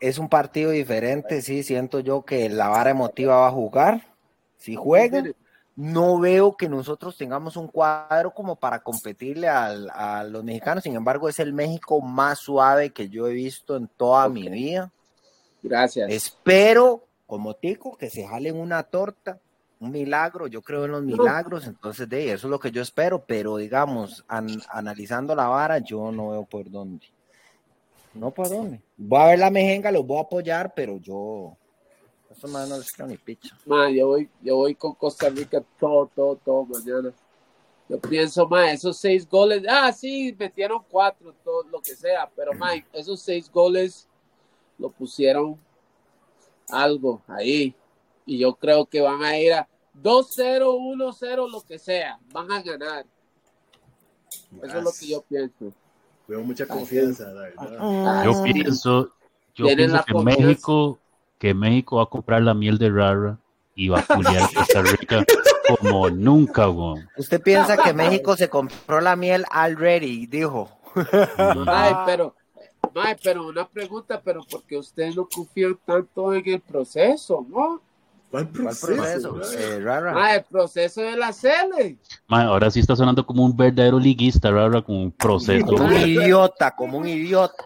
es 0.02 0.18
un 0.18 0.28
partido 0.28 0.72
diferente, 0.72 1.42
sí, 1.42 1.62
siento 1.62 2.00
yo 2.00 2.24
que 2.24 2.48
la 2.48 2.68
vara 2.68 2.90
emotiva 2.90 3.36
va 3.36 3.46
a 3.46 3.52
jugar. 3.52 4.08
Si 4.56 4.74
juega, 4.74 5.22
no 5.76 6.18
veo 6.18 6.56
que 6.56 6.68
nosotros 6.68 7.16
tengamos 7.16 7.56
un 7.56 7.68
cuadro 7.68 8.34
como 8.34 8.56
para 8.56 8.82
competirle 8.82 9.48
a 9.48 10.24
los 10.24 10.42
mexicanos. 10.42 10.82
Sin 10.82 10.96
embargo, 10.96 11.28
es 11.28 11.38
el 11.38 11.52
México 11.52 12.00
más 12.00 12.40
suave 12.40 12.90
que 12.90 13.08
yo 13.08 13.28
he 13.28 13.32
visto 13.32 13.76
en 13.76 13.86
toda 13.86 14.28
mi 14.28 14.48
vida. 14.48 14.90
Gracias. 15.62 16.10
Espero, 16.10 17.04
como 17.28 17.54
Tico, 17.54 17.96
que 17.96 18.10
se 18.10 18.26
jalen 18.26 18.56
una 18.56 18.82
torta, 18.82 19.38
un 19.78 19.92
milagro. 19.92 20.48
Yo 20.48 20.62
creo 20.62 20.84
en 20.84 20.90
los 20.90 21.04
milagros, 21.04 21.68
entonces 21.68 22.08
de 22.08 22.32
eso 22.32 22.48
es 22.48 22.50
lo 22.50 22.58
que 22.58 22.72
yo 22.72 22.82
espero. 22.82 23.22
Pero 23.24 23.56
digamos, 23.56 24.24
analizando 24.26 25.36
la 25.36 25.46
vara, 25.46 25.78
yo 25.78 26.10
no 26.10 26.30
veo 26.30 26.44
por 26.44 26.68
dónde. 26.68 27.06
No 28.14 28.30
por 28.30 28.48
dónde. 28.48 28.82
Voy 28.96 29.20
a 29.20 29.26
ver 29.26 29.38
la 29.38 29.50
mejenga, 29.50 29.90
los 29.90 30.06
voy 30.06 30.18
a 30.18 30.22
apoyar, 30.22 30.72
pero 30.74 30.98
yo. 30.98 31.56
Eso 32.30 32.48
más 32.48 32.68
no 32.68 32.78
les 32.78 32.98
ni 33.06 33.16
picha. 33.16 33.56
Man, 33.66 33.92
yo 33.92 34.08
voy, 34.08 34.30
yo 34.40 34.56
voy 34.56 34.74
con 34.74 34.94
Costa 34.94 35.28
Rica 35.28 35.62
todo, 35.78 36.10
todo, 36.14 36.36
todo 36.36 36.64
mañana. 36.64 37.12
Yo 37.88 38.00
pienso, 38.00 38.48
man, 38.48 38.70
esos 38.70 38.96
seis 38.96 39.28
goles. 39.28 39.64
Ah, 39.68 39.92
sí, 39.92 40.34
metieron 40.38 40.82
cuatro, 40.90 41.34
todo 41.44 41.64
lo 41.64 41.80
que 41.80 41.94
sea. 41.94 42.30
Pero, 42.34 42.54
man, 42.54 42.84
esos 42.92 43.20
seis 43.20 43.50
goles 43.50 44.08
lo 44.78 44.90
pusieron 44.90 45.58
algo 46.70 47.22
ahí. 47.26 47.74
Y 48.24 48.38
yo 48.38 48.54
creo 48.54 48.86
que 48.86 49.00
van 49.00 49.22
a 49.22 49.38
ir 49.38 49.52
a 49.52 49.68
2-0, 50.00 50.62
1-0, 50.64 51.50
lo 51.50 51.60
que 51.62 51.78
sea. 51.78 52.18
Van 52.32 52.50
a 52.50 52.62
ganar. 52.62 53.04
Eso 54.62 54.78
es 54.78 54.84
lo 54.84 54.92
que 54.92 55.06
yo 55.06 55.22
pienso. 55.22 55.72
Veo 56.32 56.42
mucha 56.42 56.66
confianza. 56.66 57.30
Yo 58.24 58.42
pienso, 58.42 59.10
yo 59.54 59.66
pienso 59.66 60.02
que 60.02 60.14
México, 60.14 60.98
que 61.38 61.52
México 61.52 61.96
va 61.96 62.04
a 62.04 62.06
comprar 62.06 62.40
la 62.40 62.54
miel 62.54 62.78
de 62.78 62.88
Rara 62.88 63.38
y 63.74 63.88
va 63.90 63.98
a 63.98 64.06
culiar 64.06 64.50
Costa 64.54 64.80
Rica 64.80 65.26
como 65.78 66.08
nunca, 66.08 66.70
Usted 67.18 67.42
piensa 67.42 67.76
que 67.76 67.92
México 67.92 68.34
se 68.34 68.48
compró 68.48 69.02
la 69.02 69.14
miel 69.14 69.44
already, 69.50 70.26
dijo. 70.26 70.70
Ay, 71.66 71.96
pero, 72.06 72.34
pero 73.22 73.46
una 73.48 73.68
pregunta, 73.68 74.22
pero 74.24 74.40
porque 74.50 74.78
usted 74.78 75.14
no 75.14 75.28
confió 75.28 75.76
tanto 75.84 76.32
en 76.32 76.48
el 76.48 76.60
proceso, 76.60 77.46
¿no? 77.46 77.82
¿Cuál 78.32 78.48
proceso? 78.48 79.38
Eh, 79.58 79.84
ah, 79.86 80.36
el 80.36 80.44
proceso 80.44 81.02
de 81.02 81.18
la 81.18 81.34
Cele. 81.34 81.98
ahora 82.28 82.70
sí 82.70 82.80
está 82.80 82.96
sonando 82.96 83.26
como 83.26 83.44
un 83.44 83.54
verdadero 83.54 83.98
liguista, 83.98 84.50
rara, 84.50 84.80
como 84.80 85.02
un 85.02 85.12
proceso. 85.12 85.66
Como 85.66 85.84
un 85.84 85.98
idiota, 85.98 86.70
como 86.70 86.96
un 86.96 87.08
idiota. 87.08 87.62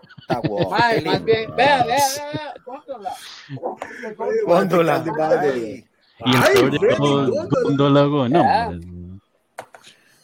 Ay, 0.73 1.05
más 1.05 1.23
bien, 1.23 1.55
vea, 1.55 1.85
vea, 1.85 2.05
vea, 2.17 2.55
góndola. 4.45 5.05
Y 6.25 6.35
el 6.59 7.31
góndola, 7.63 8.29
no. 8.29 8.81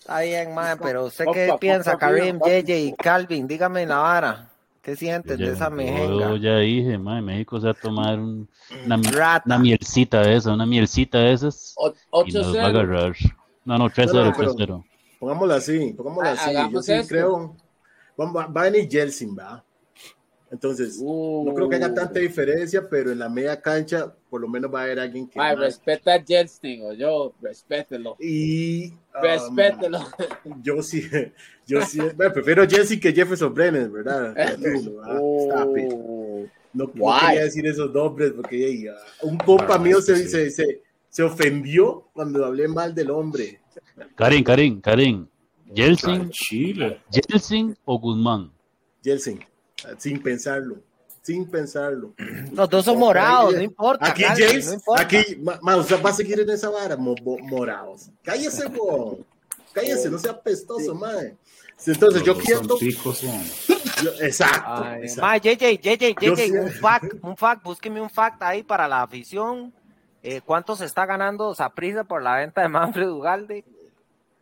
Está 0.00 0.20
bien, 0.22 0.54
man, 0.56 0.76
pero 0.82 1.08
sé 1.08 1.24
qué 1.32 1.54
piensa 1.60 1.96
Karim, 1.96 2.40
JJ 2.40 2.78
y 2.80 2.92
Calvin, 2.94 3.46
dígame 3.46 3.86
la 3.86 3.98
vara. 3.98 4.51
¿Qué 4.82 4.96
sientes 4.96 5.38
de 5.38 5.52
esa 5.52 5.70
mejenga? 5.70 6.30
Yo 6.30 6.36
ya 6.36 6.58
dije, 6.58 6.98
ma, 6.98 7.18
en 7.18 7.24
México 7.24 7.60
se 7.60 7.66
va 7.66 7.70
a 7.70 7.74
tomar 7.74 8.18
una, 8.18 9.00
una, 9.46 9.58
mielcita 9.58 10.22
de 10.22 10.36
esa, 10.36 10.52
una 10.52 10.66
mielcita 10.66 11.18
de 11.18 11.32
esas. 11.32 11.76
y 12.26 12.32
nos 12.32 12.56
va 12.56 12.62
a 12.64 12.66
agarrar. 12.66 13.16
No, 13.64 13.78
no, 13.78 13.88
3-0, 13.88 14.34
3-0. 14.34 14.84
Pongámoslo 15.20 15.54
así, 15.54 15.94
pongámoslo 15.96 16.30
así. 16.30 16.52
Yo 16.72 16.82
sí 16.82 16.92
creo. 17.08 17.56
Va, 18.20 18.46
va 18.48 18.60
a 18.60 18.64
venir 18.64 18.88
Jelsin, 18.90 19.38
¿va? 19.38 19.64
Entonces, 20.52 21.00
no 21.00 21.54
creo 21.54 21.66
que 21.66 21.76
haya 21.76 21.94
tanta 21.94 22.20
uh. 22.20 22.22
diferencia, 22.22 22.86
pero 22.86 23.10
en 23.10 23.18
la 23.18 23.30
media 23.30 23.58
cancha, 23.62 24.14
por 24.28 24.38
lo 24.38 24.48
menos 24.48 24.72
va 24.72 24.80
a 24.80 24.84
haber 24.84 25.00
alguien 25.00 25.26
que. 25.26 25.40
Ay, 25.40 25.56
respeta 25.56 26.14
a 26.14 26.22
Jelsin, 26.22 26.84
o 26.84 26.92
yo, 26.92 27.32
respételo. 27.40 28.16
Y. 28.20 28.88
Um, 28.88 29.22
respételo. 29.22 30.00
Yo 30.62 30.82
sí, 30.82 31.08
yo 31.66 31.80
sí. 31.80 32.00
bueno, 32.14 32.34
prefiero 32.34 32.68
Jelsin 32.68 33.00
que 33.00 33.14
Jefferson 33.14 33.54
Brennan, 33.54 33.90
¿verdad? 33.92 34.36
oh. 35.08 36.44
No, 36.74 36.84
no 36.84 36.92
quería 36.92 37.44
decir 37.44 37.66
esos 37.66 37.90
nombres 37.90 38.32
porque 38.32 38.94
un 39.22 39.38
compa 39.38 39.78
mío 39.78 40.02
se, 40.02 40.28
se, 40.28 40.50
se, 40.50 40.82
se, 41.08 41.22
ofendió 41.22 42.08
cuando 42.12 42.44
hablé 42.44 42.68
mal 42.68 42.94
del 42.94 43.10
hombre. 43.10 43.60
Karim, 44.16 44.44
Karim, 44.44 44.80
Karim. 44.82 45.26
Jelsin, 45.74 46.30
Jelsin 47.10 47.76
o 47.84 47.98
Guzmán. 47.98 48.52
Jelsin 49.02 49.40
sin 49.98 50.22
pensarlo, 50.22 50.76
sin 51.22 51.48
pensarlo. 51.48 52.14
Los 52.52 52.68
dos 52.68 52.84
son 52.84 52.98
morados, 52.98 53.54
no 53.54 53.62
importa. 53.62 54.06
Aquí 54.06 54.22
James, 54.22 54.76
aquí, 54.96 55.42
va 55.44 56.10
a 56.10 56.12
seguir 56.12 56.40
en 56.40 56.50
esa 56.50 56.70
vara, 56.70 56.96
morados. 56.96 58.10
Cállese, 58.22 58.66
bo. 58.68 59.18
cállese, 59.72 60.10
no 60.10 60.18
sea 60.18 60.40
pestoso, 60.40 60.94
madre. 60.94 61.36
Entonces 61.86 62.22
yo 62.22 62.36
quiero. 62.38 62.62
exacto. 64.20 64.84
JJ, 65.02 65.80
JJ, 65.80 66.14
JJ, 66.20 66.60
un 66.60 66.70
fact, 66.70 67.14
un 67.22 67.36
fact, 67.36 67.62
búsqueme 67.62 68.00
un 68.00 68.10
fact 68.10 68.42
ahí 68.42 68.62
para 68.62 68.86
la 68.86 69.02
afición. 69.02 69.72
Eh, 70.22 70.40
¿Cuánto 70.44 70.76
se 70.76 70.84
está 70.84 71.04
ganando 71.04 71.52
Saprisa 71.54 72.04
por 72.04 72.22
la 72.22 72.36
venta 72.36 72.62
de 72.62 72.68
Manfred 72.68 73.08
Ugalde? 73.08 73.64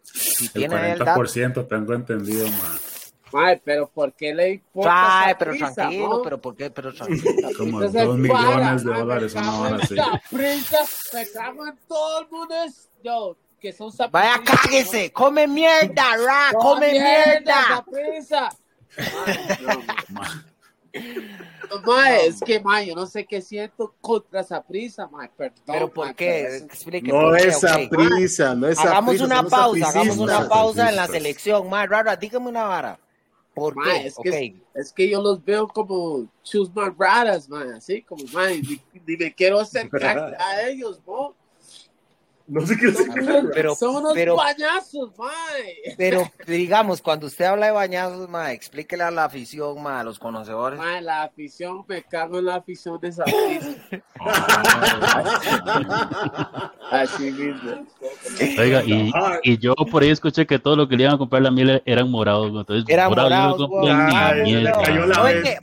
Si 0.02 0.62
el 0.62 0.70
40% 0.70 1.68
tengo 1.68 1.94
entendido, 1.94 2.46
más. 2.48 2.99
Ay, 3.32 3.60
pero 3.64 3.88
¿por 3.88 4.12
qué 4.12 4.34
le 4.34 4.50
importa? 4.50 5.24
Ay, 5.24 5.34
pero 5.38 5.56
tranquilo, 5.56 6.22
pero 6.22 6.40
¿por 6.40 6.56
qué? 6.56 6.70
Pero 6.70 6.94
tranquilo. 6.94 7.48
Como 7.56 7.80
dos 7.80 8.18
millones 8.18 8.84
de 8.84 8.92
dólares 8.92 9.34
una 9.34 9.60
hora 9.60 9.76
así. 9.76 9.94
En 9.96 11.78
todo 11.88 12.20
el 12.20 12.28
mundo. 12.30 12.54
Yo, 13.02 13.36
que 13.60 13.72
son 13.72 13.92
Vaya, 14.10 14.40
cáguese, 14.44 15.12
come 15.12 15.46
mierda, 15.46 16.16
ra, 16.16 16.50
come, 16.52 16.92
mierda. 16.92 17.84
mierda. 17.90 18.50
Mae, 21.86 22.26
es 22.26 22.40
que, 22.40 22.58
mae, 22.60 22.86
yo 22.86 22.94
no 22.96 23.06
sé 23.06 23.24
qué 23.24 23.40
siento 23.40 23.94
contra 24.00 24.40
esa 24.40 24.60
prisa, 24.60 25.06
mae, 25.06 25.30
perdón. 25.36 25.62
¿Pero 25.66 25.88
por 25.92 26.14
qué? 26.14 26.56
Explique. 26.56 27.12
No 27.12 27.34
es 27.36 27.56
esa 27.56 27.78
prisa, 27.88 28.54
no 28.54 28.66
es 28.66 28.78
esa 28.78 28.90
Hagamos 28.90 29.20
una 29.20 29.44
pausa, 29.44 29.88
hagamos 29.88 30.18
una 30.18 30.48
pausa 30.48 30.88
en 30.88 30.96
la 30.96 31.06
selección, 31.06 31.68
mae, 31.70 31.86
rara, 31.86 32.16
dígame 32.16 32.48
una 32.48 32.64
vara. 32.64 32.98
¿Por 33.60 33.74
qué? 33.84 34.06
Es, 34.06 34.16
que, 34.16 34.56
es 34.74 34.92
que 34.92 35.10
yo 35.10 35.22
los 35.22 35.44
veo 35.44 35.68
como 35.68 36.26
chusmas 36.42 36.96
raras, 36.96 37.46
man, 37.46 37.74
así 37.74 38.00
como, 38.00 38.24
man, 38.32 38.62
ni, 38.62 39.16
me 39.18 39.34
quiero 39.34 39.60
acercar 39.60 40.34
a 40.40 40.66
ellos, 40.66 41.02
¿no? 41.06 41.34
No 42.50 42.66
sé 42.66 42.76
qué 42.76 42.92
pero, 43.54 43.76
son 43.76 43.94
unos 43.96 44.12
pero, 44.12 44.34
bañazos, 44.34 45.16
man. 45.16 45.30
Pero 45.96 46.28
digamos, 46.48 47.00
cuando 47.00 47.28
usted 47.28 47.44
habla 47.44 47.66
de 47.66 47.72
bañazos, 47.72 48.28
man, 48.28 48.50
explíquele 48.50 49.04
a 49.04 49.12
la 49.12 49.26
afición, 49.26 49.80
man, 49.80 49.98
a 49.98 50.04
los 50.04 50.18
conocedores. 50.18 50.76
Man, 50.76 51.04
la 51.04 51.22
afición, 51.22 51.84
me 51.86 52.02
cago 52.02 52.40
en 52.40 52.46
la 52.46 52.56
afición 52.56 52.98
de 53.00 53.08
esa 53.08 53.22
Así 56.90 57.30
mismo. 57.30 57.86
Oiga, 58.58 58.82
y, 58.84 59.12
y, 59.44 59.58
yo 59.58 59.76
por 59.88 60.02
ahí 60.02 60.10
escuché 60.10 60.44
que 60.44 60.58
todo 60.58 60.74
lo 60.74 60.88
que 60.88 60.96
le 60.96 61.04
iban 61.04 61.14
a 61.14 61.18
comprar 61.18 61.42
la 61.42 61.52
miel 61.52 61.80
eran 61.86 62.10
morados, 62.10 62.48
entonces 62.48 62.84
eran 62.88 63.10
morados. 63.10 63.62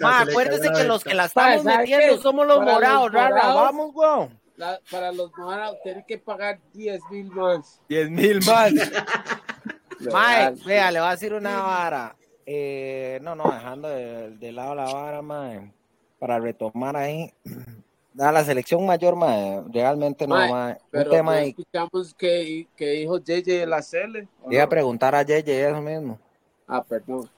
acuérdese 0.01 0.71
que 0.71 0.85
los 0.85 1.03
que 1.03 1.13
la 1.13 1.25
estamos 1.25 1.65
metiendo 1.65 2.17
somos 2.21 2.47
los 2.47 2.61
morados, 2.61 3.11
rara, 3.11 3.53
vamos, 3.53 3.91
weón 3.93 4.46
para 4.91 5.11
los 5.11 5.31
morados 5.37 5.77
tienen 5.83 6.03
que 6.07 6.17
pagar 6.17 6.59
10 6.73 7.01
mil 7.11 7.31
más. 7.31 7.81
10 7.89 8.09
mil 8.09 8.39
más. 8.45 8.73
Mae, 10.11 10.53
vea, 10.65 10.91
le 10.91 10.99
voy 10.99 11.07
a 11.07 11.11
decir 11.11 11.33
una 11.33 11.61
vara. 11.61 12.15
Eh, 12.45 13.19
no, 13.23 13.35
no, 13.35 13.51
dejando 13.51 13.89
de, 13.89 14.51
lado 14.51 14.75
la 14.75 14.85
vara, 14.85 15.21
mae, 15.21 15.71
para 16.19 16.39
retomar 16.39 16.95
ahí. 16.95 17.33
A 18.19 18.31
la 18.31 18.43
selección 18.43 18.83
mayor, 18.83 19.15
mae, 19.15 19.61
realmente 19.71 20.25
no, 20.25 20.35
mae. 20.35 20.77
Pero 20.89 21.11
un 21.11 21.17
tema 21.17 21.41
escuchamos 21.41 22.15
que, 22.15 22.67
que 22.75 22.89
dijo 22.91 23.19
JJ 23.19 23.43
de 23.43 23.65
la 23.67 23.83
Cele. 23.83 24.27
Iba 24.49 24.63
a 24.63 24.69
preguntar 24.69 25.13
a 25.13 25.21
JJ 25.21 25.47
eso 25.47 25.81
mismo. 25.83 26.19
Ah, 26.67 26.83
perdón. 26.83 27.29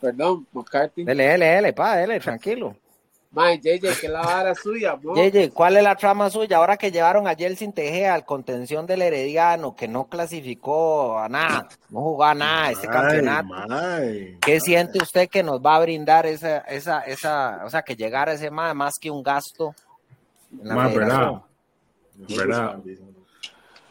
Perdón, 0.00 0.46
McCarthy. 0.52 1.04
Dele, 1.04 1.26
dele, 1.26 1.46
dele, 1.46 1.72
pa, 1.74 1.96
dele, 1.96 2.18
tranquilo. 2.18 2.74
Mae, 3.32 3.58
JJ, 3.58 3.98
que 3.98 4.08
la 4.08 4.20
vara 4.20 4.54
suya, 4.54 4.94
bro. 4.94 5.14
JJ, 5.14 5.52
¿cuál 5.54 5.78
es 5.78 5.82
la 5.82 5.96
trama 5.96 6.28
suya? 6.28 6.58
Ahora 6.58 6.76
que 6.76 6.90
llevaron 6.90 7.26
a 7.26 7.34
Jelsin 7.34 7.72
Tejea 7.72 8.12
al 8.12 8.26
contención 8.26 8.86
del 8.86 9.00
Herediano, 9.00 9.74
que 9.74 9.88
no 9.88 10.04
clasificó 10.04 11.18
a 11.18 11.30
nada, 11.30 11.66
no 11.88 12.02
jugó 12.02 12.24
a 12.24 12.34
nada 12.34 12.70
este 12.72 12.88
campeonato. 12.88 13.48
¿Qué 14.38 14.60
siente 14.60 14.98
usted 15.00 15.30
que 15.30 15.42
nos 15.42 15.62
va 15.62 15.76
a 15.76 15.80
brindar 15.80 16.26
esa, 16.26 16.58
esa, 16.58 17.00
esa, 17.00 17.64
o 17.64 17.70
sea, 17.70 17.80
que 17.80 17.96
llegara 17.96 18.34
ese 18.34 18.50
más, 18.50 18.74
más 18.74 18.92
que 19.00 19.10
un 19.10 19.22
gasto? 19.22 19.74
Más, 20.50 20.94
verdad. 20.94 21.40
¿Verdad? 22.36 22.76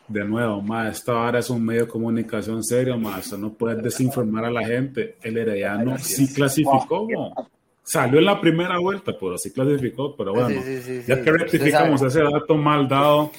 De 0.08 0.24
nuevo, 0.24 0.62
más, 0.62 0.98
esta 0.98 1.14
vara 1.14 1.39
es 1.39 1.50
un 1.50 1.66
medio 1.66 1.86
de 1.86 1.88
comunicación 1.88 2.64
serio, 2.64 2.96
más, 2.96 3.32
no 3.32 3.52
puedes 3.52 3.82
desinformar 3.82 4.46
a 4.46 4.52
la 4.52 4.64
gente. 4.64 5.18
El 5.24 5.38
Herediano 5.38 5.98
sí 5.98 6.32
clasificó, 6.32 7.08
¿no? 7.10 7.50
Salió 7.84 8.20
en 8.20 8.26
la 8.26 8.40
primera 8.40 8.78
vuelta, 8.80 9.12
pero 9.20 9.38
sí 9.38 9.52
clasificó, 9.52 10.16
pero 10.16 10.34
bueno, 10.34 10.62
ya 11.08 11.22
que 11.22 11.32
rectificamos 11.32 12.02
ese 12.04 12.22
dato 12.22 12.56
mal 12.56 12.88
dado, 12.88 13.32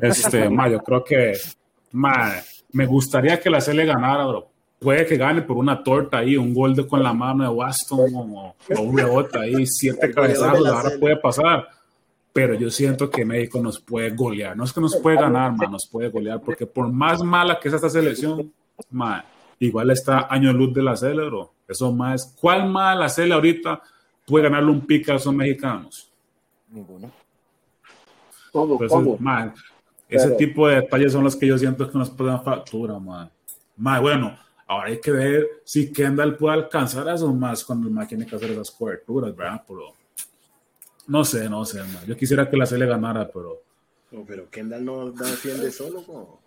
este, 0.00 0.48
ma, 0.50 0.68
yo 0.68 0.78
creo 0.80 1.04
que 1.04 1.32
ma, 1.92 2.32
me 2.72 2.86
gustaría 2.86 3.40
que 3.40 3.50
la 3.50 3.58
le 3.58 3.84
ganara, 3.84 4.26
bro. 4.26 4.48
Puede 4.78 5.04
que 5.06 5.16
gane 5.16 5.42
por 5.42 5.56
una 5.56 5.82
torta 5.82 6.18
ahí, 6.18 6.36
un 6.36 6.54
gol 6.54 6.74
de 6.76 6.86
con 6.86 7.02
la 7.02 7.12
mano 7.12 7.42
de 7.42 7.50
Waston 7.50 8.14
o, 8.14 8.54
un 8.78 8.96
rebote 8.96 9.36
ahí, 9.36 9.66
siete 9.66 10.12
cabezazos, 10.12 10.66
ahora 10.68 10.90
puede 11.00 11.16
pasar. 11.16 11.68
Pero 12.32 12.54
yo 12.54 12.70
siento 12.70 13.10
que 13.10 13.24
México 13.24 13.60
nos 13.60 13.80
puede 13.80 14.10
golear. 14.10 14.56
No 14.56 14.62
es 14.62 14.72
que 14.72 14.80
nos 14.80 14.94
puede 14.96 15.16
ganar, 15.16 15.52
ma, 15.56 15.66
nos 15.66 15.88
puede 15.88 16.10
golear, 16.10 16.40
porque 16.40 16.66
por 16.66 16.92
más 16.92 17.20
mala 17.22 17.58
que 17.58 17.68
sea 17.68 17.76
esta 17.76 17.90
selección, 17.90 18.52
ma, 18.90 19.24
igual 19.58 19.90
está 19.90 20.28
año 20.30 20.52
luz 20.52 20.72
de 20.72 20.82
la 20.82 20.96
Cele, 20.96 21.24
bro. 21.24 21.52
Eso 21.68 21.92
más, 21.92 22.34
¿cuál 22.40 22.68
más 22.68 22.98
la 22.98 23.08
Cele 23.08 23.34
ahorita 23.34 23.82
puede 24.28 24.44
ganarle 24.44 24.70
un 24.70 24.86
pick 24.86 25.08
a 25.08 25.14
esos 25.14 25.34
mexicanos. 25.34 26.10
Ninguno. 26.68 27.10
¿Cómo, 28.52 28.78
ese 30.08 30.30
tipo 30.32 30.68
de 30.68 30.76
detalles 30.76 31.12
son 31.12 31.24
los 31.24 31.36
que 31.36 31.46
yo 31.46 31.58
siento 31.58 31.90
que 31.90 31.98
nos 31.98 32.10
pueden 32.10 32.40
factura, 32.40 32.98
man. 32.98 33.30
Más 33.76 34.00
bueno, 34.00 34.38
ahora 34.66 34.88
hay 34.88 35.00
que 35.00 35.10
ver 35.10 35.46
si 35.64 35.92
Kendall 35.92 36.36
puede 36.36 36.56
alcanzar 36.56 37.08
a 37.08 37.14
esos 37.14 37.34
más 37.34 37.62
cuando 37.64 37.88
el 37.88 37.94
más 37.94 38.08
tiene 38.08 38.24
que 38.24 38.34
hacer 38.34 38.50
esas 38.50 38.70
coberturas, 38.70 39.36
¿verdad? 39.36 39.62
Pero 39.66 39.94
no 41.06 41.24
sé, 41.24 41.48
no 41.48 41.64
sé, 41.64 41.80
man. 41.80 42.04
Yo 42.06 42.16
quisiera 42.16 42.48
que 42.48 42.56
la 42.56 42.64
C 42.64 42.78
le 42.78 42.86
ganara, 42.86 43.28
pero. 43.30 43.62
No, 44.10 44.24
pero 44.26 44.48
Kendall 44.48 44.84
no 44.84 45.10
defiende 45.10 45.70
solo, 45.70 46.02
¿no? 46.08 46.40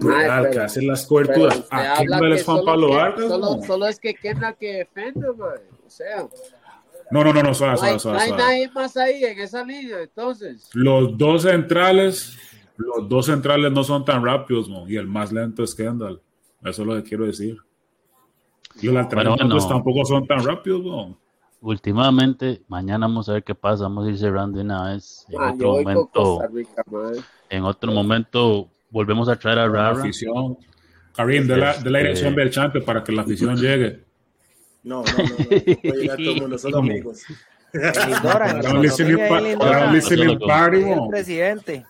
Madre, 0.00 0.50
que 0.50 0.58
hace 0.58 0.82
las 0.82 1.06
coberturas. 1.06 1.66
¿A 1.70 1.96
quién 1.96 2.10
no 2.10 2.26
les 2.26 2.44
Juan 2.44 2.64
Pablo 2.64 2.90
Vargas? 2.90 3.28
Solo, 3.28 3.62
solo, 3.62 3.86
es 3.86 3.98
que 3.98 4.14
Kendall 4.14 4.56
que 4.56 4.72
defiende, 4.72 5.28
güey. 5.30 5.58
O 5.86 5.90
sea. 5.90 6.26
No, 7.10 7.24
no, 7.24 7.32
no, 7.32 7.42
no, 7.42 7.54
suave, 7.54 7.76
suave, 7.76 7.98
suave. 7.98 8.18
No 8.18 8.22
hay 8.22 8.32
nadie 8.32 8.70
más 8.70 8.96
ahí 8.96 9.24
en 9.24 9.38
esa 9.38 9.64
línea, 9.64 10.02
entonces. 10.02 10.70
Los 10.74 11.18
dos 11.18 11.42
centrales, 11.42 12.36
los 12.76 13.08
dos 13.08 13.26
centrales 13.26 13.72
no 13.72 13.82
son 13.82 14.04
tan 14.04 14.24
rápidos, 14.24 14.68
¿no? 14.68 14.88
Y 14.88 14.96
el 14.96 15.06
más 15.06 15.32
lento 15.32 15.64
es 15.64 15.74
Kendall. 15.74 16.20
Eso 16.62 16.82
es 16.82 16.88
lo 16.88 16.94
que 16.96 17.02
quiero 17.02 17.26
decir. 17.26 17.58
Y 18.80 18.86
los 18.86 18.94
laterales 18.94 19.36
bueno, 19.36 19.68
tampoco 19.68 20.04
son 20.04 20.26
tan 20.26 20.44
rápidos, 20.44 20.82
¿no? 20.82 21.18
últimamente, 21.60 22.62
mañana 22.68 23.06
vamos 23.06 23.28
a 23.28 23.34
ver 23.34 23.44
qué 23.44 23.54
pasa, 23.54 23.84
vamos 23.84 24.06
a 24.06 24.10
ir 24.10 24.18
cerrando 24.18 24.60
una 24.60 24.92
vez. 24.92 25.26
En 25.28 25.40
otro 25.40 25.72
momento, 25.72 26.38
en 27.50 27.64
otro 27.64 27.92
momento 27.92 28.68
volvemos 28.90 29.28
a 29.28 29.36
traer 29.36 29.58
a 29.58 29.68
Rara. 29.68 29.94
La 29.94 30.00
afición. 30.00 30.58
Karim, 31.14 31.46
de 31.46 31.56
la, 31.56 31.76
de 31.76 31.90
la 31.90 31.98
dirección 31.98 32.28
este, 32.30 32.40
del 32.40 32.50
champion 32.50 32.84
para 32.84 33.02
que 33.02 33.12
la 33.12 33.22
afición 33.22 33.56
llegue. 33.56 34.04
No, 34.82 35.02
no, 35.04 35.12
no, 35.12 36.48
no. 36.48 36.56
todo 36.56 36.78
amigos. 36.78 37.24
presidente. 41.08 41.84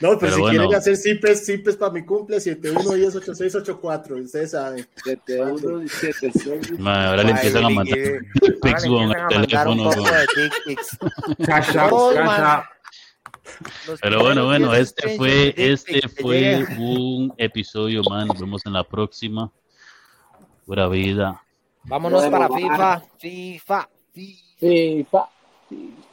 No, 0.00 0.18
pero, 0.18 0.36
si 0.36 0.42
quieren 0.42 0.74
hacer 0.74 0.96
CIPES, 0.96 1.46
CIPES 1.46 1.76
para 1.76 1.92
mi 1.92 2.04
cumple, 2.04 2.36
71108684, 2.38 4.24
ustedes 4.24 4.52
saben. 4.52 4.86
7176. 5.04 6.78
Ahora 6.80 7.22
le 7.22 7.30
empiezan 7.30 7.64
a 7.64 7.70
mandar 7.70 7.98
pics 8.62 8.84
con 8.86 9.10
el 9.10 9.46
teléfono. 9.46 9.90
Pero 14.02 14.20
bueno, 14.20 14.46
bueno, 14.46 14.74
este 14.74 15.16
fue, 15.16 15.54
este 15.56 16.08
fue 16.08 16.64
un 16.78 17.32
episodio 17.36 18.02
más. 18.08 18.26
Nos 18.26 18.40
vemos 18.40 18.64
en 18.66 18.72
la 18.72 18.84
próxima. 18.84 19.50
Pura 20.66 20.88
vida. 20.88 21.42
Vámonos 21.84 22.24
para 22.26 22.48
FIFA. 22.48 23.02
FIFA. 23.18 23.88
FIFA. 24.12 24.28
FIFA. 24.60 25.28
FIFA. 25.68 26.03